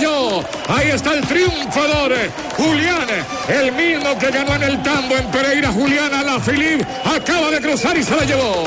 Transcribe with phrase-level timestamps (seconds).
[0.00, 0.42] yo.
[0.68, 2.12] Ahí está el triunfador,
[2.56, 3.06] Julián,
[3.48, 5.70] el mismo que ganó en el tambo en Pereira.
[5.70, 8.64] Julián la Filip acaba de cruzar y se la llevó.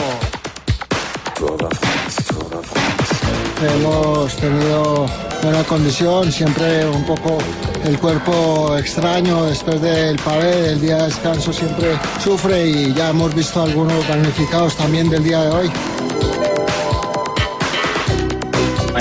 [3.62, 5.08] Hemos tenido
[5.44, 7.38] buena condición, siempre un poco
[7.84, 13.34] el cuerpo extraño después del pavé, del día de descanso siempre sufre y ya hemos
[13.34, 15.72] visto algunos damnificados también del día de hoy.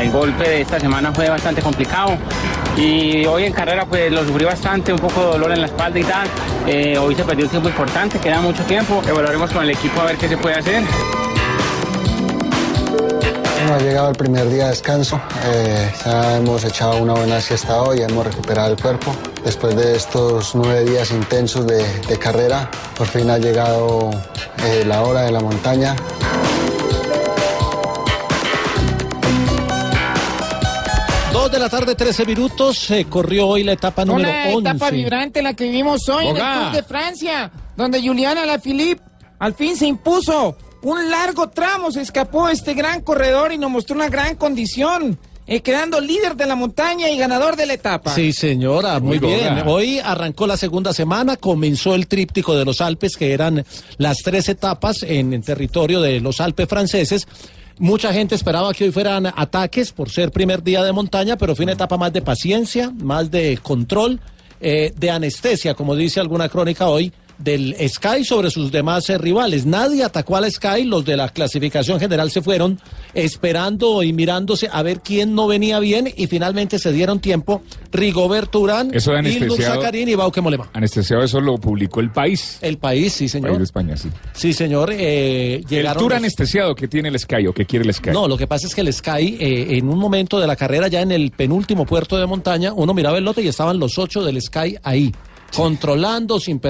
[0.01, 2.17] El golpe de esta semana fue bastante complicado
[2.77, 5.99] y hoy en carrera pues lo sufrí bastante, un poco de dolor en la espalda
[5.99, 6.29] y tal.
[6.67, 9.03] Eh, hoy se perdió un tiempo importante, queda mucho tiempo.
[9.07, 10.85] Evaluaremos con el equipo a ver qué se puede hacer.
[13.57, 17.83] Bueno, ha llegado el primer día de descanso, eh, ya hemos echado una buena siesta
[17.83, 19.13] hoy, hemos recuperado el cuerpo.
[19.45, 24.11] Después de estos nueve días intensos de, de carrera, por fin ha llegado
[24.65, 25.97] eh, la hora de la montaña.
[31.71, 32.79] La tarde, 13 minutos.
[32.79, 34.71] Se corrió hoy la etapa número Una 11.
[34.71, 39.03] etapa vibrante la que vivimos hoy en el Tour de Francia, donde Juliana Lafilippe
[39.39, 40.57] al fin se impuso.
[40.83, 45.61] Un largo tramo se escapó este gran corredor y nos mostró una gran condición, eh,
[45.61, 48.15] quedando líder de la montaña y ganador de la etapa.
[48.15, 49.63] Sí, señora, muy, Muy bien.
[49.67, 53.63] Hoy arrancó la segunda semana, comenzó el tríptico de los Alpes, que eran
[53.99, 57.27] las tres etapas en, en territorio de los Alpes franceses.
[57.79, 61.65] Mucha gente esperaba que hoy fueran ataques por ser primer día de montaña, pero fue
[61.65, 64.21] una etapa más de paciencia, más de control,
[64.61, 69.65] eh, de anestesia, como dice alguna crónica hoy, del Sky sobre sus demás eh, rivales.
[69.65, 72.81] Nadie atacó al Sky, los de la clasificación general se fueron
[73.15, 78.61] esperando y mirándose a ver quién no venía bien y finalmente se dieron tiempo Rigoberto
[78.61, 80.69] Urán, Ilnur Zakarin y Bauke Molema.
[80.73, 82.59] Anestesiado, eso lo publicó el país.
[82.61, 83.51] El país, sí, señor.
[83.51, 84.09] País de España, sí.
[84.33, 84.91] Sí, señor.
[84.93, 88.11] eh, El llegaron tour los- anestesiado que tiene el Sky o que quiere el Sky.
[88.11, 90.89] No, lo que pasa es que el Sky, eh, en un momento de la carrera,
[90.89, 94.23] ya en el penúltimo puerto de montaña, uno miraba el lote y estaban los ocho
[94.25, 95.13] del Sky ahí,
[95.55, 96.61] controlando, sin,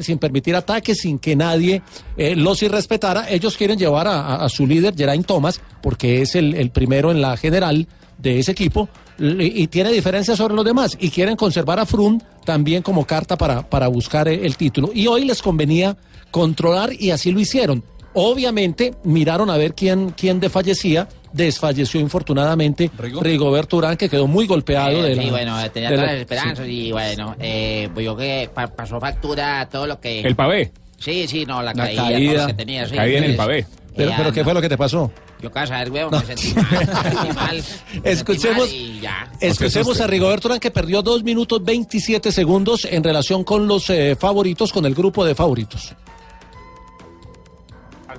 [0.00, 1.82] sin permitir ataques, sin que nadie
[2.16, 3.28] eh, los irrespetara.
[3.30, 7.86] Ellos quieren llevar a, su líder, Geraint Thomas, porque es el, primero en la general
[8.18, 8.88] de ese equipo,
[9.18, 13.68] y tiene diferencias sobre los demás, y quieren conservar a Froome también como carta para,
[13.68, 14.90] para buscar eh, el título.
[14.94, 15.96] Y hoy les convenía
[16.30, 17.82] controlar y así lo hicieron.
[18.12, 21.08] Obviamente miraron a ver quién, quién desfallecía.
[21.36, 26.06] Desfalleció infortunadamente Rigoberto Urán, que quedó muy golpeado de la, Sí, bueno, tenía de todas
[26.08, 30.20] la- las esperanzas y bueno, eh, pues yo que pa- pasó factura todo lo que...
[30.20, 30.72] El pavé.
[30.98, 32.40] Sí, sí, no, la, La caída, todo caída.
[32.42, 32.88] lo que tenía.
[32.88, 33.66] sí, Caída en el pues, pavé.
[33.94, 34.44] Pero, eh, pero ¿qué anda.
[34.44, 35.10] fue lo que te pasó?
[35.42, 37.64] Yo casa ver, huevo, me sentí mal, me sentí mal.
[38.02, 39.30] me Escuchemos, sentí mal y ya.
[39.40, 44.16] escuchemos a Rigoberto Urán que perdió 2 minutos 27 segundos en relación con los eh,
[44.18, 45.94] favoritos, con el grupo de favoritos.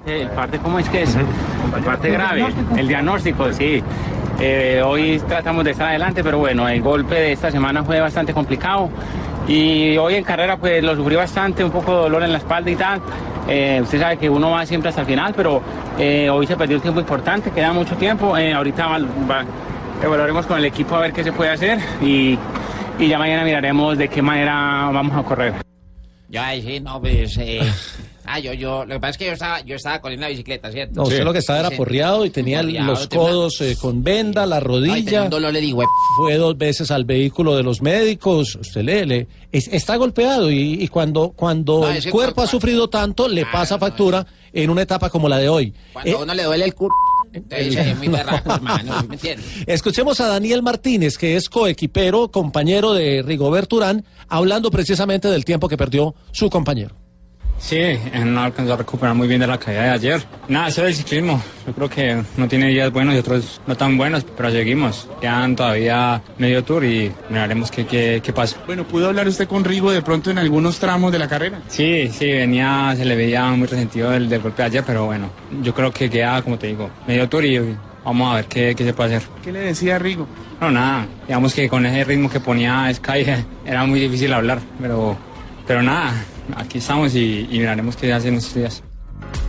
[0.07, 1.15] Parte- El parte, ¿cómo es que es?
[1.15, 2.45] La parte grave,
[2.77, 3.83] el diagnóstico, sí.
[4.39, 8.33] Eh, hoy tratamos de estar adelante, pero bueno, el golpe de esta semana fue bastante
[8.33, 8.89] complicado.
[9.49, 12.69] Y hoy en carrera pues lo sufrí bastante, un poco de dolor en la espalda
[12.71, 13.01] y tal.
[13.49, 15.61] Eh, usted sabe que uno va siempre hasta el final, pero
[15.97, 18.37] eh, hoy se perdió un tiempo importante, queda mucho tiempo.
[18.37, 19.45] Eh, ahorita va- va-
[20.03, 22.37] evaluaremos con el equipo a ver qué se puede hacer y,
[22.99, 25.53] y ya mañana miraremos de qué manera vamos a correr.
[26.37, 27.37] Ahí sí, no, pues...
[28.29, 30.69] Ah, yo, yo, lo que pasa es que yo estaba, yo estaba corriendo la bicicleta,
[30.71, 30.95] ¿cierto?
[30.95, 34.03] No, usted lo que estaba era porreado y tenía Porreado, los tenía- codos eh, con
[34.03, 35.23] venda, la Ay, rodilla.
[35.23, 35.85] un dolor, le digo, eh,
[36.17, 38.55] Fue dos veces al vehículo de los médicos.
[38.55, 42.89] Usted le, le- es- está golpeado y, y cuando, cuando No, el cuerpo ha sufrido
[42.89, 45.73] tanto, le pasa factura en una etapa como la de hoy.
[45.93, 46.93] cuando Eh, a uno le duele el culo,
[47.31, 49.45] entonces el- es muy berraco, hermano, ¿me entiendes?
[49.67, 55.69] Escuchemos a Daniel Martínez, que es coequipero, compañero de Rigoberto Urán, hablando precisamente del tiempo
[55.69, 56.95] que perdió su compañero.
[57.59, 60.23] Sí, eh, no alcanzó a recuperar muy bien de la caída de ayer.
[60.47, 61.41] Nada, eso del ciclismo.
[61.65, 65.07] Yo creo que no tiene días buenos y otros no tan buenos, pero seguimos.
[65.19, 68.57] Quedan todavía medio tour y miraremos qué, qué, qué pasa.
[68.65, 71.61] Bueno, ¿pudo hablar usted con Rigo de pronto en algunos tramos de la carrera?
[71.67, 75.29] Sí, sí, venía, se le veía muy resentido del, del golpe de ayer, pero bueno,
[75.61, 77.75] yo creo que queda, como te digo, medio tour y
[78.05, 79.27] vamos a ver qué, qué se puede hacer.
[79.43, 80.27] ¿Qué le decía Rigo?
[80.61, 83.25] No, nada, digamos que con ese ritmo que ponía Sky
[83.65, 85.17] era muy difícil hablar, pero,
[85.65, 86.13] pero nada,
[86.55, 88.83] aquí estamos y, miraremos qué hacen estos días.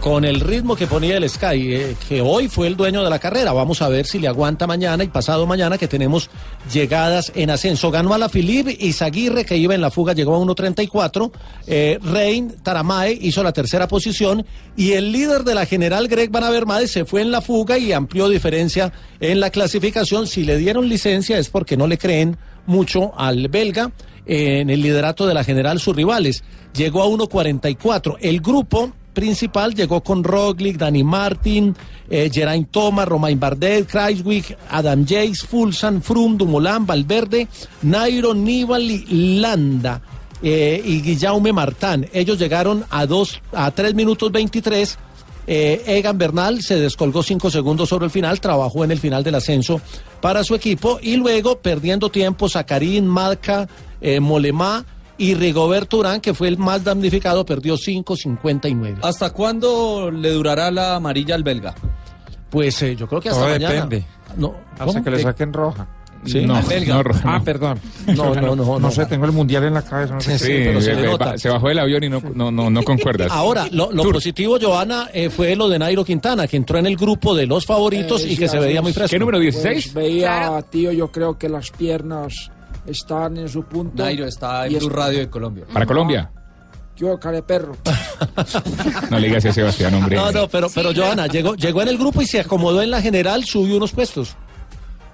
[0.00, 3.18] Con el ritmo que ponía el Sky, eh, que hoy fue el dueño de la
[3.18, 3.52] carrera.
[3.52, 6.30] Vamos a ver si le aguanta mañana y pasado mañana que tenemos
[6.72, 7.90] llegadas en ascenso.
[7.90, 11.30] Ganó a la Filip y Zaguirre, que iba en la fuga, llegó a 1.34.
[11.66, 14.46] Eh, Rein Taramae hizo la tercera posición.
[14.76, 17.92] Y el líder de la general, Greg Van Avermaet, se fue en la fuga y
[17.92, 20.26] amplió diferencia en la clasificación.
[20.26, 23.92] Si le dieron licencia es porque no le creen mucho al belga
[24.28, 26.44] en el liderato de la general sus rivales.
[26.74, 28.18] Llegó a 1.44.
[28.20, 31.74] El grupo principal llegó con Roglic, Dani Martin,
[32.08, 37.48] eh, Geraint Thomas, Romain Bardet, Kreiswig, Adam Yates, Fulsan, Froome, Dumoulin, Valverde,
[37.82, 40.00] Nairo, Nibali, Landa
[40.40, 42.06] eh, y Guillaume Martán.
[42.12, 44.98] Ellos llegaron a, dos, a 3 minutos 23.
[45.50, 49.34] Eh, Egan Bernal se descolgó cinco segundos sobre el final, trabajó en el final del
[49.34, 49.80] ascenso
[50.20, 53.66] para su equipo y luego, perdiendo tiempo, Zacarín, Malca,
[54.00, 54.84] eh, Molemá
[55.16, 58.98] y Rigoberto Urán, que fue el más damnificado, perdió 5.59.
[59.02, 61.74] ¿Hasta cuándo le durará la amarilla al belga?
[62.50, 63.74] Pues eh, yo creo que hasta Todo mañana.
[63.74, 64.04] depende.
[64.36, 65.04] No, Hasta ¿cómo?
[65.04, 65.22] que le ¿Qué?
[65.24, 65.88] saquen roja.
[66.24, 66.94] Sí, no, belga.
[66.94, 67.44] no, roja, Ah, no.
[67.44, 67.78] perdón.
[68.16, 68.90] No, no, no, no.
[68.90, 70.14] sé, tengo el mundial en la cabeza.
[70.14, 70.38] No sé.
[70.38, 73.28] Sí, eh, ba- se bajó del avión y no, no, no, no concuerdas.
[73.32, 76.96] Ahora, lo, lo positivo, Joana, eh, fue lo de Nairo Quintana, que entró en el
[76.96, 79.16] grupo de los favoritos Eh, y sí, que se veía muy fresco.
[79.24, 82.50] Pues veía, tío, yo creo que las piernas
[82.88, 84.02] están en su punto.
[84.02, 85.64] Nairo está en es- Radio de Colombia.
[85.72, 86.30] Para Colombia.
[86.96, 87.76] Yo, careperro.
[89.10, 90.16] No le digas a Sebastián, hombre.
[90.16, 93.00] No, no, pero, pero Joana, llegó, llegó en el grupo y se acomodó en la
[93.00, 94.36] general, subió unos puestos.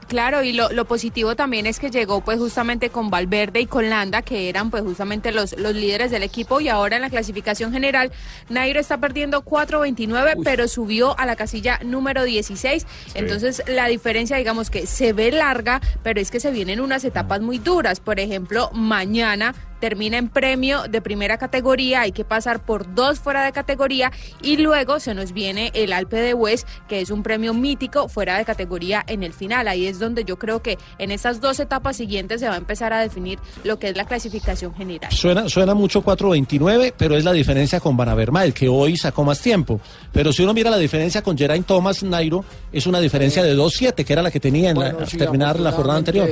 [0.08, 3.88] Claro, y lo, lo positivo también es que llegó pues justamente con Valverde y con
[3.88, 7.72] Landa, que eran pues justamente los, los líderes del equipo, y ahora en la clasificación
[7.72, 8.12] general,
[8.48, 14.70] Nairo está perdiendo 4.29, pero subió a la casilla número 16, entonces la diferencia digamos
[14.70, 18.70] que se ve larga, pero es que se vienen unas etapas muy duras, por ejemplo,
[18.72, 24.12] mañana termina en premio de primera categoría, hay que pasar por dos fuera de categoría
[24.42, 28.38] y luego se nos viene el Alpe de Hues, que es un premio mítico fuera
[28.38, 29.68] de categoría en el final.
[29.68, 32.92] Ahí es donde yo creo que en esas dos etapas siguientes se va a empezar
[32.92, 35.12] a definir lo que es la clasificación general.
[35.12, 39.40] Suena, suena mucho 4.29, pero es la diferencia con Van Avermaet, que hoy sacó más
[39.40, 39.80] tiempo.
[40.12, 44.04] Pero si uno mira la diferencia con Geraint Thomas Nairo, es una diferencia de 2.7,
[44.04, 46.28] que era la que tenía en la, terminar la jornada anterior.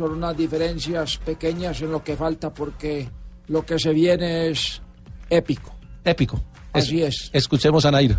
[0.00, 3.06] Son unas diferencias pequeñas en lo que falta porque
[3.48, 4.80] lo que se viene es
[5.28, 5.74] épico.
[6.02, 6.40] Épico.
[6.72, 7.28] Así es.
[7.34, 8.16] Escuchemos a Nairo.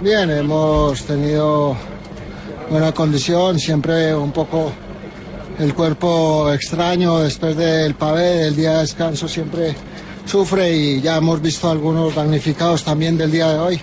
[0.00, 1.76] Bien, hemos tenido
[2.70, 4.70] buena condición, siempre un poco
[5.58, 9.74] el cuerpo extraño después del pavé, del día de descanso siempre
[10.26, 13.80] sufre y ya hemos visto algunos damnificados también del día de hoy.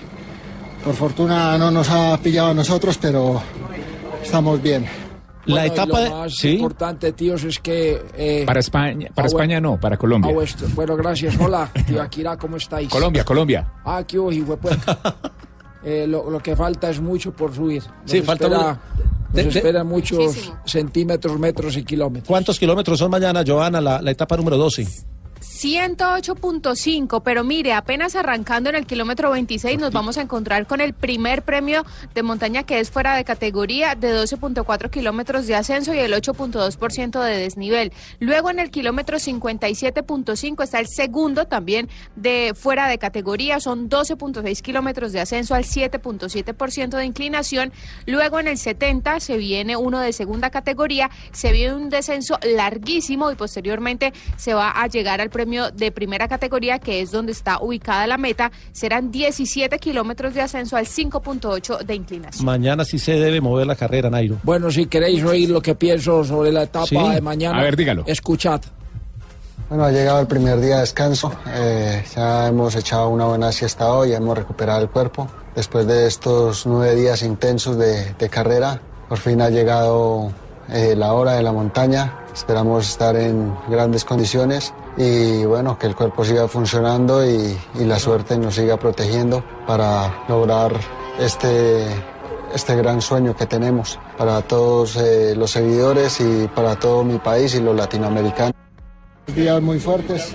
[0.82, 3.42] Por fortuna no nos ha pillado a nosotros, pero
[4.22, 5.09] estamos bien.
[5.50, 8.02] Bueno, y lo más importante, tíos, es que...
[8.16, 10.30] eh, Para España, para a vu- España no, para Colombia.
[10.30, 11.36] a vuestro- bueno, gracias.
[11.40, 12.88] Hola, tío Akira, ¿cómo estáis?
[12.88, 13.72] Colombia, Colombia.
[13.84, 14.98] Ah, qué hijuepuerca.
[15.84, 17.82] eh, lo, lo que falta es mucho por subir.
[18.02, 18.80] Nos Sí, falta espera, una-
[19.28, 20.56] nos de- de- esperan muchos Muchísimo.
[20.64, 22.26] centímetros, metros y kilómetros.
[22.28, 24.86] ¿Cuántos kilómetros son mañana, Joana, la, la etapa número 12?
[25.40, 30.92] 108.5, pero mire, apenas arrancando en el kilómetro 26 nos vamos a encontrar con el
[30.92, 31.84] primer premio
[32.14, 37.22] de montaña que es fuera de categoría de 12.4 kilómetros de ascenso y el 8.2%
[37.24, 37.92] de desnivel.
[38.18, 44.60] Luego en el kilómetro 57.5 está el segundo también de fuera de categoría, son 12.6
[44.60, 47.72] kilómetros de ascenso al 7.7% de inclinación.
[48.06, 53.30] Luego en el 70 se viene uno de segunda categoría, se viene un descenso larguísimo
[53.30, 57.58] y posteriormente se va a llegar al premio de primera categoría, que es donde está
[57.60, 58.52] ubicada la meta.
[58.72, 62.44] Serán 17 kilómetros de ascenso al 5.8 de inclinación.
[62.44, 64.36] Mañana sí se debe mover la carrera, Nairo.
[64.42, 66.96] Bueno, si queréis oír lo que pienso sobre la etapa Sí.
[66.96, 68.04] de mañana, A ver, dígalo.
[68.06, 68.60] escuchad.
[69.68, 71.32] Bueno, ha llegado el primer día de descanso.
[71.54, 75.28] eh, ya hemos echado una buena siesta hoy, hemos recuperado el cuerpo.
[75.54, 80.32] Después de estos nueve días intensos de, de carrera, por fin ha llegado
[80.68, 82.16] eh, la hora de la montaña.
[82.34, 88.38] Esperamos estar en grandes condiciones y bueno, que el cuerpo siga funcionando y, la suerte
[88.38, 90.72] nos siga protegiendo para lograr
[91.18, 91.86] este,
[92.54, 97.54] este gran sueño que tenemos para todos eh, los seguidores y para todo mi país
[97.54, 98.54] y los latinoamericanos.
[99.34, 100.34] Días muy fuertes,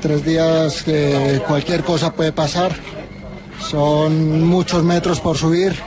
[0.00, 2.72] tres días que cualquier cosa puede pasar.
[3.60, 5.78] Son muchos metros por subir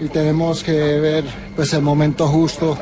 [0.00, 2.76] y tenemos que ver pues el momento justo,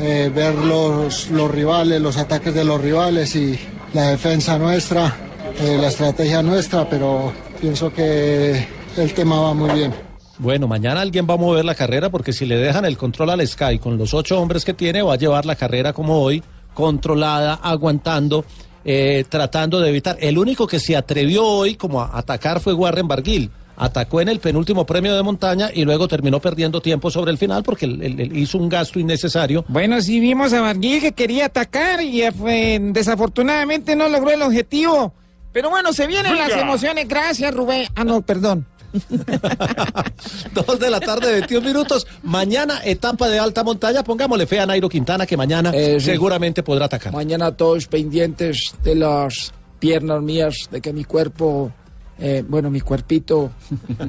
[0.00, 3.58] eh, ver los, los rivales, los ataques de los rivales y
[3.92, 5.14] la defensa nuestra,
[5.60, 8.66] eh, la estrategia nuestra, pero pienso que
[8.96, 9.92] el tema va muy bien.
[10.38, 13.46] Bueno, mañana alguien va a mover la carrera porque si le dejan el control al
[13.46, 16.42] Sky con los ocho hombres que tiene, va a llevar la carrera como hoy,
[16.72, 18.46] controlada, aguantando,
[18.82, 20.16] eh, tratando de evitar.
[20.18, 23.50] El único que se atrevió hoy como a atacar fue Warren Barguil.
[23.82, 27.62] Atacó en el penúltimo premio de montaña y luego terminó perdiendo tiempo sobre el final
[27.62, 29.64] porque él- él- él hizo un gasto innecesario.
[29.68, 35.14] Bueno, sí vimos a Barguil que quería atacar y eh, desafortunadamente no logró el objetivo.
[35.52, 37.08] Pero bueno, se vienen las emociones.
[37.08, 37.88] Gracias, Rubén.
[37.96, 38.66] Ah, no, perdón.
[40.54, 42.06] Dos de la tarde, 21 minutos.
[42.22, 44.02] Mañana, etapa de alta montaña.
[44.02, 46.06] Pongámosle fe a Nairo Quintana que mañana Eh, sí.
[46.06, 47.12] seguramente podrá atacar.
[47.12, 51.72] Mañana todos pendientes de las piernas mías, de que mi cuerpo
[52.20, 53.50] eh, bueno, mi cuerpito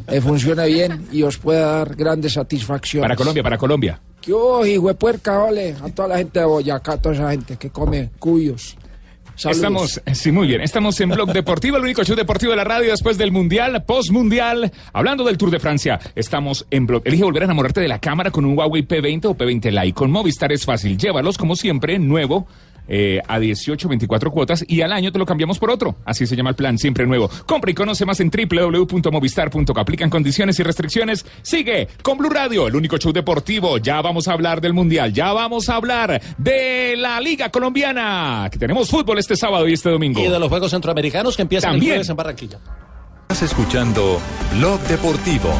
[0.07, 3.05] eh, funcione bien y os pueda dar grandes satisfacciones.
[3.05, 4.01] Para Colombia, para Colombia.
[4.21, 5.75] ¿Qué hubo, hijo de puerca, ole?
[5.81, 8.77] A toda la gente de Boyacá, a toda esa gente que come cuyos.
[9.35, 9.57] Saludos.
[9.57, 10.61] Estamos, sí, muy bien.
[10.61, 14.71] Estamos en Blog Deportivo, el único show deportivo de la radio después del Mundial, post-Mundial.
[14.93, 17.01] Hablando del Tour de Francia, estamos en Blog.
[17.05, 19.93] Elige volver a enamorarte de la cámara con un Huawei P20 o P20 Lite.
[19.93, 20.95] Con Movistar es fácil.
[20.95, 22.45] Llévalos, como siempre, nuevo.
[22.93, 25.95] Eh, a 18, 24 cuotas y al año te lo cambiamos por otro.
[26.03, 27.29] Así se llama el plan, siempre nuevo.
[27.45, 29.79] Compra y conoce más en www.movistar.co.
[29.79, 31.25] Aplican condiciones y restricciones.
[31.41, 33.77] Sigue con Blue Radio, el único show deportivo.
[33.77, 38.60] Ya vamos a hablar del Mundial, ya vamos a hablar de la Liga Colombiana, que
[38.60, 40.19] tenemos fútbol este sábado y este domingo.
[40.19, 41.91] Y de los Juegos Centroamericanos que empiezan el También.
[41.93, 42.60] jueves en Barranquilla.
[43.29, 44.19] Estás escuchando
[44.57, 45.53] Blog Deportivo.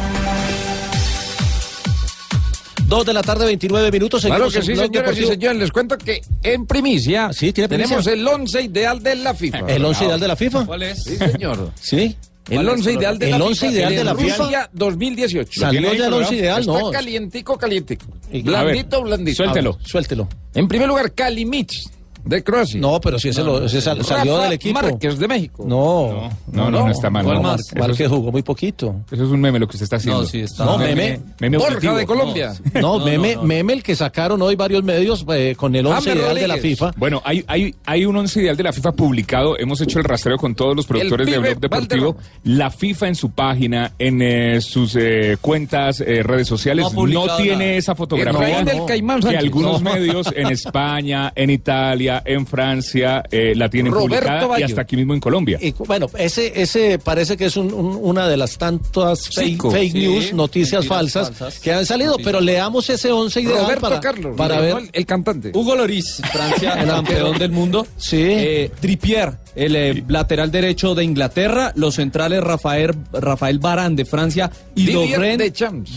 [2.92, 4.26] Dos de la tarde, 29 minutos.
[4.26, 5.58] Claro que sí, señoras y señores.
[5.62, 7.88] Les cuento que en primicia ¿tiene primicia?
[7.88, 9.60] tenemos el once ideal de la FIFA.
[9.70, 10.66] ¿El once ideal de la FIFA?
[10.66, 11.02] ¿Cuál es?
[11.06, 11.72] Sí, señor.
[11.82, 12.18] Sí.
[12.50, 13.72] El once ideal de el la once FIFA.
[13.72, 14.36] ideal el de la FIFA.
[14.44, 15.62] Rusia 2018.
[15.62, 16.92] Salió ya el once ideal, Está no.
[16.92, 18.06] calientico, calientico.
[18.44, 19.38] Blandito, blandito.
[19.38, 20.28] suéltelo, suéltelo.
[20.54, 21.88] En primer lugar, Kalimich,
[22.25, 22.80] de Croacia.
[22.80, 24.82] No, pero si ese, lo- ese sal- salió Rafa del equipo.
[24.82, 25.63] Márquez, de México.
[25.68, 27.24] No, No, no, no está mal.
[27.25, 27.56] ¿Cuál no.
[27.56, 28.96] es- que jugó muy poquito.
[29.12, 30.22] Eso es un meme lo que usted está haciendo.
[30.22, 31.20] No, sí, está- No, meme.
[31.40, 31.96] Meme Borja objetivo.
[31.98, 32.54] de Colombia.
[32.80, 36.36] No, meme, meme el que sacaron hoy varios medios eh, con el once James ideal
[36.36, 36.58] de la.
[36.58, 36.92] FIFA.
[36.98, 39.58] Bueno, hay, hay, hay un once ideal de la FIFA publicado.
[39.60, 42.16] Hemos hecho el rastreo con todos los productores de Blog Deportivo.
[42.44, 47.56] La FIFA en su página, en eh, sus eh, cuentas, eh, redes sociales, No tiene
[47.66, 47.78] nada.
[47.78, 49.92] esa fotografía Efraín del Caimán que algunos No.
[49.94, 54.96] medios en España, en Italia, en Francia eh, la tienen Roberto publicada y hasta aquí
[54.96, 55.58] mismo en Colombia.
[55.62, 59.72] Y, bueno, ese, ese parece que es un- un- una de las tantas fake, Cinco.
[59.72, 61.60] fake Sí, news, noticias falsas, falsas.
[61.60, 62.32] que han salido, Noticias.
[62.34, 64.36] pero leamos ese once ideal Roberto para, Carlos.
[64.38, 64.77] para ver.
[64.77, 65.51] el, el cantante.
[65.53, 67.86] Hugo Loris, Francia, El campeón del mundo.
[67.98, 68.18] Sí.
[68.22, 71.72] Eh, Trippier, el eh, lateral derecho de Inglaterra.
[71.75, 75.38] Los centrales Rafael, Rafael Barán de Francia y Lovren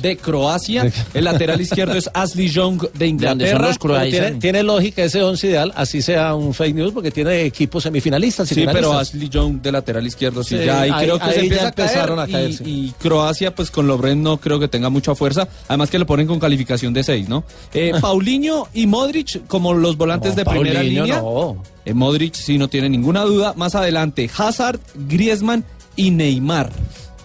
[0.00, 0.90] de Croacia.
[1.14, 3.72] El lateral izquierdo es Ashley Young de Inglaterra.
[4.10, 8.48] tiene, tiene lógica ese once ideal, así sea un fake news, porque tiene equipos semifinalistas
[8.48, 8.92] Sí, pero.
[8.96, 11.68] Ashley Young de lateral izquierdo, sí, Sí, ya ahí, ahí- creo que ahí se empieza
[11.68, 12.64] a caer, empezaron a y- caerse.
[12.64, 16.26] Y, Croacia, pues con Lovren no creo que tenga mucha fuerza, además que lo ponen
[16.28, 17.42] con calificación de 6, ¿no?
[17.72, 21.16] Eh, Paulinho y Modric como los volantes No, de primera línea.
[21.20, 21.56] no.
[21.84, 23.54] Eh, Modric sí no tiene ninguna duda.
[23.56, 25.64] Más adelante, Hazard, Griezmann
[25.96, 26.70] y Neymar.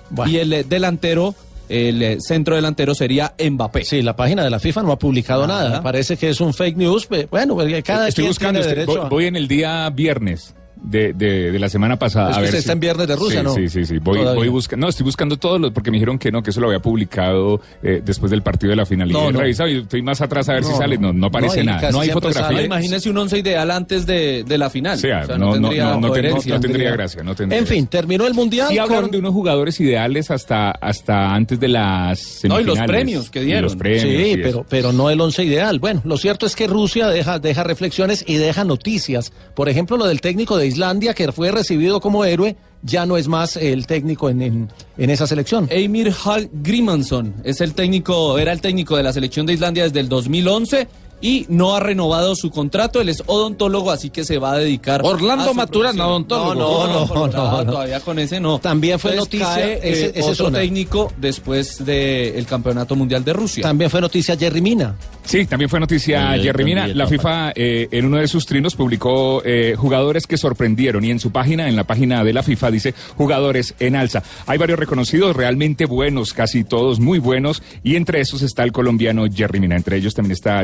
[0.09, 0.31] Bueno.
[0.31, 1.36] Y el eh, delantero,
[1.70, 3.86] el eh, centro delantero sería Mbappé.
[3.86, 5.70] Sí, la página de la FIFA no ha publicado Nada.
[5.70, 5.84] nada.
[5.84, 7.08] Parece que es un fake news.
[7.30, 9.90] Bueno, porque cada Estoy quien buscando, tiene este, derecho voy, a- voy en el día
[9.92, 10.56] viernes.
[10.81, 12.31] De, de, de la semana pasada.
[12.31, 13.53] Es a que ver usted si- está en viernes de Rusia, sí, ¿no?
[13.53, 13.98] Sí, sí, sí.
[14.00, 14.39] Voy, Todavía.
[14.39, 14.86] voy buscando.
[14.86, 17.59] No, estoy buscando todos los, porque me dijeron que no, que eso lo había publicado
[17.83, 19.09] eh, después del partido de la final.
[19.12, 19.39] No, y he no.
[19.41, 20.98] revisado y estoy más atrás a ver si No, sale.
[20.98, 21.91] No, no aparece nada.
[21.91, 22.62] No hay fotografía.
[22.63, 24.95] Imagínese un once ideal antes de, de la final.
[24.98, 26.53] O sea, O sea, no, no, tendría no, no, ten- coherencia.
[26.55, 27.24] no tendría gracia.
[27.24, 27.89] No tendría En fin, gracia.
[28.00, 28.69] terminó el mundial.
[28.69, 32.75] Sí hablaron con- de unos jugadores ideales hasta, hasta antes de las No, y los
[32.77, 32.88] semifinales.
[32.88, 33.63] premios que dieron.
[33.63, 35.79] los premios Sí, pero, pero no el once ideal.
[35.79, 39.33] Bueno, lo cierto es que Rusia deja, deja reflexiones y deja noticias.
[39.55, 43.28] Por ejemplo, lo del técnico de Islandia que fue recibido como héroe, ya no es
[43.28, 45.68] más el técnico en, en, esa selección.
[45.70, 50.00] Eimir Hall Grimansson es el técnico, era el técnico de la selección de Islandia desde
[50.00, 50.88] el 2011
[51.22, 53.02] y no ha renovado su contrato.
[53.02, 55.02] Él es odontólogo, así que se va a dedicar.
[55.04, 56.56] Orlando a su Maturana, odontólogo.
[56.56, 57.72] No, no, no, No, no, no, no.
[57.72, 58.60] todavía con ese no.
[58.60, 63.24] También fue Entonces noticia, cae, ese- eh, ese es otro técnico después del campeonato mundial
[63.24, 63.64] de Rusia.
[63.64, 64.96] También fue noticia Jerry Mina.
[65.24, 66.88] Sí, también fue noticia Eh, Jerry Mina.
[66.88, 71.20] La FIFA eh, en uno de sus trinos publicó eh, jugadores que sorprendieron y en
[71.20, 74.24] su página, en la página de la FIFA, dice jugadores en alza.
[74.48, 79.26] Hay varios reconocidos realmente buenos, casi todos muy buenos, y entre esos está el colombiano
[79.32, 79.76] Jerry Mina.
[79.76, 80.64] Entre ellos también está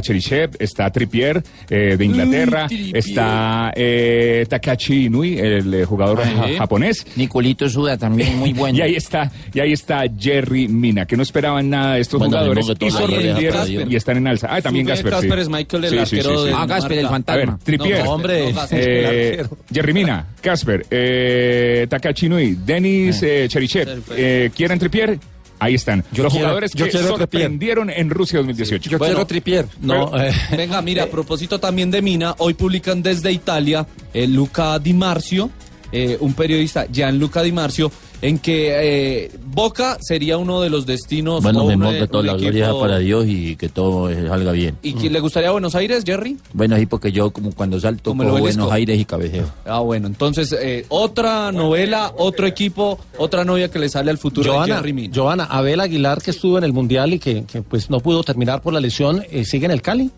[0.59, 2.97] Está Trippier eh, de Inglaterra, Trippier.
[2.97, 6.47] está eh, Takashi Inui, el eh, jugador Ajá.
[6.49, 7.05] ja- japonés.
[7.15, 8.77] Nicolito Suda también muy bueno.
[8.77, 12.37] Y ahí está, y ahí está Jerry Mina, que no esperaban nada de estos Bueno,
[12.37, 14.47] jugadores y sorprendieron están en alza.
[14.49, 15.13] Ah, también Gasper.
[15.13, 15.19] sí.
[15.27, 17.33] Casper Schmeichel, el Sí, arquero sí, de Ah, Gasper, el Dinamarca.
[17.33, 17.65] A ver, fantasma.
[17.65, 18.03] Trippier.
[18.03, 18.49] No, hombre.
[18.51, 18.79] no, Gasper.
[18.81, 25.17] Eh, Jerry Mina, Casper, eh, Takashi Nui, Denis eh, Cherichev, eh, ¿quieren Trippier?
[25.59, 26.03] Ahí están.
[26.11, 28.89] Yo Los quiero- jugadores yo que sorprendieron en Rusia 2018.
[28.89, 29.65] Yo Bueno, quiero tripier.
[29.81, 34.77] No, eh, Venga, mira, a propósito también de Mina, hoy publican desde Italia eh, Luca
[34.79, 35.49] Di Marzio,
[35.91, 37.89] eh, un periodista, Gianluca Di Marzio,
[38.27, 41.43] en que eh, Boca sería uno de los destinos.
[41.43, 44.77] Bueno, me que toda la gloria equipo- para Dios y que todo salga bien.
[44.81, 46.37] ¿Y quién le gustaría Buenos Aires, Jerry?
[46.53, 48.29] Bueno, sí, porque yo como cuando salto Como.
[48.29, 49.45] Buenos Aires y cabeceo.
[49.65, 54.51] Ah, bueno, entonces eh, otra novela, otro equipo, otra novia que le sale al futuro
[54.51, 55.13] de Joana, Jerry Mina.
[55.15, 58.61] Joana, Abel Aguilar que estuvo en el Mundial y que, que, pues no pudo terminar
[58.61, 60.09] por la lesión, eh, ¿sigue en el Cali?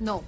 [0.00, 0.22] No,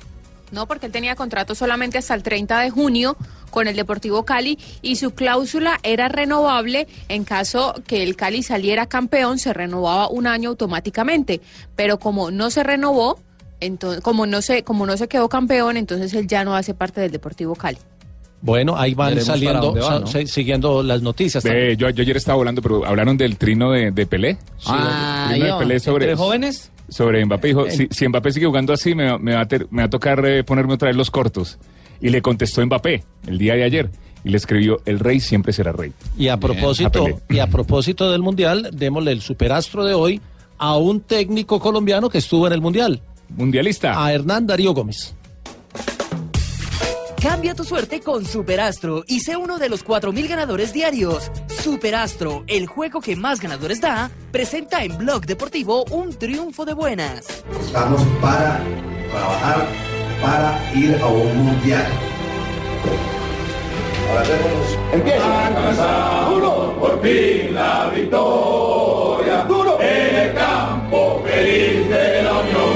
[0.52, 3.16] no, porque él tenía contrato solamente hasta el 30 de junio
[3.50, 8.86] con el Deportivo Cali y su cláusula era renovable en caso que el Cali saliera
[8.86, 11.40] campeón, se renovaba un año automáticamente,
[11.76, 13.18] pero como no se renovó,
[13.60, 17.00] entonces, como no se como no se quedó campeón, entonces él ya no hace parte
[17.00, 17.78] del Deportivo Cali.
[18.44, 21.42] Bueno, ahí van Veremos saliendo, siguiendo las noticias.
[21.42, 24.36] Ve, yo, yo ayer estaba volando, pero hablaron del trino de, de Pelé.
[24.66, 25.54] Ah, el trino yo.
[25.54, 26.70] de Pelé sobre, ¿Entre jóvenes?
[26.88, 27.48] Sobre Mbappé.
[27.48, 29.90] Dijo, si, si Mbappé sigue jugando así, me, me va, a ter- me va a
[29.90, 31.58] tocar eh, ponerme otra vez los cortos.
[32.00, 33.90] Y le contestó Mbappé el día de ayer.
[34.24, 35.92] Y le escribió, el rey siempre será rey.
[36.16, 40.20] Y a Bien, propósito, a y a propósito del mundial, démosle el superastro de hoy
[40.56, 43.00] a un técnico colombiano que estuvo en el mundial.
[43.28, 44.02] Mundialista.
[44.02, 45.14] A Hernán Darío Gómez.
[47.24, 51.32] Cambia tu suerte con Superastro y sé uno de los 4.000 ganadores diarios.
[51.48, 57.42] Superastro, el juego que más ganadores da, presenta en Blog Deportivo un triunfo de buenas.
[57.64, 58.60] Estamos para
[59.10, 59.66] trabajar
[60.20, 61.86] para ir a un mundial.
[64.10, 64.24] Ahora.
[64.92, 66.28] Empieza.
[66.28, 69.44] Duro, por fin la victoria.
[69.44, 72.74] Duro en el campo feliz de la Unión.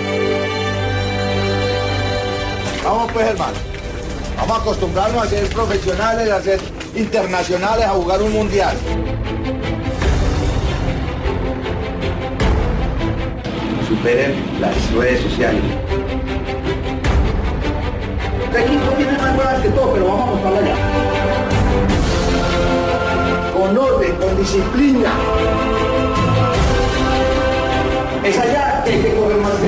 [2.83, 3.68] Vamos pues hermano.
[4.39, 6.61] Vamos a acostumbrarnos a ser profesionales, a ser
[6.95, 8.77] internacionales, a jugar un mundial.
[13.89, 15.63] Superen las redes sociales.
[18.45, 20.77] Este equipo tiene más nuevas que todo, pero vamos a mostrarla ya.
[23.59, 25.13] Con orden, con disciplina.
[28.25, 29.68] Es allá que hay que coger más.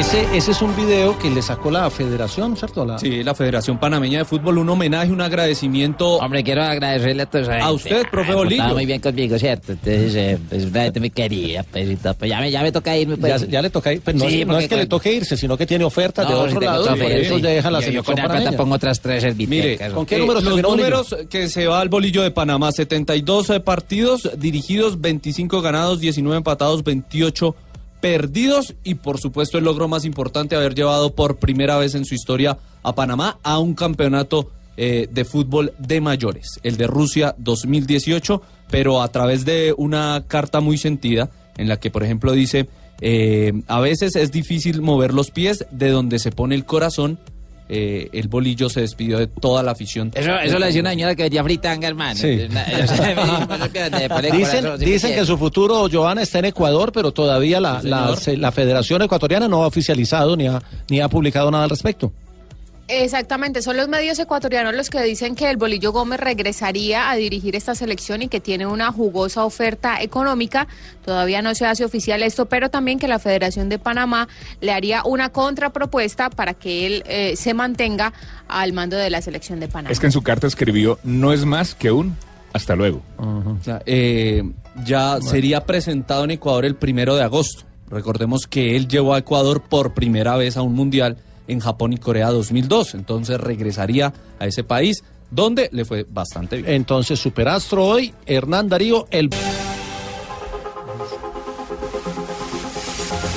[0.00, 2.86] Ese, ese es un video que le sacó la federación, ¿cierto?
[2.86, 2.98] La...
[2.98, 6.16] Sí, la Federación Panameña de Fútbol, un homenaje, un agradecimiento.
[6.16, 8.62] Hombre, quiero agradecerle a toda esa A usted, profe Bolillo.
[8.62, 9.72] Estaba muy bien conmigo, ¿cierto?
[9.72, 12.14] Entonces, eh, pues una gente me quería, pues, y todo.
[12.14, 13.42] Pues ya me, ya me toca irme, pues.
[13.42, 15.12] Ya, ya le toca ir, pero no, Sí, es- no es que le cuando- toque
[15.12, 17.36] irse, sino que tiene ofertas de No, otro si lado otra y por oferta, eso
[17.36, 17.42] sí.
[17.42, 19.80] deja la Yo- yo con la plata pongo otras tres servitecas.
[19.80, 20.88] Mire, ¿con qué eh, números los terminó, Bolillo?
[20.88, 26.82] números que se va al bolillo de Panamá, 72 partidos dirigidos, 25 ganados, 19 empatados,
[26.84, 27.54] 28
[28.00, 32.14] perdidos y por supuesto el logro más importante haber llevado por primera vez en su
[32.14, 38.40] historia a Panamá a un campeonato eh, de fútbol de mayores, el de Rusia 2018,
[38.70, 42.68] pero a través de una carta muy sentida en la que por ejemplo dice
[43.00, 47.18] eh, a veces es difícil mover los pies de donde se pone el corazón.
[47.72, 50.10] Eh, el bolillo se despidió de toda la afición.
[50.14, 52.16] Eso, eso lo decía una señora que vendía fritanga, hermano.
[52.18, 52.46] Sí.
[52.50, 55.24] Una- o sea, me dijo, "Eso que te pone el Dicen, dicen que quiere".
[55.26, 59.62] su futuro, Joana, está en Ecuador, pero todavía la, Sí, la, la Federación Ecuatoriana no
[59.62, 62.12] ha oficializado ni ha, ni ha publicado nada al respecto.
[62.90, 67.54] Exactamente, son los medios ecuatorianos los que dicen que el Bolillo Gómez regresaría a dirigir
[67.54, 70.66] esta selección y que tiene una jugosa oferta económica.
[71.04, 74.28] Todavía no se hace oficial esto, pero también que la Federación de Panamá
[74.60, 78.12] le haría una contrapropuesta para que él eh, se mantenga
[78.48, 79.92] al mando de la selección de Panamá.
[79.92, 82.16] Es que en su carta escribió, no es más que un
[82.52, 83.02] hasta luego.
[83.18, 84.42] O sea, eh,
[84.84, 87.62] ya sería presentado en Ecuador el primero de agosto.
[87.88, 91.16] Recordemos que él llevó a Ecuador por primera vez a un mundial
[91.50, 92.94] en Japón y Corea 2002.
[92.94, 96.70] Entonces regresaría a ese país donde le fue bastante bien.
[96.72, 99.30] Entonces, Superastro hoy, Hernán Darío, el...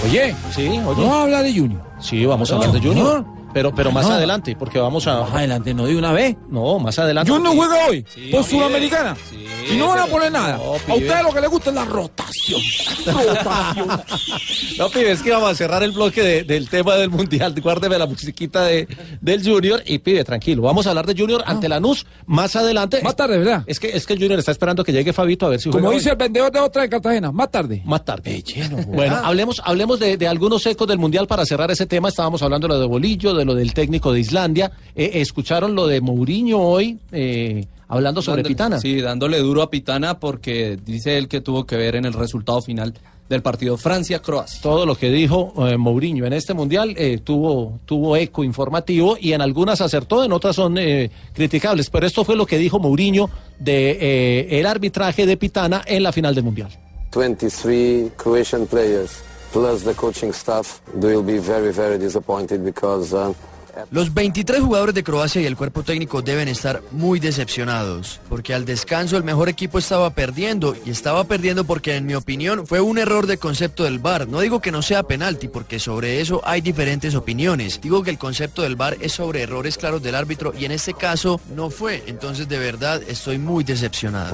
[0.05, 0.79] Oye, Sí, oye.
[0.79, 1.81] vamos a hablar de Junior.
[1.99, 3.21] Sí, vamos a No, hablar de Junior.
[3.25, 3.42] no.
[3.53, 4.13] Pero, pero más No.
[4.13, 5.21] adelante, porque vamos a...
[5.21, 6.35] Más adelante, no de una vez.
[6.49, 7.31] No, más adelante.
[7.31, 8.43] Junior porque- juega hoy Sí, por.
[8.43, 9.15] Sudamericana.
[9.29, 10.57] Sí, y no van a poner nada.
[10.57, 12.61] No, a ustedes lo que les gusta es la rotación.
[13.05, 13.87] rotación.
[14.77, 17.53] No, pibe, es que vamos a cerrar el bloque de- del tema del Mundial.
[17.63, 18.87] Guárdeme la musiquita de,
[19.21, 20.63] del Junior y pibe, tranquilo.
[20.63, 23.01] Vamos a hablar de Junior ante Lanús más adelante.
[23.03, 23.63] Más tarde, ¿verdad?
[23.67, 25.91] Es que, es que el Junior está esperando que llegue Fabito a ver si Como
[25.91, 26.11] dice hoy.
[26.13, 27.81] el vendedor de otra de Cartagena, más tarde.
[27.85, 28.43] Más tarde.
[28.87, 32.09] Bueno, hablemos, hablemos de, de algunos ecos del Mundial para cerrar ese tema.
[32.09, 34.71] Estábamos hablando de lo de Bolillo, de lo del técnico de Islandia.
[34.95, 38.79] Eh, escucharon lo de Mourinho hoy, eh, hablando sobre Dándole- Pitana.
[38.79, 42.61] Sí, dándole duro a Pitana porque dice él que tuvo que ver en el resultado
[42.61, 42.93] final
[43.29, 44.61] del partido Francia-Croacia.
[44.61, 49.31] Todo lo que dijo eh, Mourinho en este mundial eh, tuvo, tuvo eco informativo y
[49.33, 51.89] en algunas acertó, en otras son eh, criticables.
[51.89, 53.29] Pero esto fue lo que dijo Mourinho
[53.59, 56.69] de eh, el arbitraje de Pitana en la final del mundial.
[57.15, 63.33] 23 Croatian players plus the coaching staff, they will be very, very disappointed because uh,
[63.89, 68.65] Los 23 jugadores de Croacia y el cuerpo técnico deben estar muy decepcionados, porque al
[68.65, 72.99] descanso el mejor equipo estaba perdiendo, y estaba perdiendo porque en mi opinión fue un
[72.99, 74.27] error de concepto del VAR.
[74.27, 77.81] No digo que no sea penalti, porque sobre eso hay diferentes opiniones.
[77.81, 80.93] Digo que el concepto del VAR es sobre errores claros del árbitro, y en este
[80.93, 82.03] caso no fue.
[82.05, 84.29] Entonces de verdad estoy muy decepcionado.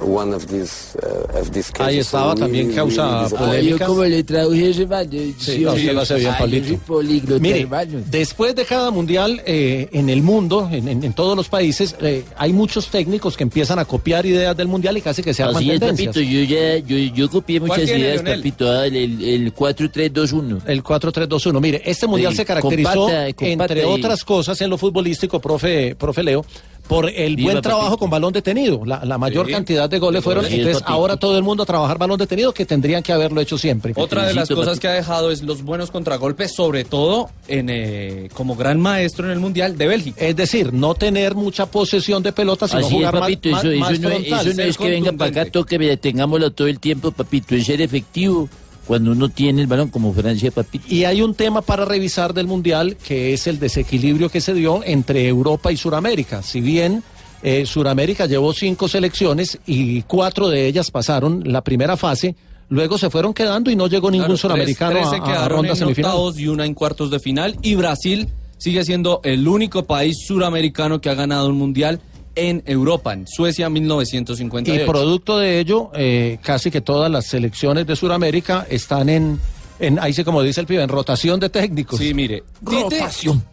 [0.00, 1.80] Uh, of these cases.
[1.80, 3.78] Ahí estaba So también really, causa polémica.
[3.78, 7.40] Yo como le traduje man, Sí, no, usted lo hace bien, Pablito.
[7.40, 7.68] Mire,
[8.10, 12.24] después de cada mundial eh, en el mundo, en, en- en todos los países, eh,
[12.36, 15.56] hay muchos técnicos que empiezan a copiar ideas del mundial y casi que se arman
[15.56, 16.14] Así es, tendencias.
[16.14, 16.30] papito.
[16.30, 18.38] Yo ya yo, yo copié ¿Cuál muchas tiene, ideas, Leonel?
[18.40, 18.70] papito.
[18.70, 20.62] ah, El, el, el 4-3-2-1.
[20.66, 21.60] El 4-3-2-1.
[21.60, 25.40] Mire, este mundial Sí, se caracterizó, compacta, compacta entre y- otras cosas, en lo futbolístico,
[25.40, 26.44] profe, profe Leo,
[26.88, 28.84] por el buen trabajo con balón detenido.
[28.84, 29.52] La, la mayor Sí.
[29.52, 30.44] cantidad de goles Sí, fueron.
[30.46, 33.58] sí, Entonces, ahora todo el mundo a trabajar balón detenido, que tendrían que haberlo hecho
[33.58, 33.92] siempre.
[33.96, 38.28] Otra de las cosas que ha dejado es los buenos contragolpes, sobre todo en, eh,
[38.34, 40.24] como gran maestro en el Mundial de Bélgica.
[40.24, 43.48] Es decir, no tener mucha posesión de pelota, sino Así jugar más- papito.
[43.50, 45.96] más, Eso, eso más no, es- frontal, eso no es que venga para acá, toque,
[45.96, 47.54] tengámoslo todo el tiempo, papito.
[47.54, 48.48] Es ser efectivo
[48.86, 50.84] cuando uno tiene el balón como Francia, papito.
[50.88, 54.82] Y hay un tema para revisar del Mundial que es el desequilibrio que se dio
[54.84, 56.42] entre Europa y Suramérica.
[56.42, 57.02] Si bien
[57.42, 62.34] eh, Suramérica llevó cinco selecciones y cuatro de ellas pasaron la primera fase,
[62.68, 65.70] luego se fueron quedando y no llegó ningún Claro, suramericano tres- a- tres a, ronda
[65.70, 66.16] en semifinal.
[66.36, 67.56] y una en cuartos de final.
[67.62, 72.00] Y Brasil sigue siendo el único país suramericano que ha ganado un mundial
[72.36, 74.86] en Europa, en Suecia Y 1958.
[74.86, 79.40] producto de ello, eh, casi que todas las selecciones de Sudamérica están en,
[79.80, 81.98] en, ahí sí como dice el pibe, en rotación de técnicos.
[81.98, 82.44] Sí, mire.
[82.68, 83.02] Tite,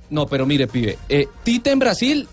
[0.10, 0.98] no, pero mire, pibe.
[1.10, 2.28] eh, Tite en Brasil,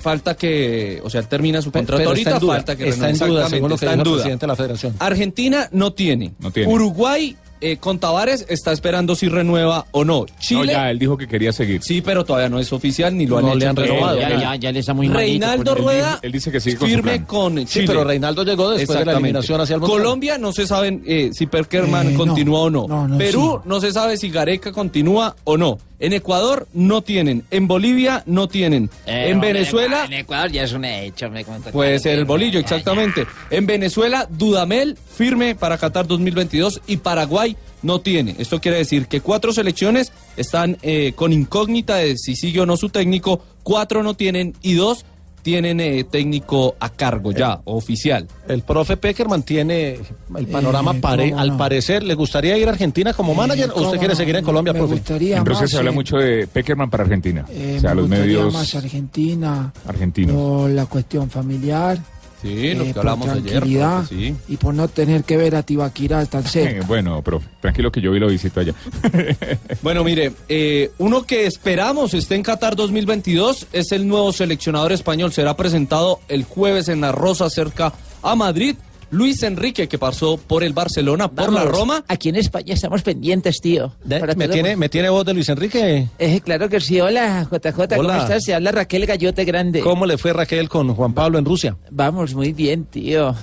[0.00, 1.00] falta que.
[1.04, 3.18] O sea, él termina su contrato pero está ahorita, en duda, falta que está en
[3.18, 4.16] duda, según lo está que en dijo el duda.
[4.22, 4.94] presidente de la federación.
[4.98, 6.32] Argentina no tiene.
[6.40, 6.72] No tiene.
[6.72, 10.26] Uruguay eh, con Tavares está esperando si renueva o no.
[10.40, 10.66] Chile.
[10.66, 11.82] No, ya, él dijo que quería seguir.
[11.82, 13.58] Sí, pero todavía no es oficial ni lo han No hecho.
[13.58, 14.20] le han Entonces, renovado.
[14.20, 15.74] Ya, ya, ya le está muy Reinaldo.
[15.74, 17.66] Rueda Él dice que sigue firme con Chile.
[17.68, 19.98] Sí, pero Reinaldo llegó después de la eliminación hacia el Mundial.
[20.02, 22.18] Colombia no se sabe eh, si Perkerman Eh, no.
[22.18, 22.86] continúa o no.
[22.88, 25.78] No, no, Perú no se sabe si Gareca continúa o no.
[26.02, 27.44] En Ecuador no tienen.
[27.52, 28.90] En Bolivia no tienen.
[29.06, 31.30] Eh, en hombre, Venezuela En Ecuador ya es un hecho.
[31.30, 33.24] Me comenta- puede ser el bolillo, exactamente.
[33.50, 38.34] En Venezuela, Dudamel firme para Qatar 2022 y Paraguay no tiene.
[38.38, 42.76] Esto quiere decir que cuatro selecciones están eh, con incógnita de si sigue o no
[42.76, 45.04] su técnico, cuatro no tienen y dos
[45.42, 48.26] tienen eh, técnico a cargo ya, oficial.
[48.48, 49.98] El profe Peckerman tiene
[50.36, 52.02] el panorama, Eh, pare- al parecer.
[52.02, 54.18] ¿Le gustaría ir a Argentina como manager o usted quiere no.
[54.18, 54.94] seguir en Colombia, Me profe?
[54.94, 57.44] gustaría En Rusia más, se habla eh, mucho de Peckerman para Argentina.
[57.50, 60.34] eh, o sea, me los medios más Argentina argentinos.
[60.36, 61.98] por la cuestión familiar.
[62.42, 63.50] Sí, eh, que por hablamos ayer.
[63.52, 64.34] tranquilidad profe, sí.
[64.48, 66.80] y por no tener que ver a Tibaquirá tan cerca.
[66.80, 68.74] Eh, bueno, profe, tranquilo que yo vi lo visito allá.
[69.82, 75.32] Bueno, mire, eh, uno que esperamos esté en Qatar 2022 es el nuevo seleccionador español.
[75.32, 78.76] Será presentado el jueves en la Rosa cerca a Madrid.
[79.12, 82.02] Luis Enrique, que pasó por el Barcelona, por la Roma.
[82.08, 83.92] Aquí en España estamos pendientes, tío.
[84.02, 84.74] De- ¿Me tiene.
[84.74, 86.08] ¿Me tiene voz de Luis Enrique?
[86.18, 86.98] Eh, claro que sí.
[86.98, 88.22] Hola, JJ, ¿cómo Hola.
[88.22, 88.42] estás?
[88.42, 89.80] Se habla Raquel Gallote Grande.
[89.80, 91.76] ¿Cómo le fue Raquel con Juan Pablo en Rusia?
[91.90, 93.34] Vamos, muy bien, tío.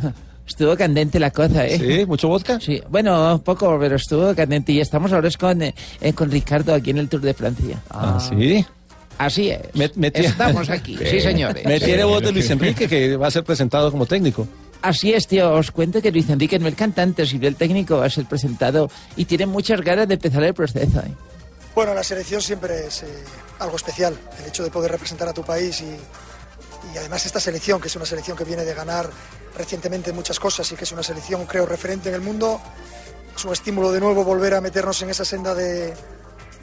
[0.48, 1.78] Estuvo candente la cosa, ¿eh?
[1.78, 2.06] ¿Sí?
[2.08, 2.60] ¿Mucho vodka?
[2.60, 4.72] Sí, bueno, poco, pero estuvo candente.
[4.72, 7.80] Y estamos ahora es con, eh, eh, con Ricardo aquí en el Tour de Francia.
[7.92, 8.66] Ah, sí.
[9.20, 9.60] Así es.
[9.76, 11.64] Me- Estamos aquí, sí, señores.
[11.64, 14.48] Me tiene voz de Luis Enrique que va a ser presentado como técnico.
[14.82, 15.54] Así es, tío.
[15.54, 18.90] Os cuento que Luis Enrique no el cantante, sino el técnico va a ser presentado
[19.16, 21.00] y tiene muchas ganas de empezar el proceso.
[21.00, 21.14] ¿eh?
[21.76, 23.08] Bueno, la selección siempre es eh,
[23.60, 27.88] algo especial, el hecho de poder representar a tu país y, además esta selección, que
[27.88, 29.10] es una selección que viene de ganar
[29.58, 32.62] recientemente muchas cosas y que es una selección, creo, referente en el mundo,
[33.36, 35.94] es un estímulo de nuevo volver a meternos en esa senda de,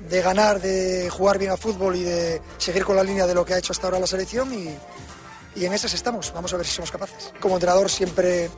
[0.08, 3.44] de ganar, de jugar bien a fútbol y de seguir con la línea de lo
[3.44, 4.74] que ha hecho hasta ahora la selección y,
[5.56, 7.32] y en esas estamos, vamos a ver si somos capaces.
[7.40, 8.50] Como entrenador siempre eh,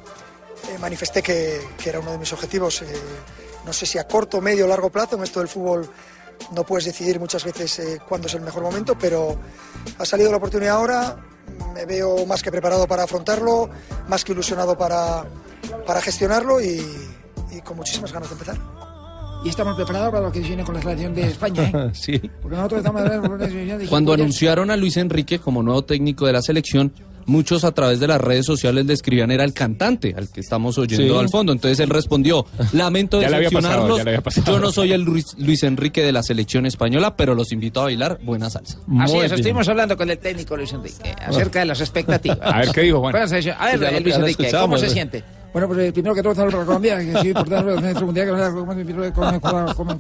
[0.81, 2.87] manifesté que, que era uno de mis objetivos, eh,
[3.65, 5.89] no sé si a corto, medio o largo plazo, en esto del fútbol
[6.53, 9.37] no puedes decidir muchas veces eh, cuándo es el mejor momento, pero
[9.99, 11.17] ha salido la oportunidad ahora,
[11.75, 13.71] me veo más que preparado para afrontarlo,
[14.09, 15.25] más que ilusionado para,
[15.87, 16.85] para gestionarlo y,
[17.51, 18.78] y con muchísimas ganas de empezar.
[19.45, 21.91] Y estamos preparados para lo que viene con la selección de España, ¿eh?
[21.93, 22.19] sí.
[22.43, 23.03] Porque nosotros estamos...
[23.89, 26.93] Cuando anunciaron a Luis Enrique como nuevo técnico de la selección,
[27.27, 30.77] muchos a través de las redes sociales le escribían era el cantante al que estamos
[30.77, 31.21] oyendo Sí.
[31.21, 31.53] al fondo.
[31.53, 34.01] Entonces él respondió, lamento decepcionarlos,
[34.45, 37.85] yo no soy el Luis, Luis Enrique de la selección española, pero los invito a
[37.85, 38.79] bailar buena salsa.
[38.99, 42.41] Así es, estuvimos hablando con el técnico Luis Enrique acerca de las expectativas.
[42.43, 43.13] A ver, ¿qué dijo, Juan?
[43.13, 44.91] Bueno, se- A ver, Luis Enrique, ¿cómo se eh.
[44.91, 45.25] siente?
[45.53, 48.27] Bueno, pues eh, primero que todo, saludos para Colombia, que sí, por tanto, nuestro mundial,
[48.27, 49.99] que no como,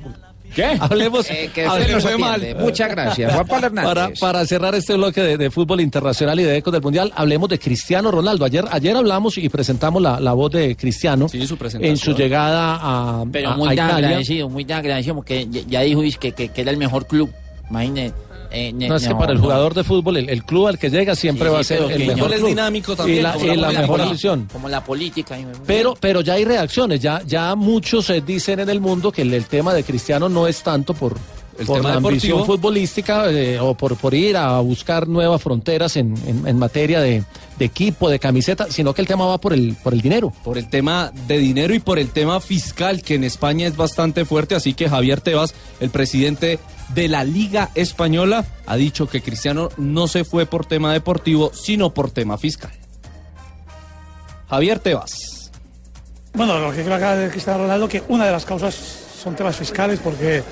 [0.55, 0.65] ¿Qué?
[0.81, 2.55] Hablemos, Eh, que hablemos de atiende.
[2.55, 3.35] Muchas gracias.
[3.35, 3.95] Juan Pablo Hernández.
[3.95, 7.49] Para, para cerrar este bloque de, de fútbol internacional y de ecos del mundial, hablemos
[7.51, 8.45] de Cristiano Ronaldo.
[8.47, 13.51] Ayer, ayer hablamos y presentamos la, la voz de Cristiano en su llegada a, Pero
[13.51, 13.97] a- muy a Italia.
[14.09, 17.31] agradecido, muy agradecido, porque ya, ya dijo que, que era el mejor club.
[17.71, 18.15] Imagínese,
[18.51, 21.15] Eh, No, es que para el jugador de fútbol, el, el club al que llega
[21.15, 23.57] siempre Sí, va a ser el mejor no es dinámico también, Y la, como y
[23.57, 24.49] la la mejor elección.
[24.53, 25.37] Como la política.
[25.67, 29.35] Pero, pero ya hay reacciones, ya, ya muchos eh, dicen en el mundo que el,
[29.35, 31.15] el tema de Cristiano no es tanto por,
[31.59, 32.45] El por tema la ambición deportivo.
[32.57, 37.25] futbolística eh, o por, por ir a buscar nuevas fronteras en, en- en materia de,
[37.59, 40.33] de equipo, de camiseta, sino que el tema va por el, por el dinero.
[40.45, 44.25] Por el tema de dinero y por el tema fiscal, que en España es bastante
[44.25, 44.55] fuerte.
[44.55, 46.61] Así que Javier Tebas, el presidente
[46.95, 51.93] de la Liga Española, ha dicho que Cristiano no se fue por tema deportivo, sino
[51.93, 52.71] por tema fiscal.
[54.49, 55.51] Javier Tebas.
[56.35, 58.75] Bueno, lo que creo acá de Cristiano Ronaldo, que una de las causas
[59.23, 60.43] son temas fiscales, porque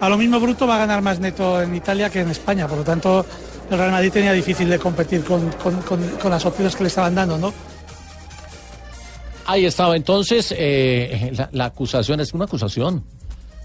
[0.00, 2.78] a lo mismo bruto va a ganar más neto en Italia que en España, por
[2.78, 3.24] lo tanto
[3.70, 6.88] el Real Madrid tenía difícil de competir con, con- con- con las opciones que le
[6.88, 7.52] estaban dando, ¿no?
[9.46, 13.02] Ahí estaba entonces eh, la, la acusación, es una acusación,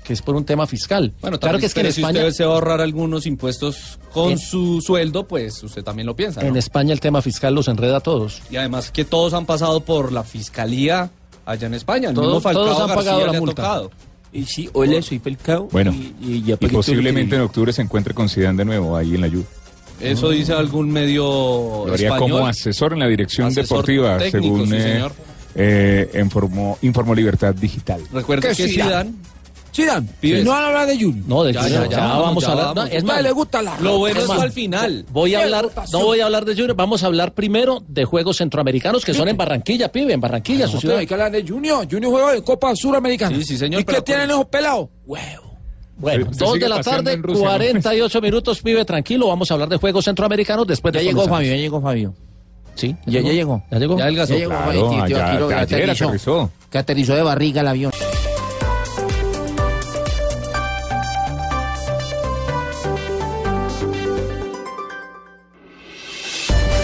[0.04, 1.14] que es por un tema fiscal.
[1.22, 2.20] Bueno, claro también, que es que en pero si España...
[2.22, 6.16] usted se va a ahorrar algunos impuestos con En- su sueldo, pues usted también lo
[6.16, 6.42] piensa.
[6.42, 6.48] ¿no?
[6.48, 8.42] En España el tema fiscal los enreda a todos.
[8.50, 11.12] Y además que todos han pasado por la fiscalía
[11.46, 12.10] allá en España.
[12.10, 13.56] El Todos- mismo Falcao todos han García pagado la le ha multa.
[13.62, 13.92] tocado.
[14.36, 15.70] Y sí, hola, soy Falcao.
[15.72, 18.98] Bueno, y, y ya y posiblemente que en octubre se encuentre con Zidane de nuevo
[18.98, 19.46] ahí en la Juve.
[20.02, 22.32] Eso dice algún medio Lo haría español.
[22.32, 25.12] como asesor en la dirección Asesor deportiva, técnico, según sí, eh, señor.
[25.56, 28.02] eh, informó, informó Libertad Digital.
[28.12, 28.68] Recuerda que.
[28.68, 29.14] Zidane
[29.76, 30.46] Zidane, Pibes.
[30.46, 31.28] no van a hablar de Junior.
[31.28, 32.66] No, de Ya, Junior, ya, ya, ya, vamos ya a hablar.
[32.68, 32.76] vamos.
[32.76, 35.06] no, es Usted más, le gusta la Lo bueno es más, al final.
[35.12, 38.38] Voy a hablar, no voy a hablar de Junior, vamos a hablar primero de Juegos
[38.38, 40.98] Centroamericanos que son en Barranquilla, pibe, en Barranquilla, su No, ciudad.
[41.00, 41.86] hay que hablar de Junior.
[41.92, 43.36] Junior juega en Copa Suramericana.
[43.36, 44.88] Sí, sí, señor, ¿Y qué tienen esos pelados?
[45.06, 45.44] Huevo.
[45.98, 47.52] Bueno, Se- se dos de la tarde, Rusia, ¿no?
[47.52, 51.38] 48 minutos, pibe, tranquilo, vamos a habber de Juegos Centroamericanos después Ya de llegó comenzar.
[51.38, 52.14] Fabio, ya llegó Fabio.
[52.76, 53.64] Sí, Ya, ya llegó.
[53.72, 53.98] Ya llegó.
[53.98, 54.10] Ya.
[54.10, 54.50] Ya llegó
[55.08, 56.50] ya- ya aterrizó.
[56.70, 57.92] Que aterrizó de barriga el avión.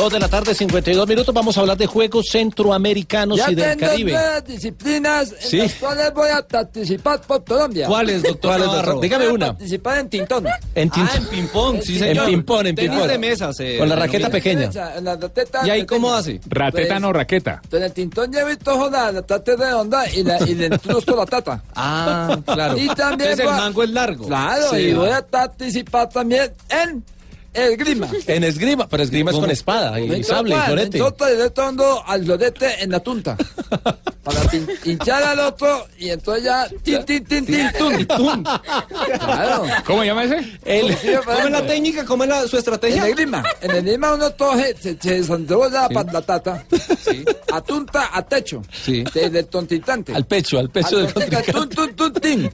[0.00, 3.76] Dos de la tarde, 52 minutos, vamos a hablar de Juegos Centroamericanos Ya y del
[3.76, 4.12] tengo Caribe.
[4.12, 5.56] nueve disciplinas en Sí.
[5.58, 7.86] las cuales voy a participar por Colombia.
[7.86, 8.98] ¿Cuáles, doctor.
[8.98, 9.46] Dígame Voy a una.
[9.48, 10.46] participar en Tintón.
[10.74, 12.26] En tin- Ah, en ping-pong, sí, En señor.
[12.28, 13.08] ping-pong, en ping-pong.
[13.08, 13.52] de mesa.
[13.52, 14.70] se Con la raqueta pequeña.
[14.96, 15.86] En la rateta ¿Y ahí pequeña.
[15.86, 16.40] cómo hace?
[16.48, 17.60] Rateta Pues- no raqueta.
[17.70, 21.26] En el Tintón ya he visto joder la tata redonda y, la, y le la
[21.28, 21.62] tata.
[21.76, 22.78] Ah, claro.
[22.78, 24.26] Y también Entonces el mango es largo.
[24.26, 24.76] Claro, Sí.
[24.78, 27.04] y voy a participar también en
[27.52, 28.08] el grima.
[28.26, 30.98] En esgrima, pero esgrima es con espada y Me sable y florete.
[30.98, 33.36] toca directo ando al florete en la tunta.
[34.22, 38.06] Para pin- hinchar al otro y entonces ya tin, tin, tin, tin, tun.
[38.06, 38.44] Tum.
[39.18, 39.64] Claro.
[39.86, 40.58] ¿Cómo llama ese?
[40.64, 42.04] El- Sí, ¿Cómo es la técnica?
[42.04, 43.06] ¿Cómo es la, su En estrategia?
[43.06, 45.16] el grima, en el grima uno toje, se, se
[45.88, 46.64] para la tata,
[47.52, 49.02] a tunta, a techo, Sí.
[49.14, 50.14] desde el tontitante.
[50.14, 51.74] al pecho, al pecho del Al tun, contrincante.
[51.76, 52.50] tun, tun, tin.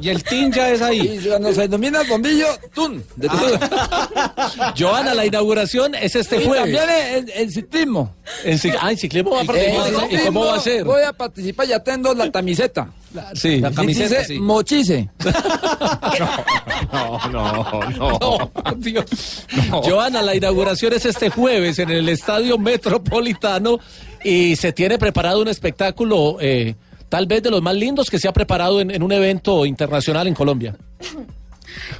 [0.00, 1.18] Y el tin ya es ahí.
[1.22, 1.68] Y cuando se
[2.02, 3.58] el bombillo, tun, de todo.
[4.78, 6.74] Joana, la inauguración es este jueves.
[6.76, 8.14] también en, en ciclismo.
[8.44, 10.04] En, ah, en ciclismo va a participar.
[10.10, 10.84] En ¿Y cómo va a ser?
[10.84, 12.88] Voy a participar, ya tengo la camiseta.
[13.34, 13.60] Sí.
[13.60, 14.38] La camiseta, Dice sí.
[14.38, 15.08] Mochise.
[16.92, 18.18] No, no, no.
[18.18, 19.46] No, Dios.
[19.70, 23.78] Joana, la inauguración es este jueves en el Estadio Metropolitano
[24.22, 26.74] y se tiene preparado un espectáculo eh,
[27.08, 30.26] tal vez de los más lindos que se ha preparado en, en un evento internacional
[30.26, 30.76] en Colombia.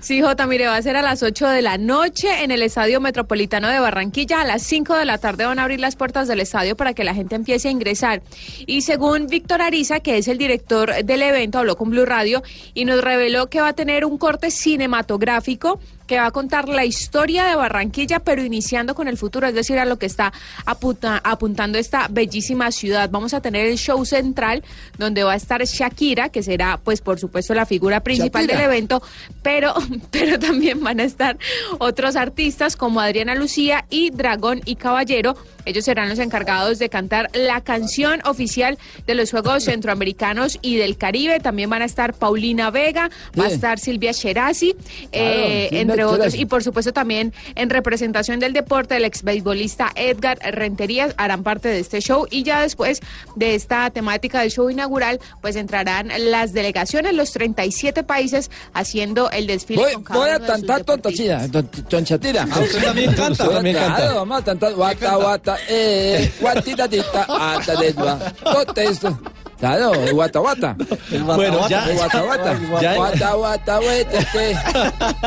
[0.00, 3.00] Sí, Jota, mire, va a ser a las 8 de la noche en el Estadio
[3.00, 4.40] Metropolitano de Barranquilla.
[4.40, 7.04] A las 5 de la tarde van a abrir las puertas del estadio para que
[7.04, 8.22] la gente empiece a ingresar.
[8.66, 12.42] Y según Víctor Ariza, que es el director del evento, habló con Blue Radio
[12.74, 16.84] y nos reveló que va a tener un corte cinematográfico que va a contar la
[16.84, 20.32] historia de Barranquilla, pero iniciando con el futuro, es decir, a lo que está
[20.66, 23.08] apunta- apuntando esta bellísima ciudad.
[23.10, 24.62] Vamos a tener el show central,
[24.98, 28.60] donde va a estar Shakira, que será, pues, por supuesto, la figura principal Shakira.
[28.60, 29.02] del evento,
[29.42, 29.74] pero,
[30.10, 31.38] pero también van a estar
[31.78, 35.36] otros artistas como Adriana Lucía y Dragón y Caballero.
[35.66, 39.64] Ellos serán los encargados de cantar la canción oficial de los Juegos
[39.94, 41.40] Centroamericanos y del Caribe.
[41.40, 44.76] También van a estar Paulina Vega, va a estar Silvia Cherasi,
[45.12, 46.34] eh, Silvia entre otros.
[46.34, 51.68] Y por supuesto también en representación del deporte, el ex beisbolista Edgar Renterías harán parte
[51.68, 52.26] de este show.
[52.30, 53.00] Y ya después
[53.36, 59.46] de esta temática del show inaugural, pues entrarán las delegaciones, los 37 países haciendo el
[59.46, 59.82] desfile.
[59.82, 61.48] Voy, con cada voy a uno de sus tontachida,
[61.88, 62.46] tonchatira.
[62.50, 63.32] Ah, usted también canta.
[63.32, 63.96] Usted también canta.
[63.96, 69.18] Claro, vamos a cantar guata, guata, eh, guatitatita, ata de dua, totesto.
[69.58, 70.76] Claro, guata, guata.
[71.36, 72.54] Bueno, ya, El guata, guata.
[72.96, 74.58] Guata, guata, guetete.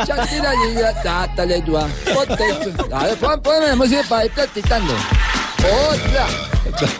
[0.05, 1.87] Chatira, lilla, tata de dua.
[2.93, 4.93] A ver, pon- ponme la música para ir practicando.
[5.57, 6.27] Otra,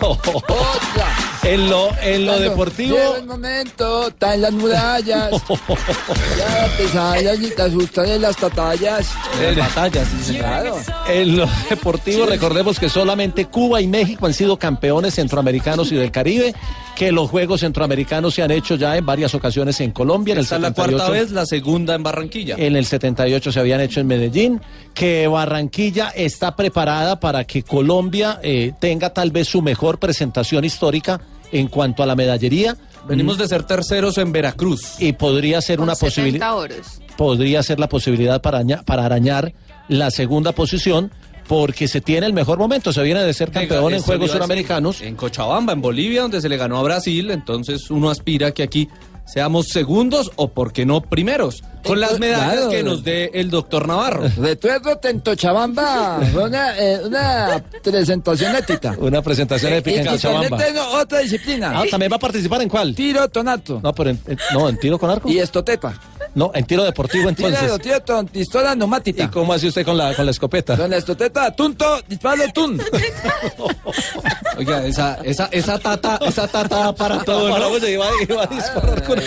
[0.00, 1.06] otra.
[1.48, 2.94] En lo, en lo deportivo.
[2.94, 5.30] Llega el momento, está en las murallas.
[6.38, 9.10] ya pesadillas ni te asustan en las batallas.
[9.40, 10.76] En las batallas, Claro.
[11.08, 16.10] En lo deportivo, recordemos que solamente Cuba y México han sido campeones centroamericanos y del
[16.10, 16.54] Caribe,
[16.94, 20.32] que los Juegos Centroamericanos se han hecho ya en varias ocasiones en Colombia.
[20.32, 22.56] En el Esta es la 78, cuarta vez, la segunda en Barranquilla.
[22.58, 24.60] En el 78 se habían hecho en Medellín,
[24.92, 31.18] que Barranquilla está preparada para que Colombia eh, tenga tal vez su mejor presentación histórica
[31.52, 32.76] en cuanto a la medallería.
[33.06, 35.00] Venimos de ser terceros en Veracruz.
[35.00, 36.86] Y podría ser una posibilidad 70 oros.
[37.16, 39.52] podría ser la posibilidad para, aña- para arañar
[39.88, 41.10] la segunda posición
[41.46, 45.00] porque se tiene el mejor momento, se viene de ser campeón en Juegos Suramericanos.
[45.00, 48.88] En Cochabamba, en Bolivia, donde se le ganó a Brasil, entonces uno aspira que aquí
[49.24, 51.62] seamos segundos o, por qué no, primeros.
[51.84, 52.70] Con las medallas Claro.
[52.70, 54.24] que nos dé el doctor Navarro.
[54.36, 56.20] Retuerdo Tentochabamba.
[56.32, 58.94] Fue una, eh, una presentación ética.
[58.98, 60.58] Una presentación épica y en Cochabamba.
[61.00, 61.72] otra disciplina.
[61.74, 62.94] Ah, ¿también va a participar en cuál?
[62.94, 63.80] Tiro tonato.
[63.82, 65.28] No, pero en, en- no, en tiro con arco.
[65.30, 65.94] Y estoteta.
[66.34, 67.58] No, en tiro deportivo entonces.
[67.58, 69.24] Tiro, tiro ton, pistola neumática.
[69.24, 70.76] ¿Y cómo hace usted con la, con la escopeta?
[70.76, 72.80] Con la estoteta, tunto, disparo, tun.
[74.58, 77.70] Oiga, esa, esa, esa tata, esa tata para todo, Para, ¿no?
[77.72, 79.18] oye, iba, iba a disparar con,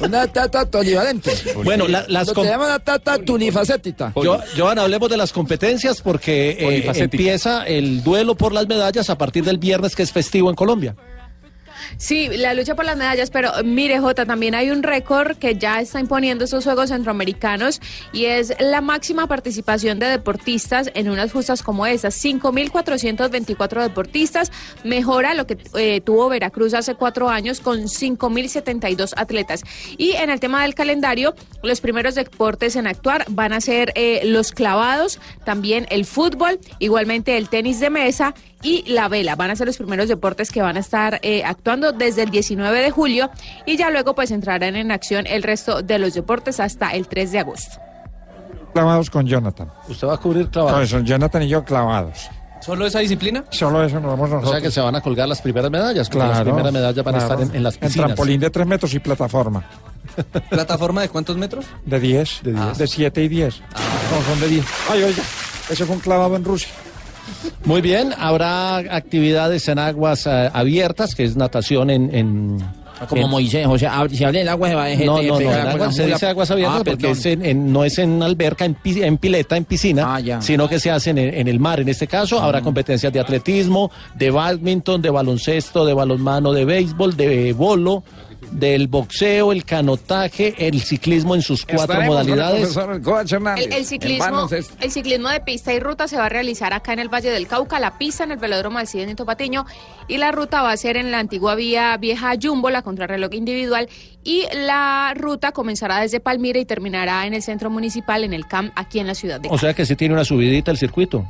[0.00, 0.66] Una tata
[1.64, 4.12] Bueno, la- las Lo que llaman una tata tunifacétita.
[4.22, 9.18] Yo, Joan, hablemos de las competencias porque eh, empieza el duelo por las medallas a
[9.18, 10.94] partir del viernes que es festivo en Colombia.
[11.96, 15.80] Sí, la lucha por las medallas, pero mire, Jota, también hay un récord que ya
[15.80, 17.80] está imponiendo estos Juegos Centroamericanos
[18.12, 22.22] y es la máxima participación de deportistas en unas justas como estas.
[22.22, 24.50] 5.424 deportistas,
[24.82, 29.62] mejora lo que eh, tuvo Veracruz hace cuatro años con 5.072 atletas.
[29.96, 34.22] Y en el tema del calendario, los primeros deportes en actuar van a ser eh,
[34.24, 39.36] los clavados, también el fútbol, igualmente el tenis de mesa y la vela.
[39.36, 42.80] Van a ser los primeros deportes que van a estar eh, actuando desde el 19
[42.80, 43.30] de julio
[43.66, 47.30] y ya luego pues entrarán en acción el resto de los deportes hasta el 3
[47.30, 47.78] de agosto.
[48.72, 49.70] Clavados con Jonathan.
[49.88, 50.90] Usted va a cubrir clavados.
[50.92, 52.28] Con Jonathan y yo clavados.
[52.60, 53.44] ¿Solo esa disciplina?
[53.50, 54.50] Solo eso nos vamos O nosotros.
[54.52, 56.08] sea que se van a colgar las primeras medallas.
[56.08, 57.34] porque las Claro, primeras medallas van a claro.
[57.34, 58.06] estar en, en las piscinas.
[58.06, 59.64] trampolín de 3 metros y plataforma.
[60.48, 61.66] ¿Plataforma de cuántos metros?
[61.84, 62.40] De 10.
[62.42, 62.72] De, Ah.
[62.74, 63.60] 7 y 10.
[63.60, 64.64] No, son de 10.
[64.90, 65.22] Ay, oiga,
[65.68, 66.70] eso fue un clavado en Rusia.
[67.64, 72.14] Muy bien, habrá actividades en aguas eh, abiertas, que es natación en...
[72.14, 72.58] en-
[73.08, 75.40] Como en- Moisés, o sea, si habla en agua se va a gente No, no,
[75.40, 77.18] no, la se dice aguas abiertas Ah, porque perdón.
[77.18, 80.40] es en- en- no es en alberca, en, pi- en pileta, en piscina, Ah, ya.
[80.40, 81.80] sino que se hacen en, en el mar.
[81.80, 87.16] En este caso habrá competencias de atletismo, de badminton, de baloncesto, de balonmano, de béisbol,
[87.16, 88.04] de bolo,
[88.54, 92.76] del boxeo, el canotaje, el ciclismo en sus cuatro Estaremos con el modalidades.
[93.72, 94.48] El, ciclismo,
[94.80, 97.48] el ciclismo de pista y ruta se va a realizar acá en el Valle del
[97.48, 99.66] Cauca, la pista en el velódromo Alcide Nito Patiño
[100.06, 103.88] y la ruta va a ser en la antigua vía vieja Jumbo, la contrarreloj individual
[104.22, 108.70] y la ruta comenzará desde Palmira y terminará en el centro municipal, en el CAM,
[108.76, 111.26] aquí en la ciudad de O sea que sí tiene una subidita el circuito.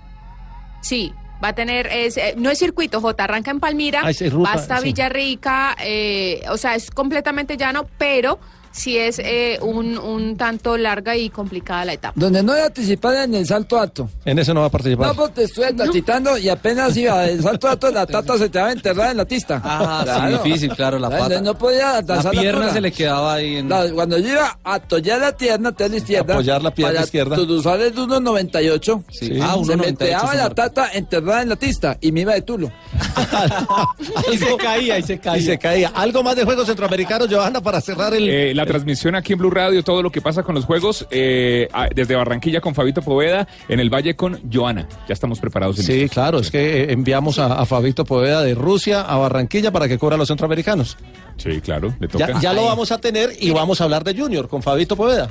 [0.82, 4.50] Sí, va a tener, es, eh, no es circuito J, arranca en Palmira, Ah, ruta,
[4.50, 4.84] va hasta sí.
[4.84, 8.38] Villarrica, eh, o sea, es completamente llano, pero
[8.74, 12.14] sí es eh, un, un tanto larga y complicada la etapa.
[12.16, 14.10] Donde no voy a participar en el salto alto.
[14.24, 15.06] En eso no va a participar.
[15.08, 18.66] No, porque estuve tatitando y apenas iba el salto alto, la tata se te va
[18.68, 19.60] a enterrar en la tista.
[19.64, 21.40] Ah, sí, difícil, claro, la pata.
[21.40, 23.68] No podía La danzar pierna se le quedaba ahí en...
[23.68, 26.34] La- cuando yo iba a apoyar la pierna, te la izquierda.
[26.34, 27.36] Apoyar la pierna izquierda.
[27.36, 29.04] Tus usuarios de 1.98.
[29.10, 29.38] Sí.
[29.40, 32.42] Ah, Se me 1.98 quedaba la tata enterrada en la tista y me iba de
[32.42, 32.72] tulo.
[34.32, 35.38] y se caía, y se caía.
[35.38, 35.88] Y se caía.
[35.94, 38.28] Algo más de Juegos Centroamericanos, Johanna, para cerrar el...
[38.28, 41.68] Eh, la transmisión aquí en Blue Radio, todo lo que pasa con los juegos, eh,
[41.94, 44.86] desde Barranquilla con Fabito Poveda, en el Valle con Joana.
[45.08, 45.78] Ya estamos preparados.
[45.78, 49.70] En Sí, claro, es que eh, enviamos a, a Fabito Poveda de Rusia a Barranquilla
[49.72, 50.96] para que cubra a los centroamericanos.
[51.36, 52.28] Sí, claro, le toca.
[52.34, 55.28] Ya, ya lo vamos a tener y vamos a hablar de Junior con Fabito Poveda.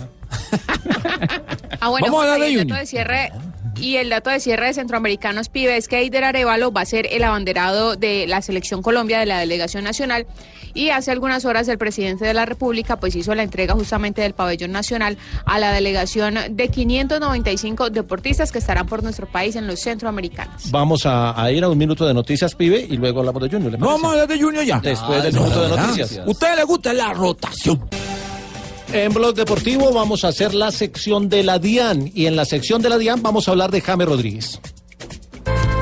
[1.79, 2.67] Ah, bueno, Vamos a hablar Jota, de Junior.
[2.67, 3.31] dato de cierre
[3.79, 7.07] y el dato de cierre de Centroamericanos Pibe es que Eider Arevalo va a ser
[7.12, 10.25] el abanderado de la selección Colombia de la delegación nacional
[10.73, 14.33] y hace algunas horas el presidente de la República pues hizo la entrega justamente del
[14.33, 19.79] pabellón nacional a la delegación de 595 deportistas que estarán por nuestro país en los
[19.81, 20.71] centroamericanos.
[20.71, 23.71] Vamos a, a ir a un minuto de noticias, pibe, y luego hablamos de Junior.
[23.73, 24.79] ¿le No vamos a hablar de Junior ya.
[24.79, 26.09] Después del Ah, minuto de no, noticias.
[26.13, 26.27] gracias.
[26.27, 27.88] ¿Usted le gusta la rotación?
[28.93, 32.80] En Blog Deportivo vamos a hacer la sección de la DIAN y en la sección
[32.80, 34.61] de la DIAN vamos a hablar de James Rodríguez.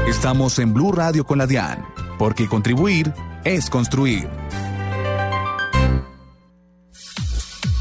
[0.07, 1.85] Estamos en Blue Radio con la DIAN,
[2.17, 3.13] porque contribuir
[3.43, 4.29] es construir.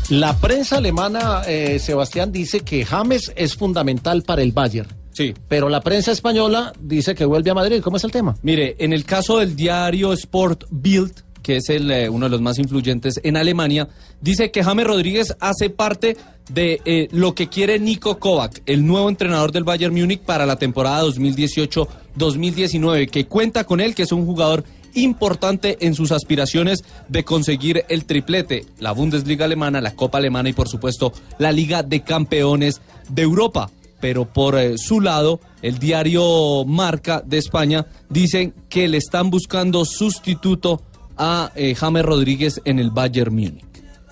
[0.09, 4.89] La prensa alemana, eh, Sebastián, dice que James es fundamental para el Bayern.
[5.13, 5.33] Sí.
[5.47, 7.81] Pero la prensa española dice que vuelve a Madrid.
[7.83, 8.35] ¿Cómo es el tema?
[8.43, 12.59] Mire, en el caso del diario Sport Bild, que es eh, uno de los más
[12.59, 13.89] influyentes en Alemania,
[14.21, 16.17] dice que James Rodríguez hace parte
[16.53, 20.57] de eh, lo que quiere Nico Kovac, el nuevo entrenador del Bayern Múnich para la
[20.57, 24.65] temporada 2018-2019, que cuenta con él, que es un jugador
[24.95, 30.53] importante en sus aspiraciones de conseguir el triplete, la Bundesliga alemana, la Copa alemana y
[30.53, 33.71] por supuesto la Liga de Campeones de Europa.
[34.01, 39.85] Pero por eh, su lado, el diario Marca de España dicen que le están buscando
[39.85, 40.83] sustituto
[41.23, 43.65] a eh, James Rodríguez en el Bayern Múnich,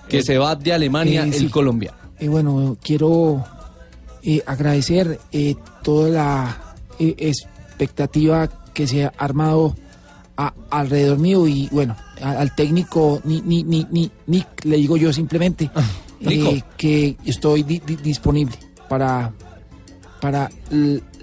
[0.09, 1.49] que se va de Alemania Eh, el sí.
[1.49, 1.97] colombiano.
[2.21, 3.45] Eh, bueno, quiero
[4.23, 6.63] eh, agradecer eh, toda la
[6.99, 9.75] eh, expectativa que se ha armado
[10.37, 14.97] a- alrededor mío y bueno, a- al técnico ni, ni, ni, ni, Nick, le digo
[14.97, 15.71] yo simplemente
[16.21, 18.57] eh, que estoy di- di- disponible
[18.89, 19.33] para,
[20.21, 20.51] para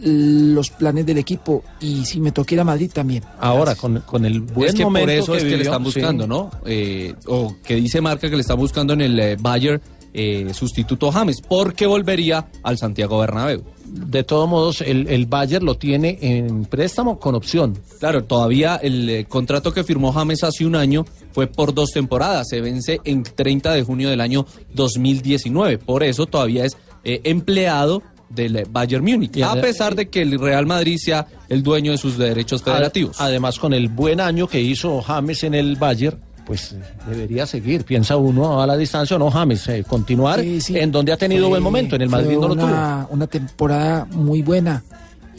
[0.06, 3.24] los planes del equipo y si me toque ir a Madrid también.
[3.40, 6.24] Ahora, con, con el buen es que por momento eso es que le están buscando,
[6.24, 6.30] sí.
[6.30, 6.52] ¿no?
[6.66, 9.82] Eh, o que dice Marca que le están buscando en el eh, Bayern
[10.18, 13.64] eh, sustituto James, porque volvería al Santiago Bernabéu.
[13.86, 17.78] De todos modos, el, el Bayern lo tiene en préstamo con opción.
[18.00, 22.48] Claro, todavía el eh, contrato que firmó James hace un año fue por dos temporadas,
[22.50, 28.02] se vence en 30 de junio del año 2019, por eso todavía es eh, empleado
[28.30, 32.18] del Bayern Múnich, a pesar de que el Real Madrid sea el dueño de sus
[32.18, 33.16] derechos federativos.
[33.20, 37.84] Además, con el buen año que hizo James en el Bayern, pues eh, debería seguir,
[37.86, 40.78] piensa uno a la distancia, o no James, eh, continuar Sí, sí.
[40.78, 42.66] en donde ha tenido Fue- buen momento, en el Madrid no lo tuvo.
[42.66, 44.84] una, una temporada muy buena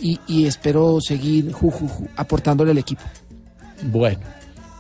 [0.01, 3.03] y, y espero seguir ju- ju- ju- aportándole al equipo.
[3.83, 4.19] Bueno,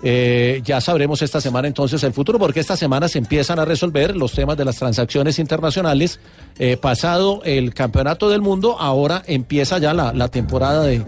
[0.03, 4.15] eh, ya sabremos esta semana entonces el futuro, porque esta semana se empiezan a resolver
[4.17, 6.21] los temas de las transacciones internacionales.
[6.59, 11.03] Eh, pasado el campeonato del mundo, ahora empieza ya la, la temporada de,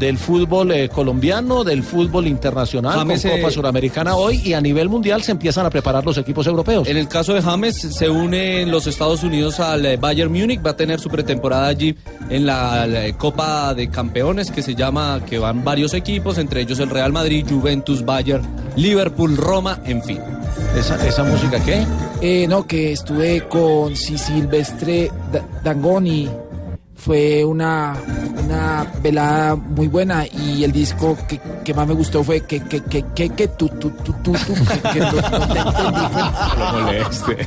[0.00, 4.60] del fútbol eh, colombiano, del fútbol internacional, James, con Copa eh, Suramericana hoy y a
[4.60, 6.88] nivel mundial se empiezan a preparar los equipos europeos.
[6.88, 10.64] En el caso de James, se une en los Estados Unidos al eh, Bayern Múnich,
[10.66, 11.94] va a tener su pretemporada allí
[12.28, 16.80] en la, la Copa de Campeones que se llama, que van varios equipos, entre ellos
[16.80, 18.42] el Real Madrid, Juventus, Bayern,
[18.76, 20.18] Liverpool, Roma, en fin.
[20.76, 21.84] ¿Esa, esa música qué?
[22.22, 23.92] Eh, no, que estuve con
[25.32, 26.28] Da- Dangoni.
[27.00, 27.96] Fue una,
[28.44, 32.82] una velada muy buena y el disco que, que más me gustó fue que, que,
[32.82, 36.00] que, que, que, tú, tú, tú, tú, tú, que, que no- no te entendí.
[36.58, 37.46] Lo moleste.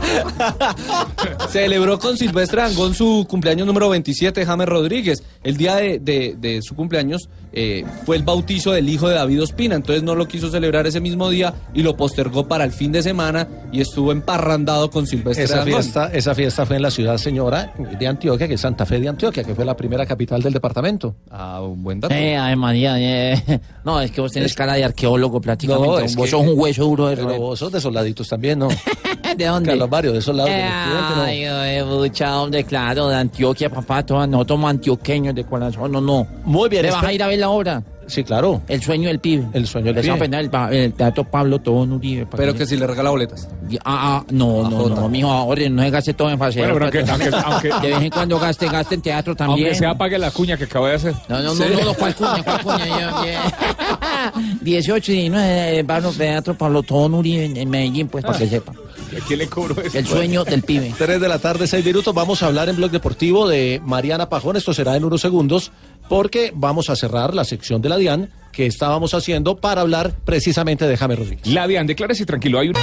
[1.49, 5.24] Celebró con Silvestre Dangón su cumpleaños número 27, James Rodríguez.
[5.43, 9.43] El día de, de- de su cumpleaños eh, fue el bautizo del hijo de David
[9.43, 12.91] Ospina, entonces no lo quiso celebrar ese mismo día y lo postergó para el fin
[12.91, 17.18] de semana y estuvo emparrandado con Silvestre Esa fiesta, esa fiesta fue en la ciudad
[17.18, 20.54] señora de Antioquia, que es Santa Fe de Antioquia, que fue la primera capital del
[20.54, 21.16] departamento.
[21.30, 22.14] Ah, un buen dato.
[22.14, 23.62] Eh, ay, María, eh.
[23.84, 25.88] No, es que vos tenés cara de arqueólogo prácticamente.
[25.88, 28.28] No, es vos que- sos un hueso duro de Pero vos sos de esos laditos
[28.28, 28.68] también, ¿no?
[29.38, 29.70] ¿De dónde?
[29.72, 31.22] Carlos Mario, de esos lados del occidente, ¿no?
[31.24, 35.99] Ay, eh, mucha, hombre, claro, de Antioquia, papá, todos nosotros somos antioqueños de corazón, no,
[36.01, 36.28] no.
[36.45, 36.84] Muy bien.
[36.84, 37.84] ¿Le vas está- a ir a ver la obra?
[38.06, 38.62] Sí, claro.
[38.68, 39.46] El sueño del pibe.
[39.54, 40.76] El sueño del Les va a pibe.
[40.76, 42.26] el, el teatro Pablo Tobón Uribe.
[42.36, 43.48] Pero que si le regala boletas.
[43.86, 46.74] Ah, ah, no, no, no, mijo, ahora no se gaste todo en facero.
[46.74, 49.68] Bueno, pero aunque- aunque- aunque- De vez en cuando gaste, gaste en teatro también.
[49.68, 51.14] Aunque sea pague la cuña que acabo de hacer.
[51.30, 52.88] No, no, no, no, no, ¿cuál cuña, cuál cuña?
[52.88, 58.38] Yo, yo- 18 y 19, Pablo Teatro Pablo Tobón Uribe en, en Medellín, pues, para
[58.38, 58.74] que sepa.
[59.22, 59.97] ¿A quién le cobro eso?
[59.97, 60.93] El sueño del pibe.
[60.97, 62.14] 3 de la tarde, 6 minutos.
[62.14, 64.55] Vamos a hablar en Blog Deportivo de Mariana Pajón.
[64.55, 65.72] Esto será en unos segundos,
[66.09, 70.88] porque vamos a cerrar la sección de la DIAN que estábamos haciendo para hablar precisamente
[70.88, 71.47] de James Rodríguez.
[71.47, 72.59] La Dian, declárese tranquilo.
[72.59, 72.76] Hay un...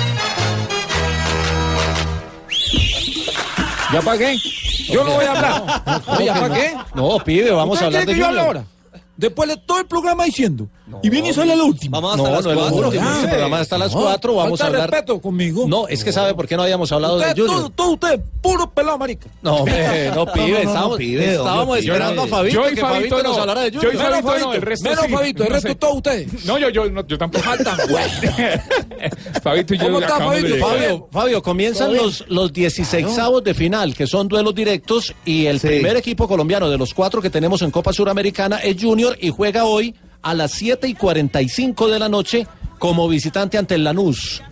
[3.93, 4.37] ¿Ya pagué?
[4.89, 6.03] Yo no voy a hablar.
[6.05, 6.75] ¿Cómo ¿Ya pagué?
[6.95, 8.65] No, pibe, vamos ¿Usted a hablar de que yo?
[9.21, 10.67] Después de todo el programa diciendo.
[11.03, 12.01] y viene y sale la última.
[12.01, 12.81] Vamos hasta las no, cuatro.
[12.83, 13.21] no, ya.
[13.29, 14.35] Programa está a las No, cuatro.
[14.35, 14.91] Vamos a hablar.
[14.91, 15.67] respeto conmigo.
[15.69, 17.57] No, es que sabe por qué no habíamos hablado Usted, de Junior.
[17.61, 19.29] todo, todo usted, puro pelado, marica.
[19.43, 22.75] No, hombre, no, pibe, no, no, estábamos, pibe, estábamos hombre, esperando a Fabito, Yo y
[22.75, 23.41] que Fabito Fabito nos no.
[23.43, 23.95] hablara de Yo Junior.
[23.95, 25.13] y Menos Fabito no, Fabito, el resto menos sí.
[25.13, 25.75] Fabito, el No resto sé.
[25.75, 26.45] todo ustedes.
[26.47, 27.45] No, yo, yo, no, yo tampoco.
[27.45, 28.05] Faltan, güey.
[29.43, 30.57] Fabito y yo ¿Cómo está, Fabito?
[30.67, 33.07] Fabio, Fabio, comienzan los, los 16
[33.45, 37.31] de final, que son duelos directos, y el primer equipo colombiano de los cuatro que
[37.31, 41.99] tenemos en Copa Suramericana es Junior y juega hoy a las 7 y 45 de
[41.99, 42.47] la noche
[42.79, 44.43] como visitante ante el Lanús.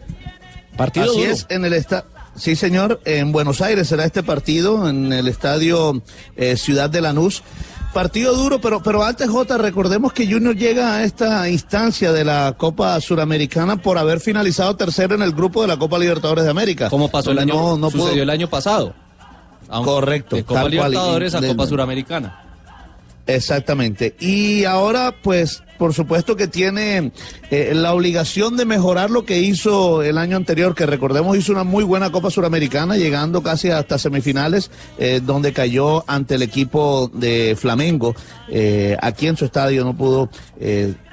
[0.76, 1.32] Partido Así duro.
[1.32, 2.04] es, en el esta
[2.36, 6.00] Sí, señor, en Buenos Aires será este partido, en el estadio
[6.36, 7.42] eh, Ciudad de Lanús.
[7.92, 12.54] Partido duro, pero, pero antes, Jota, recordemos que Junior llega a esta instancia de la
[12.56, 16.88] Copa Suramericana por haber finalizado tercero en el grupo de la Copa Libertadores de América.
[16.90, 18.94] Como pasó el año, no- no pudo- sucedió el año pasado.
[19.68, 22.44] Aunque Correcto, De Copa tal cual, y- Libertadores a de- Copa Suramericana.
[23.28, 24.14] Exactamente.
[24.18, 27.12] Y ahora, pues, por supuesto que tiene
[27.50, 31.62] eh, la obligación de mejorar lo que hizo el año anterior, que recordemos hizo una
[31.62, 37.54] muy buena Copa Suramericana, llegando casi hasta semifinales, eh, donde cayó ante el equipo de
[37.54, 38.16] Flamengo.
[38.48, 40.30] Eh, aquí en su estadio no pudo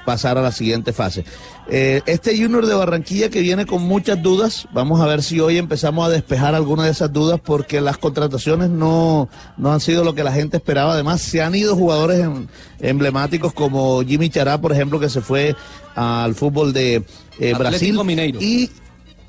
[0.06, 1.24] pasar a la siguiente fase.
[1.68, 5.58] Eh, este Junior de Barranquilla que viene con muchas dudas, vamos a ver si hoy
[5.58, 10.14] empezamos a despejar algunas de esas dudas porque las contrataciones no, no han sido lo
[10.14, 10.92] que la gente esperaba.
[10.92, 12.46] Además, se han ido jugadores em-
[12.78, 15.56] emblemáticos como Jimmy Chará, por ejemplo, que se fue
[15.96, 16.94] al fútbol de
[17.40, 18.04] eh, Atlético Brasil.
[18.04, 18.40] Mineiro.
[18.40, 18.70] Y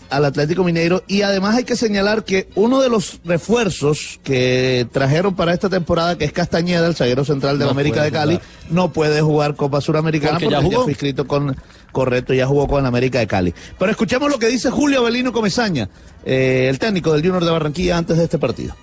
[0.10, 1.04] al Atlético Mineiro.
[1.08, 6.18] Y además hay que señalar que uno de los refuerzos que trajeron para esta temporada,
[6.18, 8.48] que es Castañeda, el zaguero central de la América de Cali, jugar.
[8.70, 11.56] no puede jugar Copa Suramericana Porque porque, ya ya, fue inscrito con,
[11.98, 13.56] correcto, ya jugó con América de Cali.
[13.80, 15.90] Pero escuchemos lo que dice Julio Avelino Comesaña,
[16.24, 18.76] eh, el técnico del Junior de Barranquilla antes de este partido.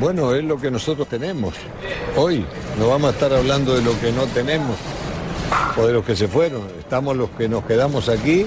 [0.00, 1.54] Bueno, es lo que nosotros tenemos.
[2.16, 2.44] Hoy
[2.76, 4.76] no vamos a estar hablando de lo que no tenemos
[5.76, 6.62] o de los que se fueron.
[6.80, 8.44] Estamos los que nos quedamos aquí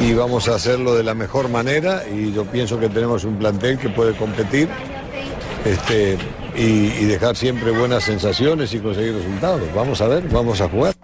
[0.00, 3.78] y vamos a hacerlo de la mejor manera y yo pienso que tenemos un plantel
[3.78, 4.68] que puede competir
[5.64, 6.18] este,
[6.56, 9.62] y, y dejar siempre buenas sensaciones y conseguir resultados.
[9.76, 10.96] Vamos a ver, vamos a jugar.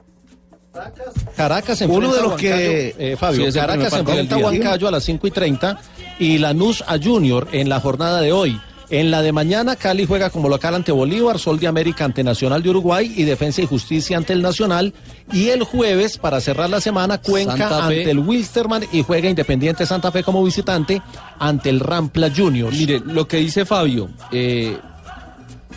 [1.36, 4.38] Caracas Uno enfrenta de a los que- eh, Fabio, Sí, Caracas enfrenta a.
[4.38, 5.78] Huancayo a las 5 y 30
[6.18, 8.60] y Lanús a Junior en la jornada de hoy.
[8.90, 12.62] En la de mañana, Cali juega como local ante Bolívar, Sol de América ante Nacional
[12.62, 14.92] de Uruguay y Defensa y Justicia ante el Nacional.
[15.32, 17.54] Y el jueves, para cerrar la semana, Cuenca
[17.86, 21.00] ante el Wilstermann y juega Independiente Santa Fe como visitante
[21.38, 22.76] ante el Rampla Juniors.
[22.76, 24.76] Mire, lo que dice Fabio, eh,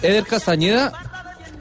[0.01, 0.91] Eder Castañeda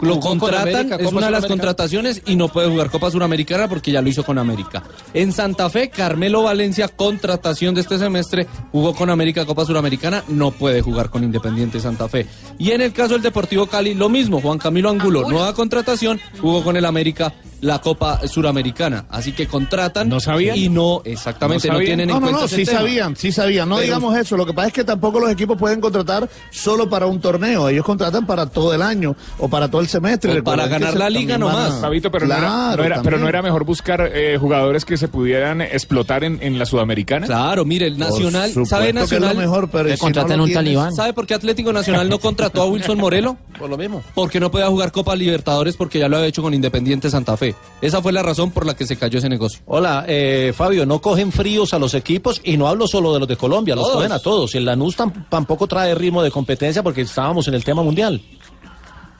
[0.00, 3.92] lo contratan, América, es una de las contrataciones y no puede jugar Copa Suramericana porque
[3.92, 4.82] ya lo hizo con América.
[5.14, 10.50] En Santa Fe, Carmelo Valencia, contratación de este semestre, jugó con América Copa Suramericana, no
[10.50, 12.26] puede jugar con Independiente Santa Fe.
[12.58, 16.62] Y en el caso del Deportivo Cali, lo mismo, Juan Camilo Angulo, nueva contratación, jugó
[16.62, 17.32] con el América
[17.66, 19.06] la Copa Suramericana.
[19.10, 20.56] Así que contratan ¿No sabían?
[20.56, 22.78] y no, exactamente, ¿No no, tienen en No, no, cuenta no, ese sí tema.
[22.80, 23.68] sabían, sí sabían.
[23.68, 24.36] No Pero- digamos eso.
[24.36, 27.68] Lo que pasa es que tampoco los equipos pueden contratar solo para un torneo.
[27.68, 30.40] Ellos contratan para todo el año o para todo el semestre.
[30.40, 31.80] O para ganar la liga nomás.
[31.80, 34.96] Fabito, pero, no era- Claro, no era, pero no era mejor buscar eh, jugadores que
[34.96, 37.26] se pudieran explotar en, en la Sudamericana.
[37.26, 39.36] Claro, mire, el Nacional, ¿sabe que es lo Nacional?
[39.36, 40.94] mejor, pero si no contraten lo un tienes- talibán.
[40.94, 43.36] ¿Sabe por qué Atlético Nacional no contrató a Wilson Morelo?
[43.58, 44.02] Por lo mismo.
[44.14, 47.54] Porque no podía jugar Copa Libertadores porque ya lo había hecho con Independiente Santa Fe.
[47.80, 49.60] Esa fue la razón por la que se cayó ese negocio.
[49.66, 53.28] Hola, eh, Fabio, no cogen fríos a los equipos y no hablo solo de los
[53.28, 54.54] de Colombia, los cogen a todos.
[54.54, 58.22] Y el Lanús tam- tampoco trae ritmo de competencia porque estábamos en el tema mundial.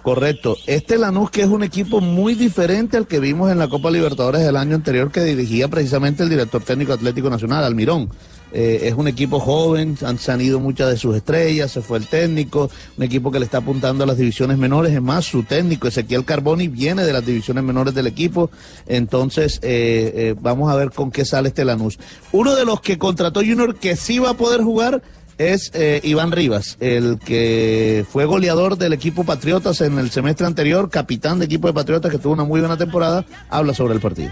[0.03, 0.57] Correcto.
[0.67, 4.41] Este Lanús que es un equipo muy diferente al que vimos en la Copa Libertadores
[4.43, 8.09] del año anterior que dirigía precisamente el director técnico Atlético Nacional, Almirón.
[8.53, 11.99] Eh, es un equipo joven, han, se han ido muchas de sus estrellas, se fue
[11.99, 15.43] el técnico, un equipo que le está apuntando a las divisiones menores, es más, su
[15.43, 18.51] técnico Ezequiel Carboni viene de las divisiones menores del equipo,
[18.87, 21.99] entonces eh, eh, vamos a ver con qué sale este Lanús.
[22.33, 25.03] Uno de los que contrató Junior que sí va a poder jugar
[25.39, 25.71] es
[26.03, 31.45] Iván Rivas, el que fue goleador del equipo Patriotas en el semestre anterior, capitán de
[31.45, 34.31] equipo de Patriotas que tuvo una muy buena temporada, habla sobre el partido.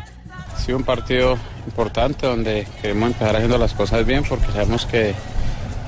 [0.54, 1.36] Ha sido un partido
[1.66, 5.14] importante donde queremos empezar haciendo las cosas bien porque sabemos que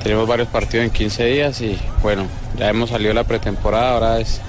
[0.03, 2.27] tenemos varios partidos en 15 días y bueno,
[2.59, 4.41] ya hemos salido de la pretemporada, ahora es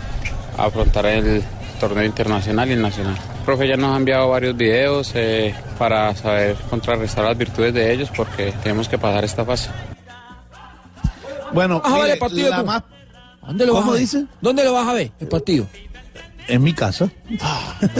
[0.57, 1.43] afrontar el
[1.79, 3.15] torneo internacional y el nacional.
[3.39, 7.93] El profe ya nos ha enviado varios videos eh, para saber contrarrestar las virtudes de
[7.93, 9.69] ellos porque tenemos que pasar esta fase.
[11.53, 11.81] Bueno,
[12.33, 12.83] mire, la más-
[13.45, 14.01] ¿Dónde lo ¿Cómo vas a ver?
[14.01, 14.25] dice?
[14.41, 15.65] ¿Dónde lo vas a ver, el partido?
[16.47, 17.09] En mi casa.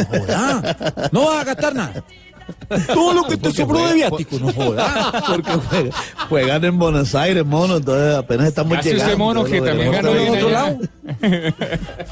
[0.10, 0.76] Joda.
[1.12, 2.04] No vas a gastar nada.
[2.94, 5.24] Todo lo que te Porque sobró de juega- viático, no jodas.
[5.28, 5.92] Porque juegan,
[6.30, 9.12] juegan en Buenos Aires, mono, entonces apenas estamos Hace llegando.
[9.12, 10.80] ese mono que también ganó bien otro.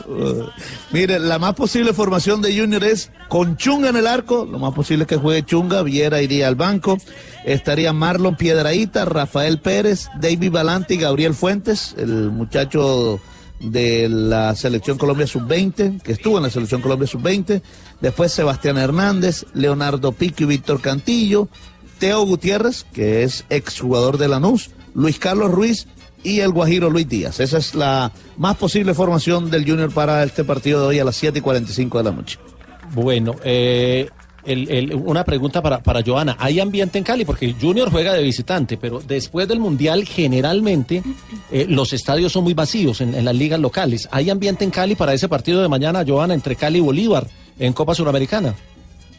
[0.07, 0.43] Uh,
[0.91, 4.73] Mire, la más posible formación de Junior es con Chunga en el arco, lo más
[4.73, 6.97] posible es que juegue Chunga, Viera iría al banco,
[7.45, 13.19] estaría Marlon Piedraíta, Rafael Pérez, David Valante y Gabriel Fuentes, el muchacho
[13.59, 17.61] de la selección Colombia sub-20, que estuvo en la selección Colombia sub-20,
[18.01, 21.47] después Sebastián Hernández, Leonardo Pico y Víctor Cantillo,
[21.99, 25.87] Teo Gutiérrez, que es exjugador de Lanús, Luis Carlos Ruiz
[26.23, 27.39] y el Guajiro Luis Díaz.
[27.39, 31.15] Esa es la más posible formación del Junior para este partido de hoy a las
[31.15, 32.39] 7 y 45 de la noche.
[32.93, 34.09] Bueno, eh,
[34.45, 36.35] el- una pregunta para, para Joana.
[36.39, 37.25] ¿Hay ambiente en Cali?
[37.25, 41.01] Porque Junior juega de visitante, pero después del Mundial generalmente
[41.51, 44.07] eh, los estadios son muy vacíos en, en las ligas locales.
[44.11, 47.27] ¿Hay ambiente en Cali para ese partido de mañana, Joana, entre Cali y Bolívar
[47.59, 48.53] en Copa Suramericana?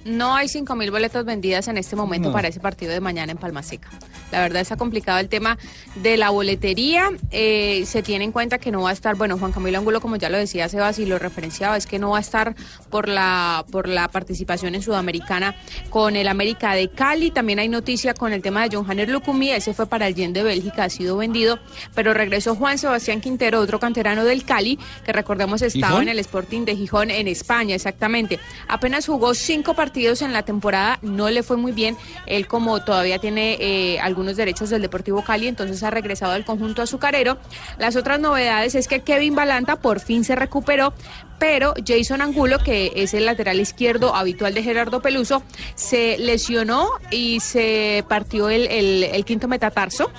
[0.07, 2.33] No hay 5.000 boletas vendidas en este momento No.
[2.35, 3.89] para ese partido de mañana en Palma Seca.
[4.31, 5.59] La verdad está complicado el tema
[5.97, 7.11] de la boletería.
[7.33, 10.15] Eh, se tiene en cuenta que no va a estar, bueno, Juan Camilo Angulo, como
[10.17, 12.55] ya lo decía Sebas y lo referenciaba, es que no va a estar
[12.89, 15.57] por la, por la participación en Sudamericana
[15.91, 17.33] con el América de Cali.
[17.33, 20.33] También hay noticia con el tema de John Hanner Lucumí, ese fue para el Yen
[20.33, 21.59] de Bélgica, ha sido vendido,
[21.97, 26.03] pero regresó Juan Sebastián Quintero, otro canterano del Cali, que recordemos estaba ¿Gijón?
[26.05, 28.39] en el Sporting de Gijón en España, exactamente.
[28.69, 31.97] Apenas jugó cinco partidos en la temporada, no le fue muy bien.
[32.27, 36.83] Él como todavía tiene eh, algunos derechos del Deportivo Cali, entonces ha regresado al conjunto
[36.83, 37.39] azucarero.
[37.79, 40.93] Las otras novedades es que Kevin Balanta por fin se recuperó,
[41.39, 45.43] pero Jason Angulo, que es el lateral izquierdo habitual de Gerardo Peluso,
[45.75, 50.11] se lesionó y se partió el, el- el quinto metatarso.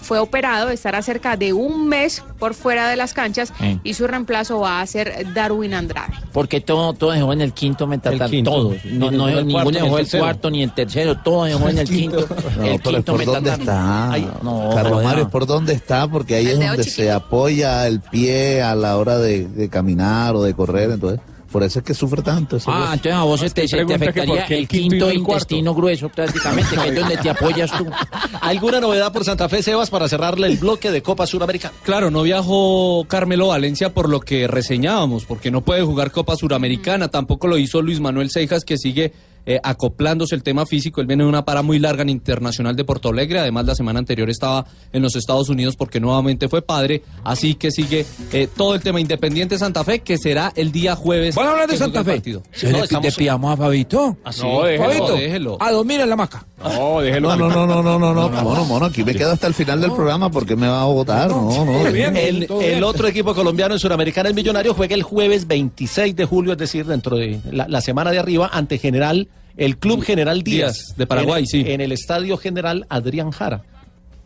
[0.00, 4.60] Fue operado, estará cerca de un mes por fuera de las canchas y su reemplazo
[4.60, 6.12] va a ser Darwin Andrade.
[6.32, 7.88] Porque todo, todo dejó en el quinto.
[7.90, 8.50] El quinto.
[8.50, 8.84] Todos.
[8.84, 11.18] No, no, el ninguno cuarto, ni el dejó el cuarto ni el tercero.
[11.22, 12.26] Todo dejó en el quinto.
[12.56, 14.12] No, el quinto por dónde está.
[14.12, 15.02] Ay, no, Carlos.
[15.02, 17.02] Mario, por dónde está, porque ahí El es donde chiquito.
[17.02, 21.20] se apoya el pie a la hora de, de caminar o de correr, entonces,
[21.50, 22.56] por eso es que sufre tanto.
[22.56, 22.92] ese Ah, hueso.
[22.94, 25.32] entonces a vos se te, se te afectaría el quinto no cuarto.
[25.32, 27.86] intestino grueso prácticamente, que es donde te apoyas tú.
[28.40, 31.74] ¿Alguna novedad por Santa Fe, Sebas, para cerrarle el bloque de Copa Suramericana?
[31.82, 37.08] Claro, no viajó Carmelo Valencia por lo que reseñábamos, porque no puede jugar Copa Suramericana,
[37.08, 39.12] tampoco lo hizo Luis Manuel Seijas, que sigue
[39.46, 41.00] eh, acoplándose el tema físico.
[41.00, 43.98] Él viene de una para muy larga en Internacional de Porto Alegre, además la semana
[44.00, 48.74] anterior estaba en los Estados Unidos porque nuevamente fue padre, así que sigue eh, todo
[48.74, 51.34] el tema Independiente Santa Fe, que será el día jueves.
[51.34, 52.12] ¿Van a hablar de Santa Fe?
[52.12, 52.42] partido.
[52.52, 54.16] ¿Se le, estamos- le pillamos a Fabito?
[54.24, 54.42] Ah, sí.
[54.42, 55.56] No, déjelo, Fabito, déjelo.
[55.60, 56.44] a dormir en la maca.
[56.62, 57.36] No, déjelo.
[57.36, 59.80] No, no, no, no, no, no, no, mono, mono, aquí me quedo hasta el final
[59.80, 61.86] del programa porque me va a votar, no, no.
[61.86, 66.52] El, el otro equipo colombiano en Suramericana, el Millonario, juega el jueves 26 de julio,
[66.52, 70.74] es decir, dentro de la, la semana de arriba, ante General, el Club General Díaz.
[70.74, 71.64] Díaz, de Paraguay, en, sí.
[71.66, 73.62] En el Estadio General Adrián Jara.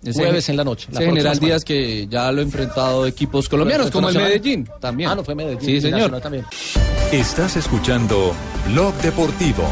[0.03, 0.87] Ese- jueves en la noche.
[0.91, 1.47] la Ese próxima General semana.
[1.55, 4.17] Díaz que ya lo ha enfrentado equipos colombianos, como el.
[4.17, 5.11] Medellín también.
[5.11, 5.61] Ah, no, fue Medellín.
[5.61, 5.99] Sí, señor.
[6.11, 6.45] Nacional también.
[7.13, 8.33] Estás escuchando
[8.73, 9.65] Blog Deportivo.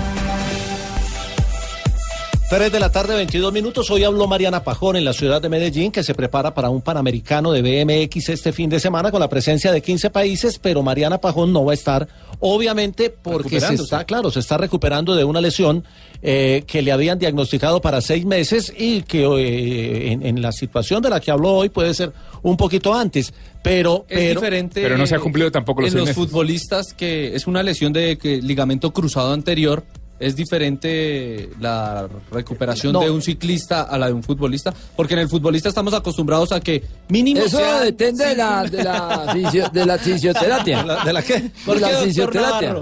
[2.50, 3.90] 3 de la tarde, 22 minutos.
[3.90, 7.52] Hoy habló Mariana Pajón en la ciudad de Medellín, que se prepara para un Panamericano
[7.52, 11.52] de BMX este fin de semana con la presencia de 15 países, pero Mariana Pajón
[11.52, 12.08] no va a estar,
[12.40, 15.84] obviamente, porque se está, claro, se está recuperando de una lesión
[16.22, 21.02] eh, que le habían diagnosticado para seis meses y que eh, en, en la situación
[21.02, 23.34] de la que habló hoy puede ser un poquito antes.
[23.62, 24.80] Pero, Es pero, diferente.
[24.80, 26.16] Pero no se ha cumplido tampoco los En seis los meses.
[26.30, 29.84] futbolistas que es una lesión de que, ligamento cruzado anterior.
[30.20, 33.00] Es diferente la recuperación No.
[33.00, 36.60] de un ciclista a la de un futbolista, porque en el futbolista estamos acostumbrados a
[36.60, 40.78] que mínimo Eso sea- depende de la, de la, fisio- de la fisioterapia.
[40.82, 41.50] ¿De la, de la qué?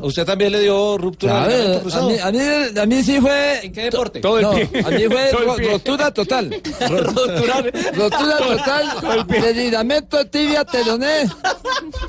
[0.03, 2.39] ¿Usted también le dio ruptura A mí, a, mí,
[2.81, 3.67] a mí sí fue...
[3.67, 4.21] ¿En qué deporte?
[4.21, 4.83] Todo el No, pie.
[4.85, 6.51] a mí fue ro- rotura total.
[6.89, 11.29] rotura total de ligamento tibia teloné,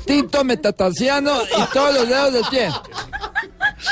[0.06, 2.68] tinto metatarsiano y todos los dedos del pie.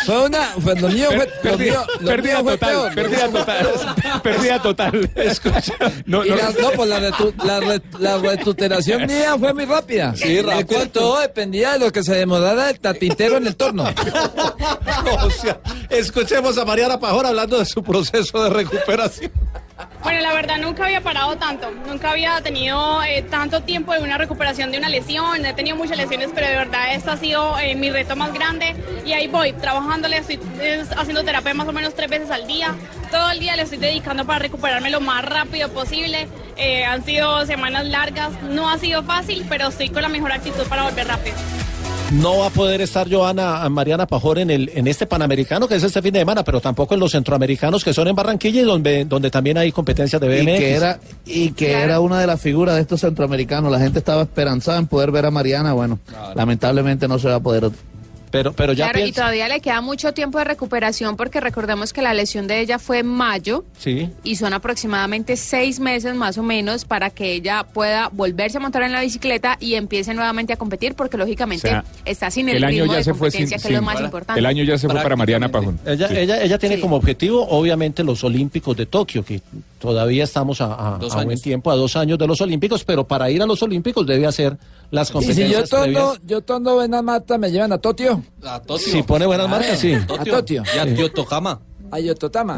[0.04, 0.44] Fue una...
[0.60, 1.26] Fue, lo mío fue...
[1.42, 3.68] Pérdida, pérdida total, pérdida total,
[4.22, 5.10] pérdida total.
[5.14, 5.74] Escucha,
[6.06, 10.14] no, Y no, pues la, retu- la, re- la retuteración mía fue muy rápida.
[10.16, 10.58] Sí, rápido.
[10.58, 13.84] De cuál todo dependía de lo que se demorara el tatintero en el torno.
[15.22, 15.60] o sea,
[15.90, 19.30] escuchemos a Mariana Pajón hablando de su proceso de recuperación.
[20.02, 24.16] Bueno, la verdad nunca había parado tanto, nunca había tenido eh, tanto tiempo de una
[24.16, 27.74] recuperación de una lesión, he tenido muchas lesiones, pero de verdad esto ha sido eh,
[27.74, 28.74] mi reto más grande.
[29.04, 30.40] Y ahí voy, trabajándole, estoy
[30.96, 32.74] haciendo terapia más o menos tres veces al día,
[33.10, 37.44] todo el día le estoy dedicando para recuperarme lo más rápido posible, Eh, han sido
[37.44, 41.36] semanas largas, no ha sido fácil, pero estoy con la mejor actitud para volver rápido.
[42.12, 45.74] No va a poder estar Joana a Mariana Pajón en el en este Panamericano que
[45.74, 48.64] es este fin de semana, pero tampoco en los centroamericanos que son en Barranquilla y
[48.64, 50.58] donde, donde también hay competencias de Y BMX.
[50.58, 53.72] que era, y que era una de las figuras de estos centroamericanos.
[53.72, 55.72] La gente estaba esperanzada en poder ver a Mariana.
[55.72, 55.98] Bueno,
[56.36, 57.70] lamentablemente no se va a poder.
[58.36, 62.02] Pero, pero ya Claro, y todavía le queda mucho tiempo de recuperación porque recordemos que
[62.02, 64.10] la lesión de ella fue en mayo Sí.
[64.24, 68.82] y son aproximadamente seis meses más o menos para que ella pueda volverse a montar
[68.82, 72.56] en la bicicleta y empiece nuevamente a competir porque lógicamente O sea, está sin el,
[72.58, 74.38] el año ritmo ya de se fue sin, competencia que es lo más importante.
[74.38, 75.78] el año ya se fue para Mariana Pajón.
[75.86, 79.40] Ella, ella, ella tiene como objetivo, obviamente, los Olímpicos de Tokio, que
[79.78, 83.30] todavía estamos a, a- a buen tiempo, a dos años de los Olímpicos, pero para
[83.30, 84.56] ir a los Olímpicos debe hacer
[84.90, 86.02] las Y si competencias yo previas.
[86.04, 88.22] tondo, yo tondo buena mata, me llevan a Totio.
[88.44, 88.92] A Totio.
[88.92, 89.92] Si pone buenas marcas, sí.
[89.94, 90.62] A Totio.
[90.74, 91.60] Y a Yotohama.
[91.88, 92.56] A Yototama.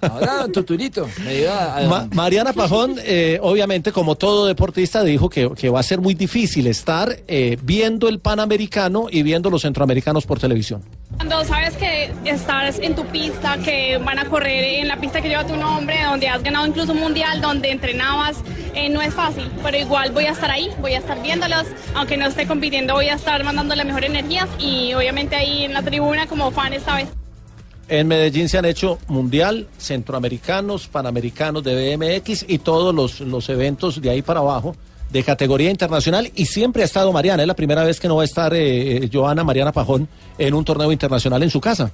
[0.00, 1.06] Ahora Tuturito.
[1.22, 5.80] Me lleva a- Ma- Mariana Pajón, eh, obviamente, como todo deportista, dijo que, que va
[5.80, 10.82] a ser muy difícil estar eh, viendo el Panamericano y viendo los centroamericanos por televisión.
[11.20, 15.28] Cuando sabes que estás en tu pista, que van a correr en la pista que
[15.28, 18.38] lleva tu nombre, donde has ganado incluso un mundial, donde entrenabas,
[18.74, 22.16] eh, no es fácil, pero igual voy a estar ahí, voy a estar viéndolos, aunque
[22.16, 25.82] no esté compitiendo, voy a estar mandando las mejores energías y obviamente ahí en la
[25.82, 27.08] tribuna como fan esta vez.
[27.90, 34.00] En Medellín se han hecho mundial, centroamericanos, panamericanos de BMX y todos los, los eventos
[34.00, 34.74] de ahí para abajo
[35.10, 37.42] de categoría internacional y siempre ha estado Mariana.
[37.42, 40.08] Es la primera vez que no va a estar eh, eh, Joana Mariana Pajón
[40.38, 41.92] en un torneo internacional en su casa.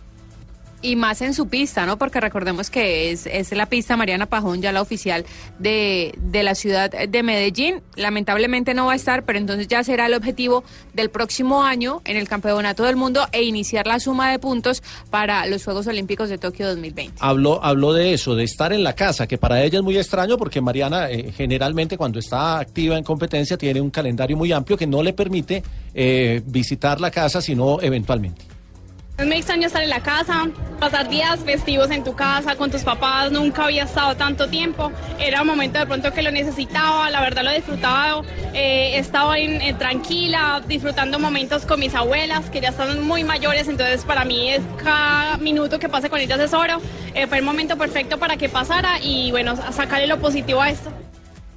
[0.86, 1.98] Y más en su pista, ¿no?
[1.98, 5.24] Porque recordemos que es, es la pista Mariana Pajón, ya la oficial
[5.58, 7.82] de, de la ciudad de Medellín.
[7.96, 10.62] Lamentablemente no va a estar, pero entonces ya será el objetivo
[10.94, 14.80] del próximo año en el Campeonato del Mundo e iniciar la suma de puntos
[15.10, 17.16] para los Juegos Olímpicos de Tokio 2020.
[17.18, 20.38] Habló, habló de eso, de estar en la casa, que para ella es muy extraño
[20.38, 24.86] porque Mariana eh, generalmente cuando está activa en competencia tiene un calendario muy amplio que
[24.86, 25.64] no le permite
[25.94, 28.55] eh, visitar la casa sino eventualmente.
[29.18, 30.46] Muy extraño estar en la casa,
[30.78, 35.40] pasar días festivos en tu casa con tus papás, nunca había estado tanto tiempo, era
[35.40, 39.02] un momento de pronto que lo necesitaba, la verdad lo he disfrutado, eh,
[39.38, 44.26] en- en tranquila, disfrutando momentos con mis abuelas que ya están muy mayores, entonces para
[44.26, 46.80] mí es cada minuto que pase con ellas es oro,
[47.14, 50.92] Eh, fue el momento perfecto para que pasara y bueno, sacarle lo positivo a esto.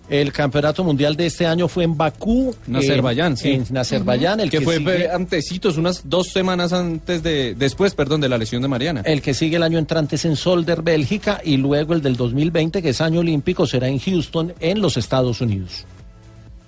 [0.10, 2.56] El campeonato mundial de este año fue en Bakú.
[2.68, 3.62] En Azerbaiyán, sí.
[3.70, 8.20] En Azerbaiyán, el que, que fue sigue- antecitos, unas dos semanas antes de, después, perdón,
[8.22, 9.02] de la lesión de Mariana.
[9.06, 12.82] El que sigue el año entrante es en Solder, Bélgica, y luego el del 2020,
[12.82, 15.86] que es año olímpico, será en Houston, en los Estados Unidos.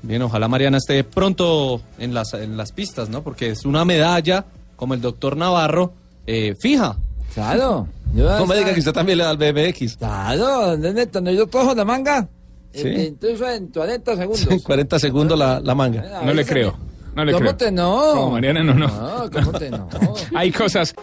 [0.03, 3.23] Bien, ojalá Mariana esté pronto en las, en las pistas, ¿no?
[3.23, 5.93] Porque es una medalla, como el doctor Navarro,
[6.27, 6.95] eh, fija.
[7.33, 7.87] Claro.
[8.13, 9.95] No me diga que usted también le da al BMX.
[9.95, 12.27] Claro, neta, no yo cojo la manga.
[12.74, 12.88] Sí.
[12.88, 14.47] Eh, Incluso en 40 segundos.
[14.49, 16.22] En 40 segundos la, la manga.
[16.24, 16.78] No le creo.
[17.15, 17.57] No le ¿Cómo creo.
[17.57, 18.01] te no?
[18.13, 18.88] Como Mariana, no, no.
[18.88, 19.89] No, ¿cómo te no?
[20.36, 20.93] Hay cosas.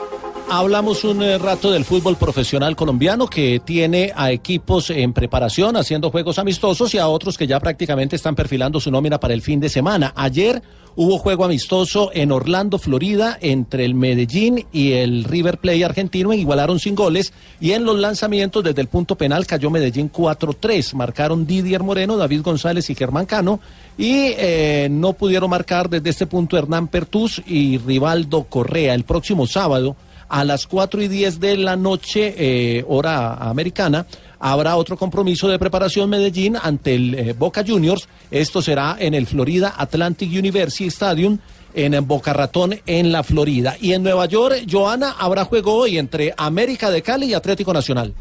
[0.51, 6.11] Hablamos un eh, rato del fútbol profesional colombiano que tiene a equipos en preparación haciendo
[6.11, 9.61] juegos amistosos y a otros que ya prácticamente están perfilando su nómina para el fin
[9.61, 10.15] de semana.
[10.17, 10.63] Ayer
[10.97, 16.81] hubo juego amistoso en Orlando, Florida, entre el Medellín y el River Plate argentino, igualaron
[16.81, 20.95] sin goles y en los lanzamientos desde el punto penal cayó Medellín 4-3.
[20.95, 23.61] Marcaron Didier Moreno, David González y Germán Cano
[23.99, 28.95] y eh, no pudieron marcar desde este punto Hernán Pertús y Rivaldo Correa.
[28.95, 29.95] El próximo sábado
[30.29, 34.07] a las 4 y 10 de la noche, eh, hora americana,
[34.39, 38.09] habrá otro compromiso de preparación Medellín ante el eh, Boca Juniors.
[38.31, 41.39] Esto será en el Florida Atlantic University Stadium
[41.75, 43.77] en Boca Ratón, en la Florida.
[43.81, 48.15] Y en Nueva York, Joana, habrá juego hoy entre América de Cali y Atlético Nacional.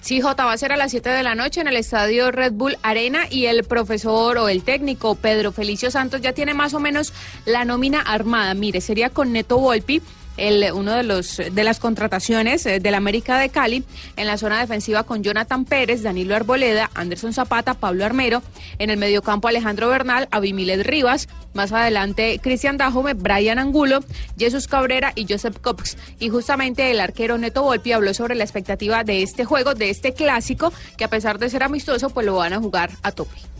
[0.00, 2.52] Sí, Jota, va a ser a las 7 de la noche en el estadio Red
[2.52, 6.80] Bull Arena y el profesor o el técnico Pedro Felicio Santos ya tiene más o
[6.80, 7.12] menos
[7.44, 8.54] la nómina armada.
[8.54, 10.00] Mire, sería con Neto Volpi.
[10.38, 13.84] Uno de los de las contrataciones eh, del América de Cali
[14.16, 18.42] en la zona defensiva con Jonathan Pérez, Danilo Arboleda, Anderson Zapata, Pablo Armero,
[18.78, 24.00] en el mediocampo Alejandro Bernal, Abimilet Rivas, más adelante Cristian Dajome, Brian Angulo,
[24.38, 25.96] Jesús Cabrera y Joseph Cox.
[26.18, 30.14] Y justamente el arquero Neto Volpi habló sobre la expectativa de este juego, de este
[30.14, 33.57] clásico, que a pesar de ser amistoso, pues lo van a jugar a tope.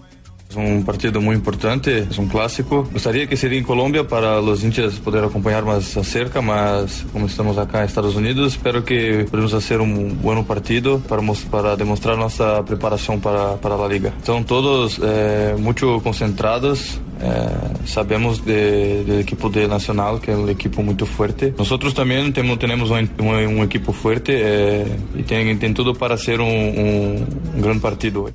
[0.48, 2.88] Es un partido muy importante, es un clásico.
[2.90, 7.58] Gustaría que sería en Colombia para los hinchas poder acompañar más cerca, mas como estamos
[7.58, 11.20] acá en Estados Unidos, espero que podamos hacer un buen partido para,
[11.50, 14.08] para demostrar nuestra preparación para, para la liga.
[14.18, 17.48] Están todos eh, mucho concentrados, eh,
[17.84, 21.52] sabemos de- del equipo de Nacional, que es un equipo muy fuerte.
[21.58, 27.26] Nosotros también tenemos, tenemos un, un- equipo fuerte eh, y tienen, todo para hacer un-
[27.54, 28.32] un gran partido hoy.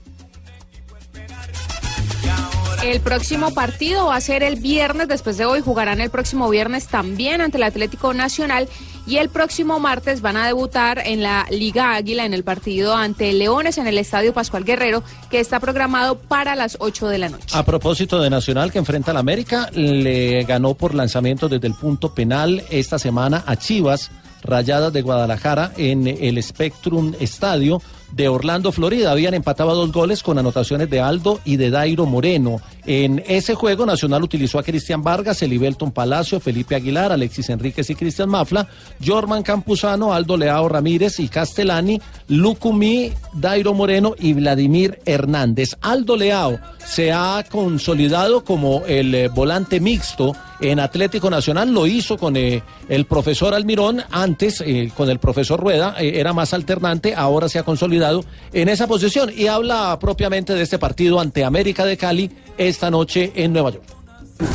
[2.84, 6.88] El próximo partido va a ser el viernes, después de hoy jugarán el próximo viernes
[6.88, 8.68] también ante el Atlético Nacional
[9.08, 13.32] y el próximo martes van a debutar en la Liga Águila en el partido ante
[13.32, 17.58] Leones en el Estadio Pascual Guerrero que está programado para las 8 de la noche.
[17.58, 22.14] A propósito de Nacional que enfrenta al América, le ganó por lanzamiento desde el punto
[22.14, 24.12] penal esta semana a Chivas
[24.44, 27.82] Rayadas de Guadalajara en el Spectrum Estadio
[28.16, 29.12] de Orlando, Florida.
[29.12, 32.62] Habían empatado dos goles con anotaciones de Aldo y de Dairo Moreno.
[32.86, 37.96] En ese juego, Nacional utilizó a Cristian Vargas, Elibelton Palacio, Felipe Aguilar, Alexis Enríquez y
[37.96, 38.68] Cristian Mafla,
[39.04, 45.76] Jorman Campuzano, Aldo Leao Ramírez y Castellani, Lucumí, Dairo Moreno y Vladimir Hernández.
[45.82, 52.18] Aldo Leao se ha consolidado como el eh, volante mixto en Atlético Nacional, lo hizo
[52.18, 57.50] con eh, el profesor Almirón, antes eh, con el profesor Rueda, era más alternante, ahora
[57.50, 58.24] se ha consolidado
[58.54, 63.32] en esa posición y habla propiamente de este partido ante América de Cali esta noche
[63.36, 63.84] en Nueva York.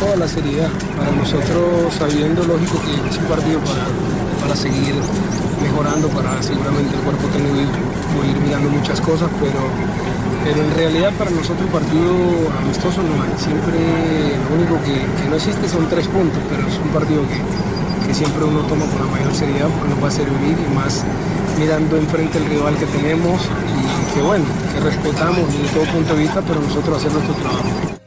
[0.00, 0.68] Toda la seriedad.
[0.96, 3.86] Para nosotros, sabiendo, lógico, que es un partido para,
[4.42, 4.94] para seguir
[5.62, 11.12] mejorando, para seguramente el cuerpo técnico ir, ir mirando muchas cosas, pero, pero en realidad
[11.18, 12.14] para nosotros un partido
[12.60, 13.30] amistoso no hay.
[13.38, 13.78] Siempre
[14.48, 18.14] lo único que, que no existe son tres puntos, pero es un partido que, que
[18.14, 21.04] siempre uno toma con la mayor seriedad porque nos va a servir y más
[21.58, 26.20] mirando enfrente el rival que tenemos y que bueno, que respetamos desde todo punto de
[26.22, 27.98] vista, pero nosotros hacer nuestro trabajo.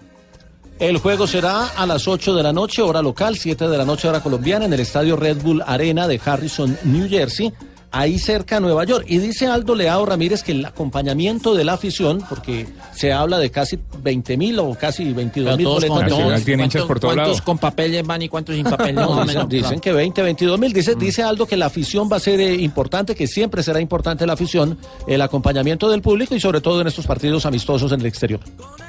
[0.80, 4.08] El juego será a las 8 de la noche, hora local, 7 de la noche,
[4.08, 7.54] hora colombiana, en el estadio Red Bull Arena de Harrison, New Jersey,
[7.92, 9.06] ahí cerca a Nueva York.
[9.08, 13.52] Y dice Aldo Leao Ramírez que el acompañamiento de la afición, porque se habla de
[13.52, 15.90] casi 20 mil o casi 22 mil boletos.
[15.98, 17.42] con- por todos ¿Cuántos lados.
[17.42, 18.96] con papeles van y cuántos sin papel?
[18.96, 20.74] No, dicen, dicen que 20, 22 mil.
[20.74, 24.26] Dice, dice Aldo que la afición va a ser eh, importante, que siempre será importante
[24.26, 24.78] la afición,
[25.08, 28.40] el acompañamiento del público y sobre todo en estos partidos amistosos en el exterior.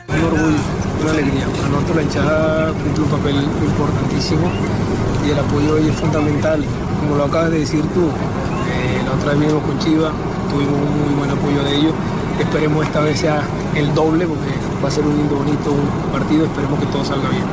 [0.08, 0.56] Un orgullo,
[1.02, 1.46] una alegría.
[1.46, 4.50] Para nosotros la hinchada cumple un papel importantísimo
[5.26, 6.64] y el apoyo hoy es fundamental.
[7.00, 8.51] Como lo acabas de decir tú, eh,
[9.12, 10.10] la otra vez vinimos con Chiva,
[10.50, 11.92] tuvimos un muy buen apoyo de ellos.
[12.40, 13.42] Esperemos esta vez sea
[13.74, 14.48] el doble porque
[14.82, 16.46] va a ser un lindo, bonito un partido.
[16.46, 17.44] Esperemos que todo salga bien.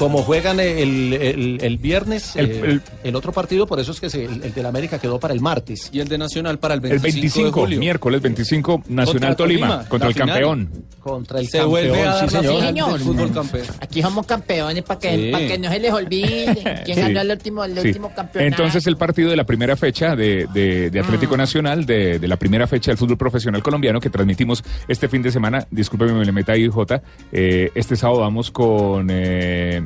[0.00, 4.00] Como juegan el, el- el viernes El- eh, el- el, otro partido, por eso es
[4.00, 5.90] que se- el, el del América quedó para el martes.
[5.92, 7.78] Y el de Nacional para el El 25, 25, de julio.
[7.80, 10.28] miércoles 25, Nacional Contra Tolima, Tolima, contra el final.
[10.28, 10.70] campeón.
[11.00, 13.00] Contra el Se campeón, vuelve a sí, dar la señor.
[13.00, 13.66] fútbol campeón.
[13.80, 15.46] Aquí somos campeones para que, Sí.
[15.48, 16.46] que no se les olvide
[16.86, 17.02] quién Sí.
[17.02, 17.88] ganó el último, el Sí.
[17.88, 18.54] último campeonato.
[18.62, 22.36] Entonces el partido de la primera fecha de, de- de Atlético Nacional, de, de la
[22.38, 26.32] primera fecha del fútbol profesional colombiano que transmitimos este fin de semana, discúlpeme, me le
[26.32, 29.08] meta ahí J, eh, este sábado vamos con...
[29.10, 29.82] eh,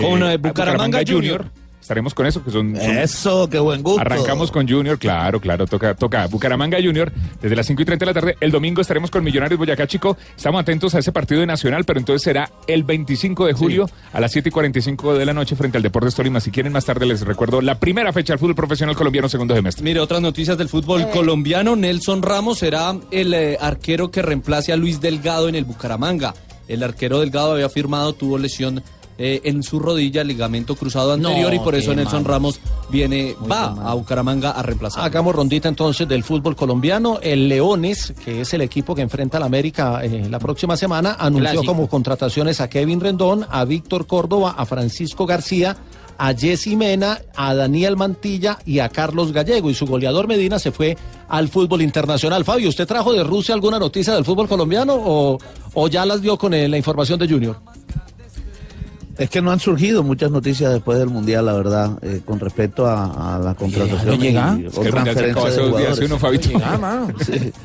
[0.00, 1.46] Con, eh, Bucaramanga Junior.
[1.80, 2.76] Estaremos con eso, que son...
[2.76, 4.00] son- Eso, qué buen gusto.
[4.00, 8.06] Arrancamos con Junior, claro, claro, toca, toca Bucaramanga Junior desde las 5 y 30 de
[8.06, 8.36] la tarde.
[8.40, 10.16] El domingo estaremos con Millonarios Boyacá Chico.
[10.36, 14.20] Estamos atentos a ese partido de Nacional, pero entonces será el 25 de julio a
[14.20, 16.38] las 7 y 45 de la noche frente al Deportes Tolima.
[16.38, 19.82] Si quieren más tarde les recuerdo la primera fecha del fútbol profesional colombiano segundo semestre.
[19.82, 21.74] Mire, otras noticias del fútbol colombiano.
[21.74, 26.32] Nelson Ramos será el eh, arquero que reemplace a Luis Delgado en el Bucaramanga.
[26.68, 28.84] El arquero Delgado había firmado, tuvo lesión
[29.18, 32.32] eh, en su rodilla, ligamento cruzado anterior, No, y por eso Nelson mal.
[32.32, 35.04] Ramos viene, va a Bucaramanga a reemplazar.
[35.04, 37.18] Hagamos rondita entonces del fútbol colombiano.
[37.22, 41.50] El Leones, que es el equipo que enfrenta al América eh, la próxima semana, anunció
[41.52, 41.66] Clásico.
[41.66, 45.76] como contrataciones a Kevin Rendón, a Víctor Córdoba, a Francisco García,
[46.18, 49.70] a Jessy Mena, a Daniel Mantilla y a Carlos Gallego.
[49.70, 50.96] Y su goleador Medina se fue
[51.28, 52.44] al fútbol internacional.
[52.44, 55.38] Fabio, ¿usted trajo de Rusia alguna noticia del fútbol colombiano o,
[55.74, 57.56] o ya las dio con eh, la información de Junior?
[59.18, 62.86] Es que no han surgido muchas noticias después del Mundial, la verdad, eh, con respecto
[62.86, 64.56] a, a la contratación llega.
[64.60, 65.98] y Es o que el Mundial se transferencia acabó de días, jugadores.
[65.98, 66.58] ¿sí o no, Fabito?
[66.58, 67.08] Mano.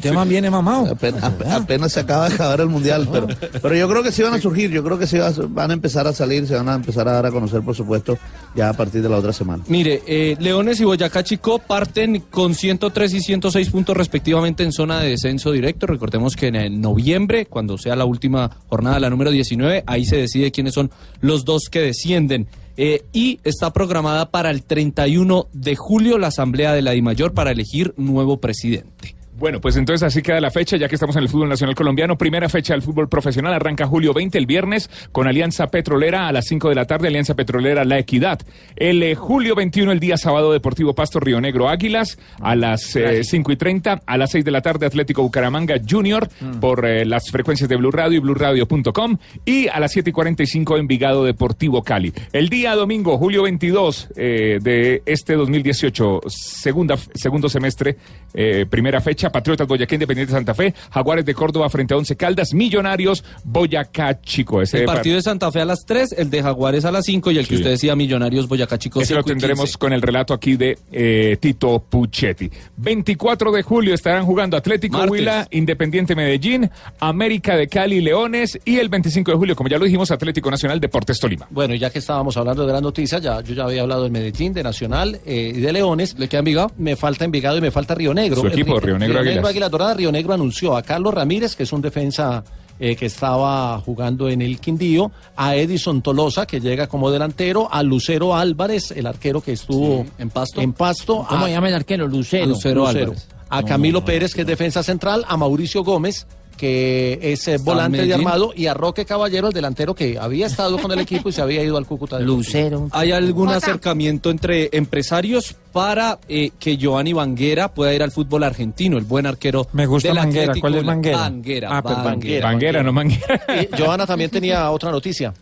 [0.01, 0.91] Sí, mantiene mamado.
[0.91, 3.27] Apenas, ape- apenas se acaba de acabar el mundial, pero,
[3.61, 5.17] pero yo creo que sí van a surgir, yo creo que sí
[5.49, 8.17] van a empezar a salir, se van a empezar a dar a conocer, por supuesto,
[8.55, 9.63] ya a partir de la otra semana.
[9.67, 14.99] Mire, eh, Leones y Boyacá Chico parten con 103 y 106 puntos respectivamente en zona
[14.99, 15.85] de descenso directo.
[15.87, 20.17] Recordemos que en el noviembre, cuando sea la última jornada, la número 19, ahí se
[20.17, 20.89] decide quiénes son
[21.21, 22.47] los dos que descienden.
[22.79, 27.51] Eh, y está programada para el 31 de julio la asamblea de la DIMAYOR para
[27.51, 29.16] elegir nuevo presidente.
[29.37, 32.17] Bueno, pues entonces así queda la fecha, ya que estamos en el fútbol nacional colombiano.
[32.17, 36.45] Primera fecha del fútbol profesional arranca julio 20, el viernes, con Alianza Petrolera a las
[36.47, 38.39] 5 de la tarde, Alianza Petrolera La Equidad.
[38.75, 43.23] El eh, julio 21, el día sábado, Deportivo Pasto Río Negro Águilas, a las eh,
[43.23, 46.27] 5 y 30, a las 6 de la tarde, Atlético Bucaramanga Junior,
[46.59, 50.77] por eh, las frecuencias de Blue Radio y BlueRadio.com, y a las 7 y 45,
[50.77, 52.11] Envigado Deportivo Cali.
[52.33, 57.97] El día domingo, julio 22 eh, de este 2018, segunda, segundo semestre,
[58.33, 62.53] eh, primera fecha, Patriotas Boyacá Independiente Santa Fe, Jaguares de Córdoba frente a Once Caldas,
[62.53, 64.61] Millonarios, Boyacá Chico.
[64.61, 67.05] Ese El par- partido de Santa Fe a las 3, el de Jaguares a las
[67.05, 69.77] 5 y el que usted decía Millonarios Boyacá Chico Ese lo 5 y tendremos 15.
[69.77, 72.49] con el relato aquí de eh, Tito Puchetti.
[72.77, 75.11] 24 de julio estarán jugando Atlético Martes.
[75.11, 76.69] Huila, Independiente Medellín,
[76.99, 80.79] América de Cali, Leones y el 25 de julio, como ya lo dijimos, Atlético Nacional
[80.79, 81.47] Deportes Tolima.
[81.49, 84.09] Bueno, y ya que estábamos hablando de gran noticia, ya, yo ya había hablado de
[84.09, 86.17] Medellín, de Nacional eh, y de Leones.
[86.17, 86.71] ¿Le queda Envigado?
[86.77, 88.41] Me falta Envigado y me falta Río Negro.
[88.41, 89.45] Su equipo, Río Negro Águilas.
[89.45, 89.97] Águilas Doradas.
[89.97, 92.43] Río Negro anunció a Carlos Ramírez, que es un defensa
[92.79, 97.81] eh, que estaba jugando en el Quindío, a Edison Tolosa, que llega como delantero, a
[97.83, 100.61] Lucero Álvarez, el arquero que estuvo Sí, en Pasto.
[100.61, 102.07] En Pasto ¿Cómo a- llama el arquero?
[102.07, 102.45] Lucero.
[102.45, 103.27] Lucero Álvarez.
[103.49, 106.27] A Camilo Pérez, que es defensa central, a Mauricio Gómez,
[106.57, 110.77] que es eh, volante de armado, y a Roque Caballero, el delantero que había estado
[110.79, 112.19] con el equipo y se había ido al Cúcuta.
[112.19, 112.89] Lucero.
[112.91, 118.97] ¿Hay algún acercamiento entre empresarios para eh, que Giovanni Banguera pueda ir al fútbol argentino,
[118.97, 120.11] el buen arquero Me gusta.
[120.11, 120.93] Atlético ¿Cuál es Huila?
[120.93, 121.17] Banguera?
[121.19, 122.47] Banguera, Ah, pues Banguera.
[122.47, 123.41] Banguera, no Manguera.
[123.61, 125.33] Y Johanna también tenía otra noticia.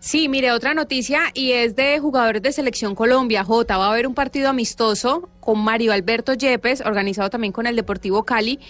[0.00, 3.44] Sí, mire, otra noticia y es de jugadores de Selección Colombia.
[3.44, 7.74] J, va a haber un partido amistoso con Mario Alberto Yepes, organizado también con el
[7.74, 8.60] Deportivo Cali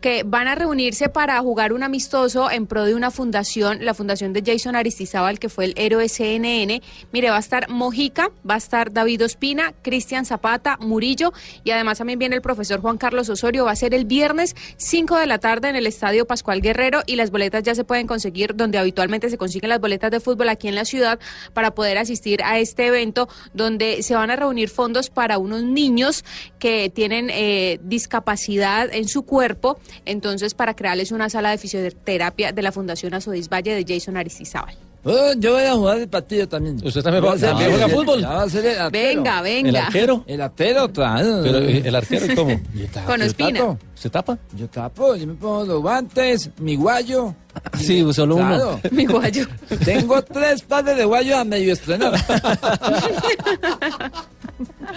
[0.00, 4.32] que van a reunirse para jugar un amistoso en pro de una fundación, la fundación
[4.32, 6.82] de Jason Aristizábal, que fue el héroe CNN.
[7.12, 11.32] Mire, va a estar Mojica, va a estar David Ospina, Cristian Zapata, Murillo
[11.64, 13.64] y además también viene el profesor Juan Carlos Osorio.
[13.64, 17.16] Va a ser el viernes 5 de la tarde en el Estadio Pascual Guerrero y
[17.16, 20.68] las boletas ya se pueden conseguir donde habitualmente se consiguen las boletas de fútbol aquí
[20.68, 21.18] en la ciudad
[21.54, 26.24] para poder asistir a este evento donde se van a reunir fondos para unos niños
[26.58, 32.62] que tienen eh, discapacidad en su cuerpo entonces para crearles una sala de fisioterapia de
[32.62, 34.76] la Fundación Azodis Valle de Jason Aristizábal.
[35.04, 36.80] Oh, yo voy a jugar el partido también.
[36.84, 38.20] ¿Usted también va- a ser- también juega fútbol?
[38.20, 39.08] Ya va a ser el arquero.
[39.22, 39.68] Venga, venga.
[39.68, 40.24] ¿El arquero?
[40.26, 41.40] El arquero, claro.
[41.44, 42.60] Pero el arquero, ¿cómo?
[42.74, 43.78] Yo tapo, Con tapo.
[43.94, 44.38] ¿Se tapa?
[44.56, 47.34] Yo tapo, yo me pongo los guantes, mi guayo.
[47.78, 48.80] Sí, solo uno.
[48.92, 49.44] Mi guayo.
[49.84, 52.12] Tengo tres pares de guayo a medio estrenar.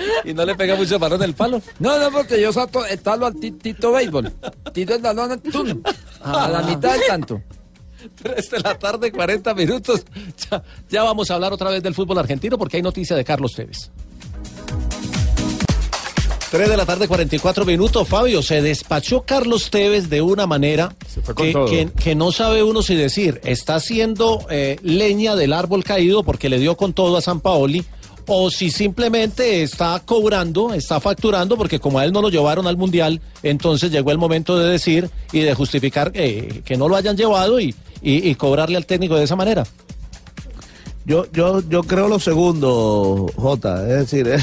[0.25, 1.61] ¿Y no le pega mucho balón el palo?
[1.79, 2.51] No, no, porque yo
[2.89, 4.31] el talo al ti- Tito Béisbol.
[4.73, 5.41] Tiro el balón al
[6.23, 7.41] a la mitad del tanto.
[8.23, 10.03] 3 de la tarde, 40 minutos.
[10.49, 13.53] Ya, ya vamos a hablar otra vez del fútbol argentino porque hay noticia de Carlos
[13.55, 13.91] Tevez.
[16.49, 18.05] 3 de la tarde, 44 minutos.
[18.07, 20.93] Fabio, se despachó Carlos Tevez de una manera
[21.69, 26.49] que- que no sabe uno si decir, está haciendo eh, leña del árbol caído porque
[26.49, 27.85] le dio con todo a San Paoli,
[28.27, 32.77] o si simplemente está cobrando, está facturando, porque como a él no lo llevaron al
[32.77, 37.17] Mundial, entonces llegó el momento de decir y de justificar eh, que no lo hayan
[37.17, 39.63] llevado y, y- y cobrarle al técnico de esa manera.
[41.03, 43.81] Yo, yo, yo creo lo segundo, Jota.
[43.89, 44.41] Es decir, él,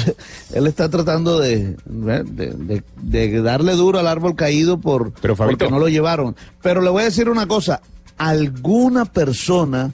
[0.53, 5.57] él está tratando de, de, de- de darle duro al árbol caído por, Pero, Fabito.
[5.57, 6.35] porque no lo llevaron.
[6.61, 7.81] Pero le voy a decir una cosa.
[8.17, 9.93] Alguna persona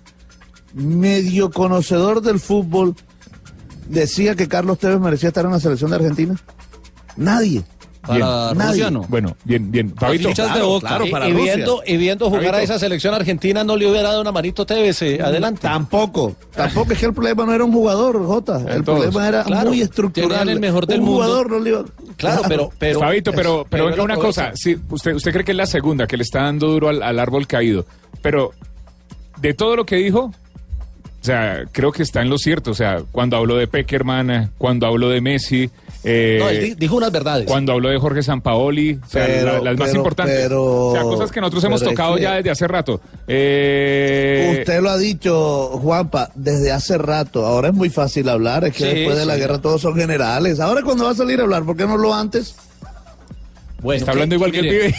[0.73, 2.95] medio conocedor del fútbol
[3.87, 6.35] decía que Carlos Tevez merecía estar en la selección de Argentina.
[7.17, 7.63] Nadie.
[8.01, 8.53] Para.
[8.53, 9.01] Rusia no.
[9.09, 9.91] Bueno, bien, bien.
[9.95, 10.29] Fabito.
[10.29, 10.87] Fichas de Claro, boca.
[10.89, 11.55] claro, y, para y Rusia.
[11.55, 12.57] viendo, y viendo jugar Fabito.
[12.57, 15.61] a esa selección argentina no le hubiera dado una manito Tevez eh, adelante.
[15.61, 18.61] Tampoco, tampoco es que el problema no era un jugador, Jota.
[18.71, 20.47] El problema era Claro, muy estructural.
[20.49, 21.23] el mejor del un mundo.
[21.23, 24.51] jugador no le iba- Claro, pero, pero Fabito, pero, pero, venga una cosa.
[24.53, 27.17] Sí, usted, usted cree que es la segunda que le está dando duro al, al
[27.17, 27.87] árbol caído.
[28.21, 28.51] Pero
[29.41, 30.31] de todo lo que dijo,
[31.25, 32.69] o sea, creo que está en lo cierto.
[32.71, 35.69] O sea, cuando habló de Peckerman, cuando habló de Messi.
[36.03, 37.47] eh, No, él dijo unas verdades.
[37.47, 40.39] Cuando habló de Jorge Sampaoli, o sea, la- las más importantes.
[40.39, 43.01] pero- o sea, cosas que nosotros hemos tocado que- ya desde hace rato.
[43.27, 47.45] Eh, Usted lo ha dicho, Juanpa, desde hace rato.
[47.45, 48.63] Ahora es muy fácil hablar.
[48.65, 50.59] Es que Sí, después de la guerra todos son generales.
[50.59, 51.63] Ahora cuando va a salir a hablar.
[51.63, 52.55] ¿Por qué no lo antes?
[53.85, 54.95] Bueno, está ¿qué- hablando igual que el pibe.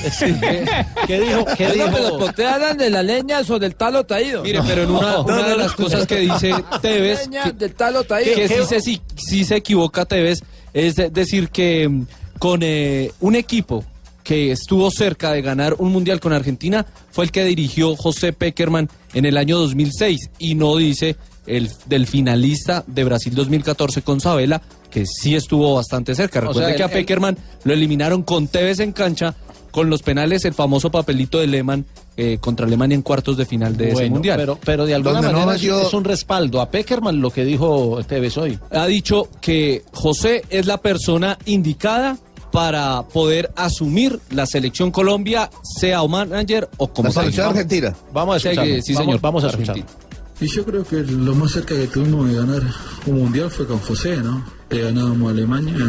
[1.06, 1.44] ¿Qué dijo?
[1.56, 2.18] ¿Qué dijo?
[2.18, 4.42] ¿por qué hablan de la leña o del talo taído?
[4.42, 5.84] Mire, pero en una, No, una no, de no, las no.
[5.84, 8.34] cosas que dice Tevez, leña que, del talo taído.
[8.34, 10.40] que sí se, sí se equivoca Tevez,
[10.72, 12.06] es de- decir que mm,
[12.38, 13.84] con eh, un equipo
[14.22, 18.88] que estuvo cerca de ganar un mundial con Argentina fue el que dirigió José Peckerman
[19.14, 21.16] en el año 2006 y no dice
[21.46, 24.62] el del finalista de Brasil 2014 con Sabela
[24.96, 26.38] que sí estuvo bastante cerca.
[26.38, 29.34] O Recuerde sea, que a el- Peckerman lo eliminaron con Tevez en cancha
[29.70, 31.84] con los penales el famoso papelito de Lehmann
[32.16, 34.38] eh, contra Alemania en cuartos de final de ese Bueno, mundial.
[34.38, 37.44] Pero, pero de alguna Donde manera es- metió- es un respaldo a Peckerman lo que
[37.44, 38.58] dijo Tevez hoy.
[38.70, 42.16] ha dicho que José es la persona indicada
[42.50, 47.94] para poder asumir la selección Colombia, sea o manager o como La selección argentina.
[48.14, 49.20] Vamos a que- sí, señor.
[49.20, 49.74] vamos a Argentina.
[49.84, 50.06] escucharlo.
[50.40, 52.62] Y yo creo que lo más cerca que tuvimos de ganar
[53.04, 54.42] un mundial fue con José, ¿no?
[54.70, 55.86] Le ganábamos a Alemania,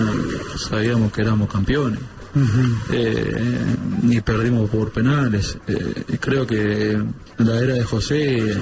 [0.58, 2.00] sabíamos que éramos campeones.
[2.92, 5.58] Eh, ni perdimos por penales.
[5.68, 7.02] Eh, creo que
[7.38, 8.56] la era de José,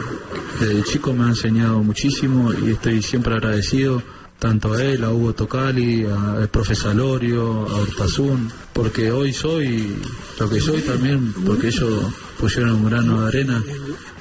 [0.60, 4.02] desde chico me ha enseñado muchísimo y estoy siempre agradecido
[4.40, 9.96] tanto a él, a Hugo Tocali, al profesor Lorio, a Ortazún, porque hoy soy
[10.40, 13.64] lo que soy también, porque ellos pusieron un grano de arena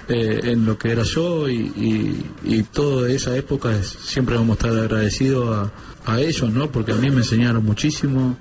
[0.08, 4.50] eh, en lo que era yo y, y, y toda esa época es- siempre vamos
[4.50, 5.70] a estar agradecidos
[6.06, 6.70] a, a ellos, ¿no?
[6.70, 8.36] Porque a mí me enseñaron muchísimo.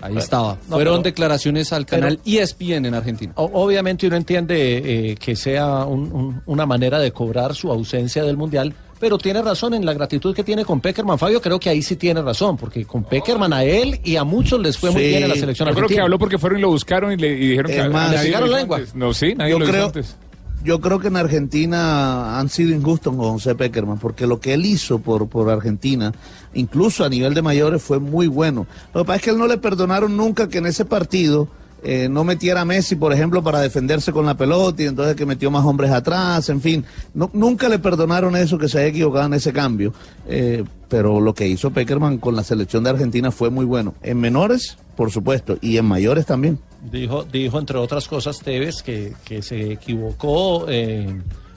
[0.00, 0.54] Ahí estaba.
[0.68, 3.32] No, Fueron pero- declaraciones al canal E ESPN en Argentina.
[3.36, 8.22] O- Obviamente uno entiende eh, que sea un- un- una manera de cobrar su ausencia
[8.22, 11.18] del Mundial, pero tiene razón en la gratitud que tiene con Peckerman.
[11.18, 14.60] Fabio, creo que ahí sí tiene razón, porque con Peckerman a él y a muchos
[14.60, 16.02] les fue muy bien en la selección Yo creo que argentina.
[16.04, 18.48] habló porque fueron y lo buscaron y le y dijeron que Es más, nadie ¿le
[18.48, 18.76] lengua?
[18.78, 18.94] antes.
[18.94, 20.16] No, sí, nadie Yo lo hizo creo, antes.
[20.64, 24.66] Yo creo que en Argentina han sido injustos con José Peckerman, porque lo que él
[24.66, 26.12] hizo por, por Argentina,
[26.54, 28.66] incluso a nivel de mayores, fue muy bueno.
[28.94, 31.48] Lo que pasa es que él no le perdonaron nunca que en ese partido
[31.82, 35.26] eh, no metiera a Messi, por ejemplo, para defenderse con la pelota y entonces que
[35.26, 36.84] metió más hombres atrás, en fin.
[37.14, 39.92] Nunca le perdonaron eso, que se haya equivocado en ese cambio.
[40.26, 43.94] Eh, pero lo que hizo Peckerman con la selección de Argentina fue muy bueno.
[44.02, 46.58] En menores, por supuesto, y en mayores también.
[46.90, 51.06] Dijo, dijo entre otras cosas Tevez que, que se equivocó eh,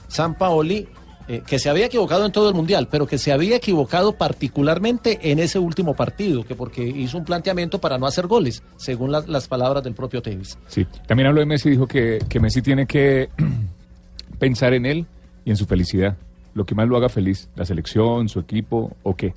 [0.06, 0.86] San Paoli,
[1.26, 5.18] eh, que se había equivocado en todo el mundial, pero que se había equivocado particularmente
[5.32, 9.24] en ese último partido, que porque hizo un planteamiento para no hacer goles, según la-
[9.26, 10.56] las palabras del propio Tevez.
[10.68, 13.28] Sí, también habló de Messi, dijo que, que Messi tiene que
[14.38, 15.06] pensar en él
[15.44, 16.16] y en su felicidad.
[16.54, 19.34] Lo que más lo haga feliz, la selección, su equipo o qué.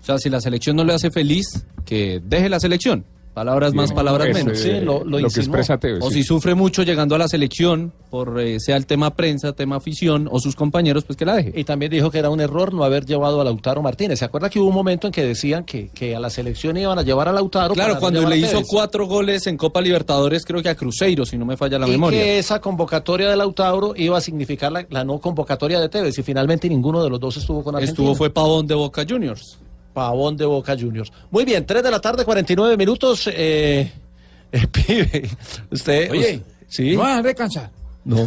[0.00, 3.04] O sea, si la selección no le hace feliz, que deje la selección.
[3.32, 4.64] Palabras más, palabras eso, menos.
[4.64, 6.14] eh, lo- lo lo que expresa Tevez, O sí.
[6.16, 10.28] si sufre mucho llegando a la selección, por eh, sea el tema prensa, tema afición
[10.32, 11.52] o sus compañeros, pues que la deje.
[11.54, 14.18] Y también dijo que era un error no haber llevado a Lautaro Martínez.
[14.18, 16.98] ¿Se acuerda que hubo un momento en que decían que, que a la selección iban
[16.98, 17.72] a llevar a Lautaro?
[17.72, 21.38] Claro, para cuando le hizo cuatro goles en Copa Libertadores, creo que a Cruzeiro, si
[21.38, 22.20] no me falla la y memoria.
[22.20, 26.22] que esa convocatoria de Lautaro iba a significar la, la no convocatoria de Tevez y
[26.24, 27.92] finalmente ninguno de los dos estuvo con Argentina.
[27.92, 29.56] Estuvo fue Pavón de Boca Juniors.
[30.00, 31.12] Pavón de Boca Juniors.
[31.30, 33.28] Muy bien, 3 de la tarde, 49 minutos.
[33.30, 33.92] Eh,
[34.52, 35.28] eh, pibe,
[35.70, 36.10] usted...
[36.10, 36.96] Oye, usted- ¿sí?
[36.96, 37.70] no vas a descansar.
[38.02, 38.16] No.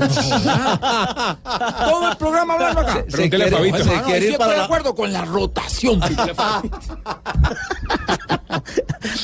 [1.79, 3.03] Todo el programa hablando acá.
[3.09, 3.77] Se- se quiere- Fabito.
[3.83, 5.99] se no, quiere sí ir estoy para de la- acuerdo con la rotación.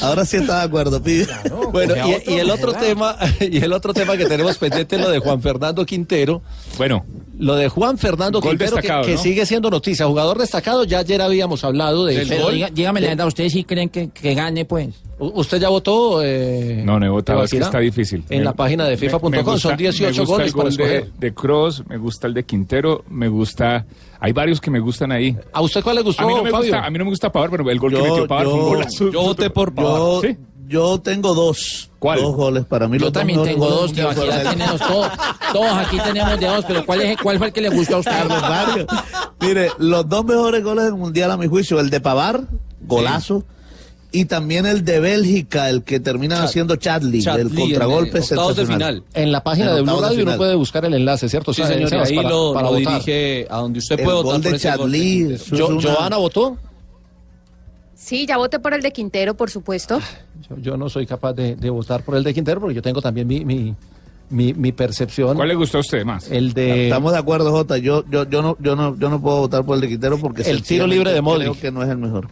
[0.02, 1.28] Ahora sí está de acuerdo, pibe.
[1.72, 2.88] Bueno, y, otro, y el otro ¿verdad?
[2.88, 6.42] tema, y el otro tema que tenemos pendiente es lo de Juan Fernando Quintero.
[6.78, 7.06] Bueno.
[7.38, 9.22] Lo de Juan Fernando Gol Quintero, que- destacado, que, ¿no?
[9.22, 10.06] sigue siendo noticia.
[10.08, 12.26] Jugador destacado, ya ayer habíamos hablado de
[12.74, 14.90] dígame la verdad, ¿ustedes sí creen que, que gane, pues?
[15.20, 16.22] ¿Usted ya votó?
[16.24, 18.24] Eh, No, no he votado, es que está difícil.
[18.30, 21.14] En Me- la página de FIFA.com son 18 me gusta goles el gol de, escoger.
[21.20, 23.86] de Cross, me gusta el de Quintero, me gusta...
[24.22, 25.38] Hay varios que me gustan ahí.
[25.54, 26.72] ¿A usted cuál le gustó, a mí no me Fabio?
[26.74, 28.54] gusta, a mí no me gusta Pavard, pero el gol que Yo- metió Pavard fue
[28.60, 29.12] un golazo.
[29.12, 30.38] Yo voté por Yo, ¿Sí?
[30.68, 31.90] yo tengo dos.
[32.00, 32.22] ¿Cuál?
[32.22, 32.98] Dos goles para mí.
[32.98, 35.10] Yo los también tengo goles dos, tío, aquí ya tenemos todos.
[35.52, 38.00] Todos aquí tenemos de dos, pero ¿cuál, es, ¿cuál fue el que le gustó a
[38.00, 38.12] usted?
[39.42, 42.42] Mire, los dos mejores goles del mundial a mi juicio, el de Pavar,
[42.82, 43.44] golazo,
[44.12, 48.56] y también el de Bélgica, el que termina Chad- haciendo Chadli, Chadli el contragolpe octavos
[48.56, 49.04] de final.
[49.14, 51.54] En la página En de Blue de Radio uno puede buscar el enlace, ¿cierto?
[51.54, 52.94] Sí, señor, ahí para, lo, para lo votar.
[53.04, 55.38] dirige a donde usted El puede votar de por ese gol Chadli,
[55.84, 56.58] ¿Joana votó?
[57.96, 60.00] Sí, ya voté por el de Quintero, por supuesto.
[60.50, 63.02] Yo, yo no soy capaz de, de votar por el de Quintero porque yo tengo
[63.02, 63.76] también mi, mi,
[64.30, 65.36] mi, mi percepción.
[65.36, 66.32] ¿Cuál le gustó a usted más?
[66.32, 66.86] El de...
[66.86, 67.78] Estamos de acuerdo, Jota.
[67.78, 70.44] Yo, yo, yo, no, yo, no, yo no puedo votar por el de Quintero porque
[70.44, 71.50] El tiro libre de Modric.
[71.52, 72.30] Creo que no es el mejor.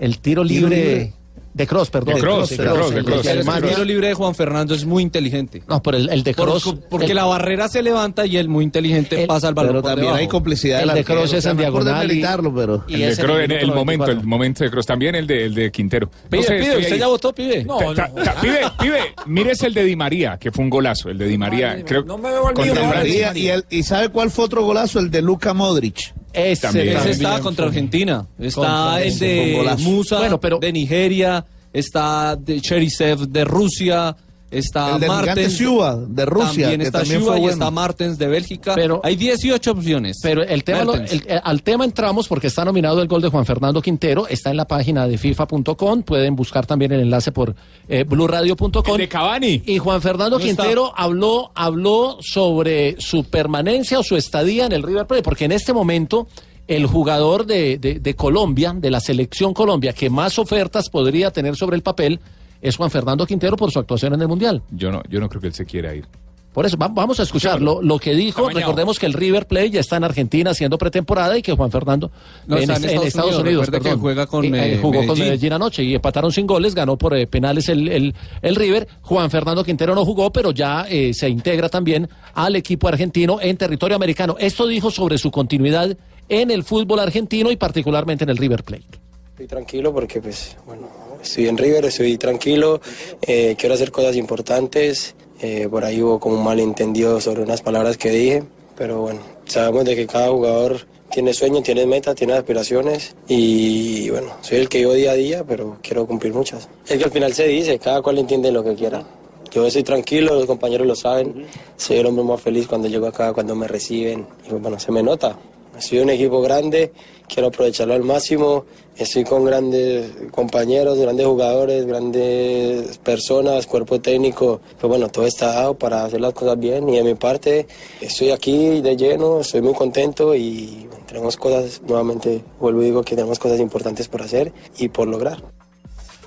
[0.00, 1.12] El tiro libre.
[1.54, 2.14] De Cross, perdón.
[2.16, 5.62] De Kroos, de de el de el tiro libre de Juan Fernando es muy inteligente.
[5.68, 6.74] No, pero el, el de Por- Cross...
[6.90, 9.82] porque el- la barrera se levanta y él muy inteligente El- pasa el balón Pero
[9.82, 10.20] por también debajo.
[10.20, 12.22] hay complicidad El de Kroos es en no es por diagonal y-
[12.54, 12.84] pero...
[12.88, 14.20] y El de es en el el, momento, 94.
[14.20, 14.86] el momento de Cross.
[14.86, 16.10] También el de, el de Quintero.
[16.24, 16.98] No Pibe, sé, pibe, ¿usted ahí.
[16.98, 17.64] ya votó, pibe?
[17.64, 18.22] No, Ta- no.
[18.22, 21.08] ta- pibe, pibe, mírese el de Di María, que fue un golazo.
[21.08, 22.02] El de Di María, creo.
[22.04, 24.98] No me veo el contra mío, y, el- ¿Y sabe cuál fue otro golazo?
[24.98, 26.12] El de Luka Modric.
[26.32, 26.88] Ese También.
[26.88, 27.66] Ese también está contra.
[27.66, 28.26] Argentina.
[28.40, 29.74] Está Contra el de.
[29.78, 31.43] Musa Bueno, pero- de Nigeria.
[31.74, 34.16] Está de Cherisev de Rusia.
[34.50, 35.56] Está El del gigante Martens.
[35.56, 37.48] Siuba, de Rusia, También que está también y bueno.
[37.48, 38.72] está Martens de Bélgica.
[38.76, 40.18] Pero- Hay 18 opciones.
[40.22, 43.30] Pero el tema, lo- el- el- al tema entramos porque está nominado el gol de
[43.30, 47.52] Juan Fernando Quintero, está en la página de FIFA.com, pueden buscar también el enlace por
[47.88, 48.96] eh, blurradio.com.
[48.96, 49.60] De Cavani.
[49.66, 50.62] Y Juan Fernando No está.
[50.62, 55.52] Quintero habló, habló sobre su permanencia o su estadía en el River Plate, porque en
[55.52, 56.28] este momento
[56.68, 61.56] el jugador de, de- de Colombia, de la selección Colombia, que más ofertas podría tener
[61.56, 62.20] sobre el papel,
[62.62, 64.62] es Juan Fernando Quintero por su actuación en el Mundial.
[64.70, 66.06] Yo no, yo no creo que él se quiera ir.
[66.54, 68.48] Por eso, va- vamos a escuchar lo, lo que dijo.
[68.48, 72.12] Recordemos que el River Plate ya está en Argentina haciendo pretemporada y que Juan Fernando
[72.46, 73.98] No, está en Estados Unidos, que perdón.
[73.98, 75.24] juega con, Y, eh, jugó con Medellín.
[75.24, 78.86] Medellín anoche y empataron sin goles, ganó por eh, penales el, el, el River.
[79.02, 83.56] Juan Fernando Quintero no jugó, pero ya eh, se integra también al equipo argentino en
[83.56, 84.36] territorio americano.
[84.38, 85.96] Esto dijo sobre su continuidad
[86.28, 88.84] en el fútbol argentino y particularmente en el River Plate.
[89.30, 90.88] Estoy tranquilo porque, pues, bueno,
[91.22, 92.80] estoy en River, estoy tranquilo,
[93.22, 95.14] eh, quiero hacer cosas importantes.
[95.40, 98.44] eh, por ahí hubo como un malentendido sobre unas palabras que dije,
[98.76, 104.32] pero bueno, sabemos de que cada jugador tiene sueños, tiene metas, tiene aspiraciones y bueno,
[104.40, 106.68] soy el que vivo día a día, pero quiero cumplir muchas.
[106.88, 109.04] Es que al final se dice, cada cual entiende lo que quiera.
[109.52, 111.46] Yo estoy tranquilo, los compañeros lo saben,
[111.76, 115.02] soy el hombre más feliz cuando llego acá, cuando me reciben y bueno, se me
[115.02, 115.36] nota.
[115.78, 116.92] Soy un equipo grande,
[117.28, 118.64] quiero aprovecharlo al máximo.
[118.96, 124.60] Estoy con grandes compañeros, grandes jugadores, grandes personas, cuerpo técnico.
[124.78, 127.66] Pues bueno, todo está dado para hacer las cosas bien y de mi parte
[128.00, 133.16] estoy aquí de lleno, estoy muy contento y tenemos cosas, nuevamente vuelvo y digo que
[133.16, 135.42] tenemos cosas importantes por hacer y por lograr.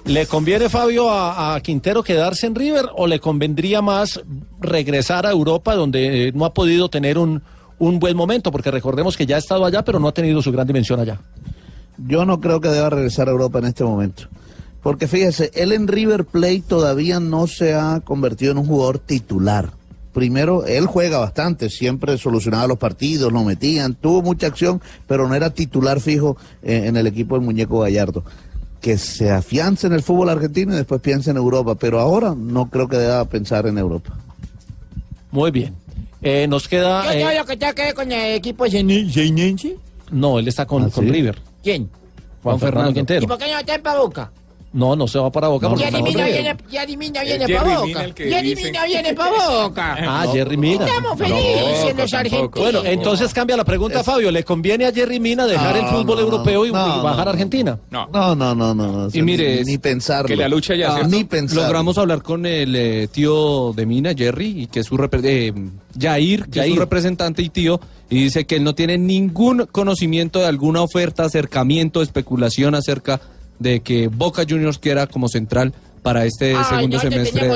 [0.04, 4.22] ¿Le conviene, Fabio, a, Quintero quedarse en River o le convendría más
[4.60, 7.44] regresar a Europa donde eh, no ha podido tener un,
[7.80, 8.52] un buen momento?
[8.52, 11.20] Porque recordemos que ya ha estado allá, pero no ha tenido su gran dimensión allá.
[11.98, 14.24] Yo no creo que deba regresar a Europa en este momento.
[14.84, 19.72] Porque fíjese, él en River Plate todavía no se ha convertido en un jugador titular.
[20.14, 25.36] Primero, él juega bastante, siempre solucionaba los partidos, lo metían, tuvo mucha acción, pero no
[25.36, 28.24] era titular fijo eh, en el equipo del muñeco Gallardo.
[28.82, 32.70] Que se afiance en el fútbol argentino y después piense en Europa, pero ahora no
[32.70, 34.18] creo que deba pensar en Europa.
[35.32, 35.76] Muy bien.
[36.22, 37.14] Eh, nos queda...
[37.14, 39.76] Yo, yo eh, lo que ya quedé con el equipo Zeinense.
[40.12, 41.12] no, él está con, ¿Ah, con sí?
[41.12, 41.38] River.
[41.64, 41.90] ¿Quién?
[42.44, 43.28] Juan, Fernando ¿Y Quintero.
[43.28, 44.32] por qué no está en Boca?
[44.78, 45.70] No, no se va para Boca.
[45.70, 46.42] porque Jerry Mina River.
[46.42, 48.06] viene, Jerry Mina viene para Boca.
[48.16, 49.98] Jerry dicen- Mina viene para Boca.
[50.08, 50.86] Ah, Jerry Mina.
[50.86, 52.52] Estamos felices los argentinos.
[52.54, 54.30] Bueno, entonces cambia la pregunta, Fabio.
[54.30, 57.26] ¿Le conviene a Jerry Mina dejar No, el fútbol no, europeo y, no, y bajar
[57.26, 57.32] no.
[57.32, 57.80] a Argentina?
[57.90, 58.08] No.
[58.14, 58.92] No, no, no, no.
[58.92, 60.28] no, Y mire, ni, ni pensarlo.
[60.28, 61.04] que la lucha ya, Ah.
[61.08, 61.64] Ni pensarlo.
[61.64, 65.54] Logramos hablar con el eh, tío de Mina, Jerry, y que es su eh,
[66.00, 67.80] Jair, que es su representante y tío,
[68.12, 73.37] y dice que él no tiene ningún conocimiento de alguna oferta, acercamiento, especulación acerca de
[73.60, 77.48] que Boca Juniors quiera como central para este Ay, segundo no, semestre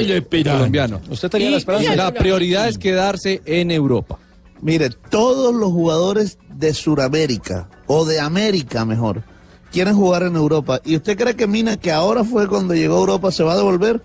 [0.43, 1.01] colombiano.
[1.09, 1.95] Usted tenía Y la esperanza.
[1.95, 4.19] La prioridad es quedarse en Europa.
[4.61, 9.23] Mire, todos los jugadores de Sudamérica, o de América mejor,
[9.71, 10.81] quieren jugar en Europa.
[10.85, 13.57] ¿Y usted cree que Mina, que ahora fue cuando llegó a Europa, se va a
[13.57, 14.01] devolver?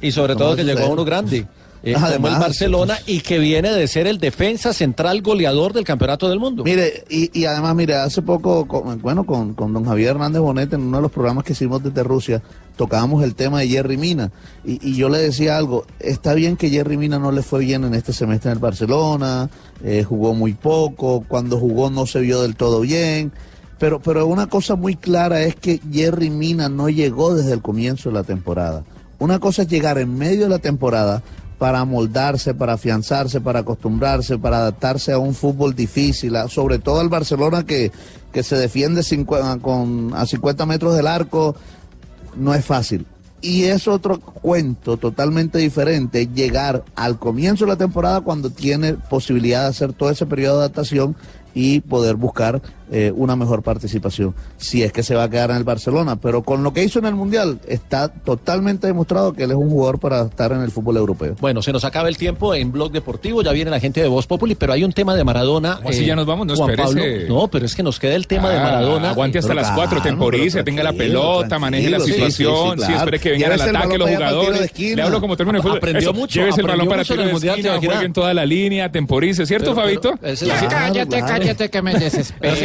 [0.00, 1.46] Y sobre No todo que llegó a uno grande.
[1.84, 5.84] Eh, como Además, el Barcelona y que viene de ser el defensa central goleador del
[5.84, 6.64] campeonato del mundo.
[6.64, 10.72] Mire, y, y además, mire, hace poco, con- bueno, con, con don Javier Hernández Bonet,
[10.72, 12.42] en uno de los programas que hicimos desde Rusia,
[12.76, 14.32] tocábamos el tema de Jerry Mina.
[14.64, 17.84] Y, y yo le decía algo, está bien que Jerry Mina no le fue bien
[17.84, 19.50] en este semestre en el Barcelona,
[19.84, 23.30] eh, jugó muy poco, cuando jugó no se vio del todo bien.
[23.78, 28.08] Pero, pero una cosa muy clara es que Jerry Mina no llegó desde el comienzo
[28.08, 28.84] de la temporada.
[29.18, 31.22] Una cosa es llegar en medio de la temporada
[31.58, 37.08] para amoldarse, para afianzarse, para acostumbrarse, para adaptarse a un fútbol difícil, sobre todo al
[37.08, 37.92] Barcelona que,
[38.32, 41.54] que se defiende cincu- con, a 50 metros del arco,
[42.36, 43.06] no es fácil.
[43.40, 49.62] Y es otro cuento totalmente diferente llegar al comienzo de la temporada cuando tiene posibilidad
[49.62, 51.14] de hacer todo ese periodo de adaptación
[51.54, 55.56] y poder buscar eh, una mejor participación, si es que se va a quedar en
[55.56, 56.16] el Barcelona.
[56.16, 59.70] Pero con lo que hizo en el Mundial, está totalmente demostrado que él es un
[59.70, 61.36] jugador para estar en el fútbol europeo.
[61.40, 64.26] Bueno, se nos acaba el tiempo en Blog Deportivo, ya viene la gente de Voz
[64.26, 65.76] Populi, pero hay un tema de Maradona.
[65.76, 66.46] ¿Cómo así ya nos vamos?
[66.46, 66.94] No, Juan espérese.
[67.26, 67.34] Pablo.
[67.42, 69.10] No, pero es que nos queda el tema de Ah, Maradona.
[69.10, 72.76] Aguante hasta Pero las cuatro, temporice, tenga la pelota, maneje la situación, sí, sí, sí,
[72.86, 72.96] claro.
[72.96, 74.72] espere que vengan al ataque los jugadores.
[74.74, 74.96] de.
[74.96, 75.78] Le hablo como término de fútbol.
[75.78, 78.12] Aprendió Eso, mucho, Llévese el balón para mucho tiro en el de Mundial, esquina, jueguen
[78.12, 80.68] toda la línea, temporice, ¿cierto, Pero- pero Fabito?
[80.68, 82.58] cállate, cállate que me desesperas.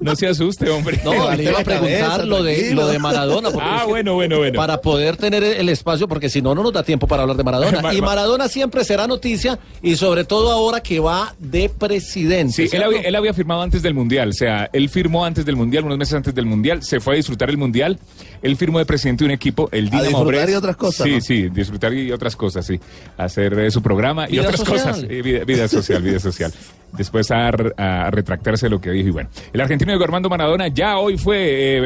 [0.00, 1.00] No se asuste, hombre.
[1.04, 3.50] No, le iba a preguntar lo de, lo de Maradona.
[3.60, 4.56] Ah, es que bueno, bueno, bueno.
[4.56, 7.44] Para poder tener el espacio, porque si no, no nos da tiempo para hablar de
[7.44, 7.80] Maradona.
[7.82, 12.52] Ma- Y ma- Maradona siempre será noticia, y sobre todo ahora que va de presidente.
[12.68, 15.56] Sí, él había, él había firmado antes del Mundial, o sea, él firmó antes del
[15.56, 17.98] Mundial, unos meses antes del Mundial, se fue a disfrutar el Mundial,
[18.42, 20.50] él firmó de presidente de un equipo, el Dinamo disfrutar Brest.
[20.50, 21.20] y otras cosas, Sí, ¿no?
[21.20, 22.80] sí, disfrutar y otras cosas, sí,
[23.16, 24.76] hacer eh, su programa y otras social.
[24.78, 26.52] cosas, eh, vida, vida social, vida social.
[26.96, 30.66] Después a, a retractarse de lo que dijo y bueno, el argentino Diego Armando Maradona
[30.66, 31.36] ya hoy fue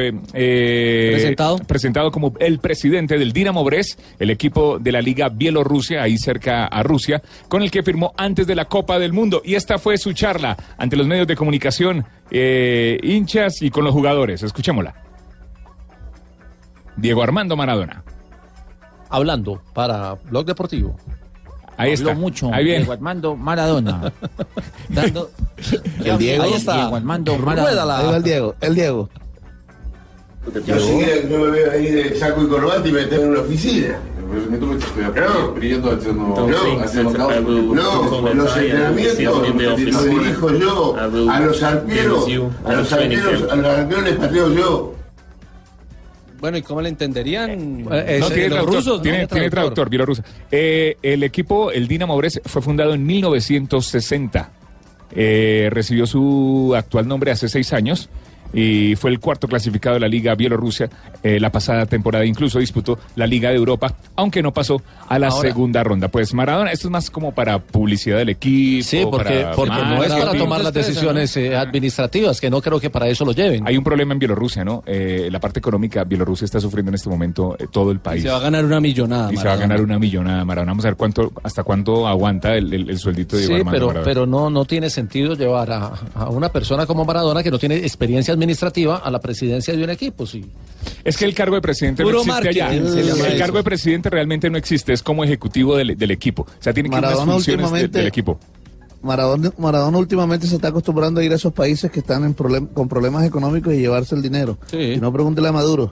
[0.07, 1.57] eh, eh, Presentado.
[1.59, 6.65] presentado como el presidente del Dinamo Brest, el equipo de la Liga Bielorrusia, ahí cerca
[6.65, 9.43] a Rusia, con el que firmó antes de la Copa del Mundo.
[9.45, 13.93] Y esta fue su charla ante los medios de comunicación, eh, hinchas y con los
[13.93, 14.41] jugadores.
[14.41, 14.95] Escuchémosla.
[16.97, 18.03] Diego Armando Maradona.
[19.09, 20.95] Hablando para Blog Deportivo.
[21.77, 22.19] Ahí Habló está.
[22.19, 22.79] mucho Ahí viene.
[22.79, 24.13] Diego Armando Maradona.
[24.89, 25.29] Dando...
[26.03, 26.43] El Diego.
[26.43, 26.75] Ahí está.
[26.75, 27.97] Diego Armando Maradona.
[27.97, 29.09] Ahí va el Diego, el Diego.
[30.65, 33.29] Yo seguía que yo me veo ahí de saco y corbata y me tengo en
[33.31, 33.99] una oficina.
[34.25, 34.35] No,
[37.73, 42.27] no, los entrenamientos los dirijo yo, a los arqueros,
[42.63, 44.93] a los arqueros, a los arqueros les pateo yo.
[46.45, 47.83] Bueno, ¿y cómo le entenderían?
[47.85, 49.01] No, Eh, tiene los traductor, rusos, ¿no?
[49.01, 50.23] tiene, tiene traductor, bielorruso.
[50.51, 54.51] Eh, el equipo, el Dinamo Brest, fue fundado en 1960.
[55.15, 58.09] Eh, recibió su actual nombre hace seis años
[58.55, 60.89] y fue el cuarto clasificado de la Liga Bielorrusia.
[61.21, 65.27] Eh, la pasada temporada incluso disputó la Liga de Europa, aunque no pasó a la
[65.27, 66.07] Ahora- segunda ronda.
[66.07, 68.83] Pues Maradona, esto es más como para publicidad del equipo.
[68.87, 72.79] Sí, porque, para porque no es para tomar las decisiones eh, administrativas, que no creo
[72.79, 73.67] que para eso lo lleven.
[73.67, 74.83] Hay un problema en Bielorrusia, ¿no?
[74.85, 78.23] Eh, la parte económica, Bielorrusia está sufriendo en este momento eh, todo el Y país.
[78.23, 79.33] se va a ganar una millonada.
[79.33, 80.71] Y se va a ganar una millonada Maradona.
[80.71, 83.75] Vamos a ver cuánto, hasta cuánto aguanta el, el- el sueldito de Sí, Diego Armando
[83.75, 84.05] pero, Maradona.
[84.05, 87.77] pero no, no tiene sentido llevar a, a una persona como Maradona que no tiene
[87.77, 90.25] experiencia administrativa a la presidencia de un equipo.
[90.25, 90.43] Sí.
[91.03, 92.73] Es que el cargo de presidente Puro no existe allá.
[92.73, 93.37] El eso.
[93.39, 96.43] cargo de presidente realmente no existe, es como ejecutivo del, del equipo.
[96.43, 98.39] O sea, tiene que unas Maradona funciones de- últimamente- del equipo.
[99.01, 102.67] Maradona, Maradona últimamente se está acostumbrando a ir a esos países que están en problem-
[102.73, 104.57] con problemas económicos y llevarse el dinero.
[104.71, 105.91] Y no pregúntele a Maduro.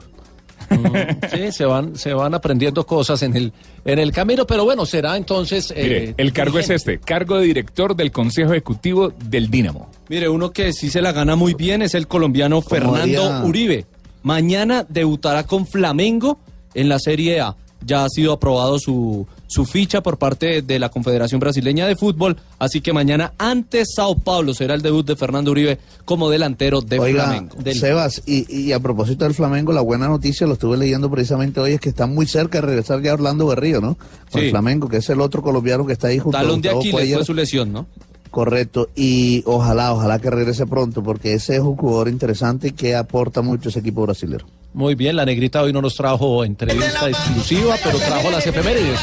[1.32, 3.52] Sí, se van, se van aprendiendo cosas en el,
[3.84, 5.72] en el camino, pero bueno, será entonces.
[5.76, 9.90] Mire, eh, el cargo es este, cargo de director del Consejo Ejecutivo del Dínamo.
[10.08, 13.86] Mire, uno que sí se la gana muy bien es el colombiano Fernando haría- Uribe.
[14.22, 16.38] Mañana debutará con Flamengo
[16.74, 17.56] en la Serie A.
[17.84, 22.36] Ya ha sido aprobado su, su ficha por parte de la Confederación Brasileña de Fútbol,
[22.58, 26.98] así que mañana ante Sao Paulo será el debut de Fernando Uribe como delantero de
[26.98, 27.56] Oiga, Flamengo.
[27.62, 31.60] Del- Sebas, y, y a propósito del Flamengo, la buena noticia, lo estuve leyendo precisamente
[31.60, 33.96] hoy, es que está muy cerca de regresar ya Orlando Berrío, ¿no?
[34.30, 34.46] Con Sí.
[34.46, 37.14] el Flamengo, que es el otro colombiano que está ahí junto a Talón de Aquiles
[37.14, 37.86] fue su lesión, ¿no?
[38.30, 42.96] Correcto, y ojalá, ojalá que regrese pronto, porque ese es un jugador interesante y que
[42.96, 44.44] aporta mucho a ese equipo brasilero.
[44.74, 48.98] Muy bien, la negrita hoy no nos trajo entrevista exclusiva, pero trajo las efemérides.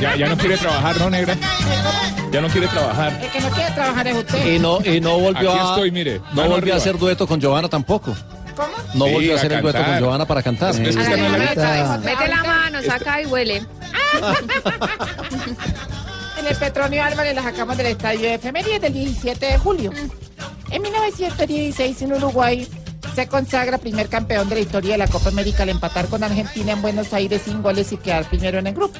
[0.00, 1.36] Ya, ya no quiere trabajar, ¿no, negra?
[2.32, 3.20] Ya no quiere trabajar.
[3.22, 4.54] El que no quiere trabajar es usted.
[4.54, 5.68] Y no, y no volvió Aquí a.
[5.70, 6.74] estoy, mire, No volvió arriba.
[6.76, 8.16] a hacer dueto con Giovanna tampoco.
[8.56, 8.68] ¿Cómo?
[8.94, 10.70] No Sí, volvió a a hacer el dueto con Giovanna para cantar.
[10.70, 11.38] Es que no.
[12.00, 13.62] Mete la mano, saca y huele.
[16.38, 19.90] En el Petronio Álvarez la sacamos del estadio de efemérides del 17 de julio.
[20.70, 22.68] En 1916 en Uruguay
[23.18, 26.70] se consagra primer campeón de la historia de la Copa América al empatar con Argentina
[26.70, 28.96] en Buenos Aires sin goles y quedar primero en el grupo.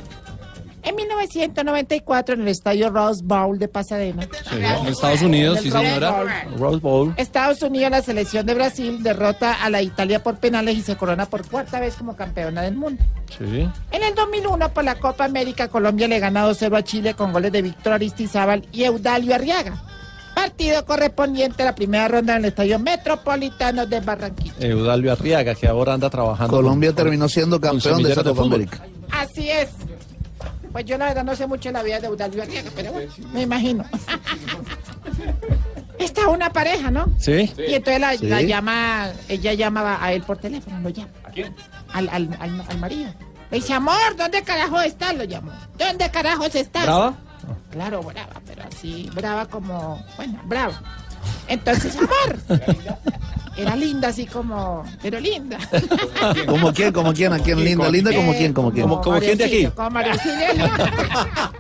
[0.83, 4.27] En 1994 en el estadio Rose Bowl de Pasadena.
[4.51, 6.11] en Estados Unidos, En sí el Rose señora.
[6.11, 6.59] Bowl.
[6.59, 7.15] Rose Bowl.
[7.17, 11.27] Estados Unidos, la selección de Brasil, derrota a la Italia por penales y se corona
[11.27, 13.01] por cuarta vez como campeona del mundo.
[13.39, 13.69] Sí.
[13.93, 17.53] En el 2001, por la Copa América, Colombia le ganó 2-0 a Chile con goles
[17.53, 19.81] de Víctor Aristizábal y Eudalio Arriaga.
[20.41, 24.53] Partido correspondiente a la primera ronda en el Estadio Metropolitano de Barranquilla.
[24.61, 26.55] Eudalio Arriaga, que ahora anda trabajando.
[26.57, 28.43] Colombia con- terminó siendo campeón de esa Copa.
[28.43, 28.87] América.
[29.11, 29.71] Así es.
[30.71, 33.43] Pues yo la verdad no sé mucho la vida de Eudalio Arriaga, pero bueno, me
[33.43, 33.85] imagino.
[35.99, 37.07] Esta es una pareja, ¿no?
[37.19, 37.53] Sí.
[37.69, 38.27] Y entonces la, Sí.
[38.29, 41.11] la llama, ella llamaba a él por teléfono, lo llama.
[41.25, 41.53] ¿A quién?
[41.93, 43.11] Al, al, al, al marido.
[43.51, 45.17] Le dice, amor, ¿dónde carajo estás?
[45.17, 45.51] Lo llamó.
[45.77, 46.85] ¿Dónde carajos estás?
[46.85, 47.15] ¿Brava?
[47.71, 50.81] Claro, brava, pero así, brava como, bueno, brava.
[51.49, 52.61] Entonces, amor.
[53.57, 55.59] Era linda, así como, pero linda.
[56.47, 56.93] ¿Como quién?
[56.93, 57.33] ¿Como quién?
[57.33, 57.63] ¿A quién?
[57.65, 58.53] Linda, linda, como quién?
[58.53, 58.89] Como quién?
[58.89, 59.67] Como- como quién de aquí.
[59.67, 59.99] Como.
[59.99, 61.51] Ah,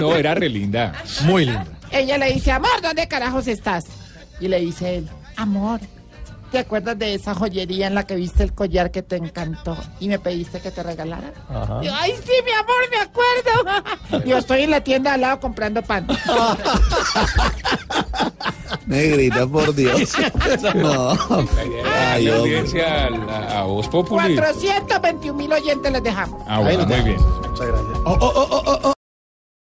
[0.00, 0.92] no, era re linda.
[1.24, 1.66] Muy linda.
[1.90, 3.84] Ella le dice, amor, ¿dónde carajos estás?
[4.40, 5.80] Y le dice él, amor,
[6.54, 10.06] ¿te acuerdas de esa joyería en la que viste el collar que te encantó y
[10.06, 11.32] me pediste que te regalara?
[11.48, 11.80] Ajá.
[11.80, 14.22] Ay, sí, mi amor, me acuerdo.
[14.24, 16.06] Yo estoy en la tienda al lado comprando pan.
[18.86, 20.12] Negrita, por Dios.
[20.76, 21.18] No.
[21.92, 24.36] Ay, la audiencia a, a Voz Populi.
[24.36, 26.40] 421 mil oyentes les dejamos.
[26.46, 27.16] Ah, bueno, muy bien.
[27.16, 27.98] Muchas gracias.
[28.04, 28.93] Oh, oh,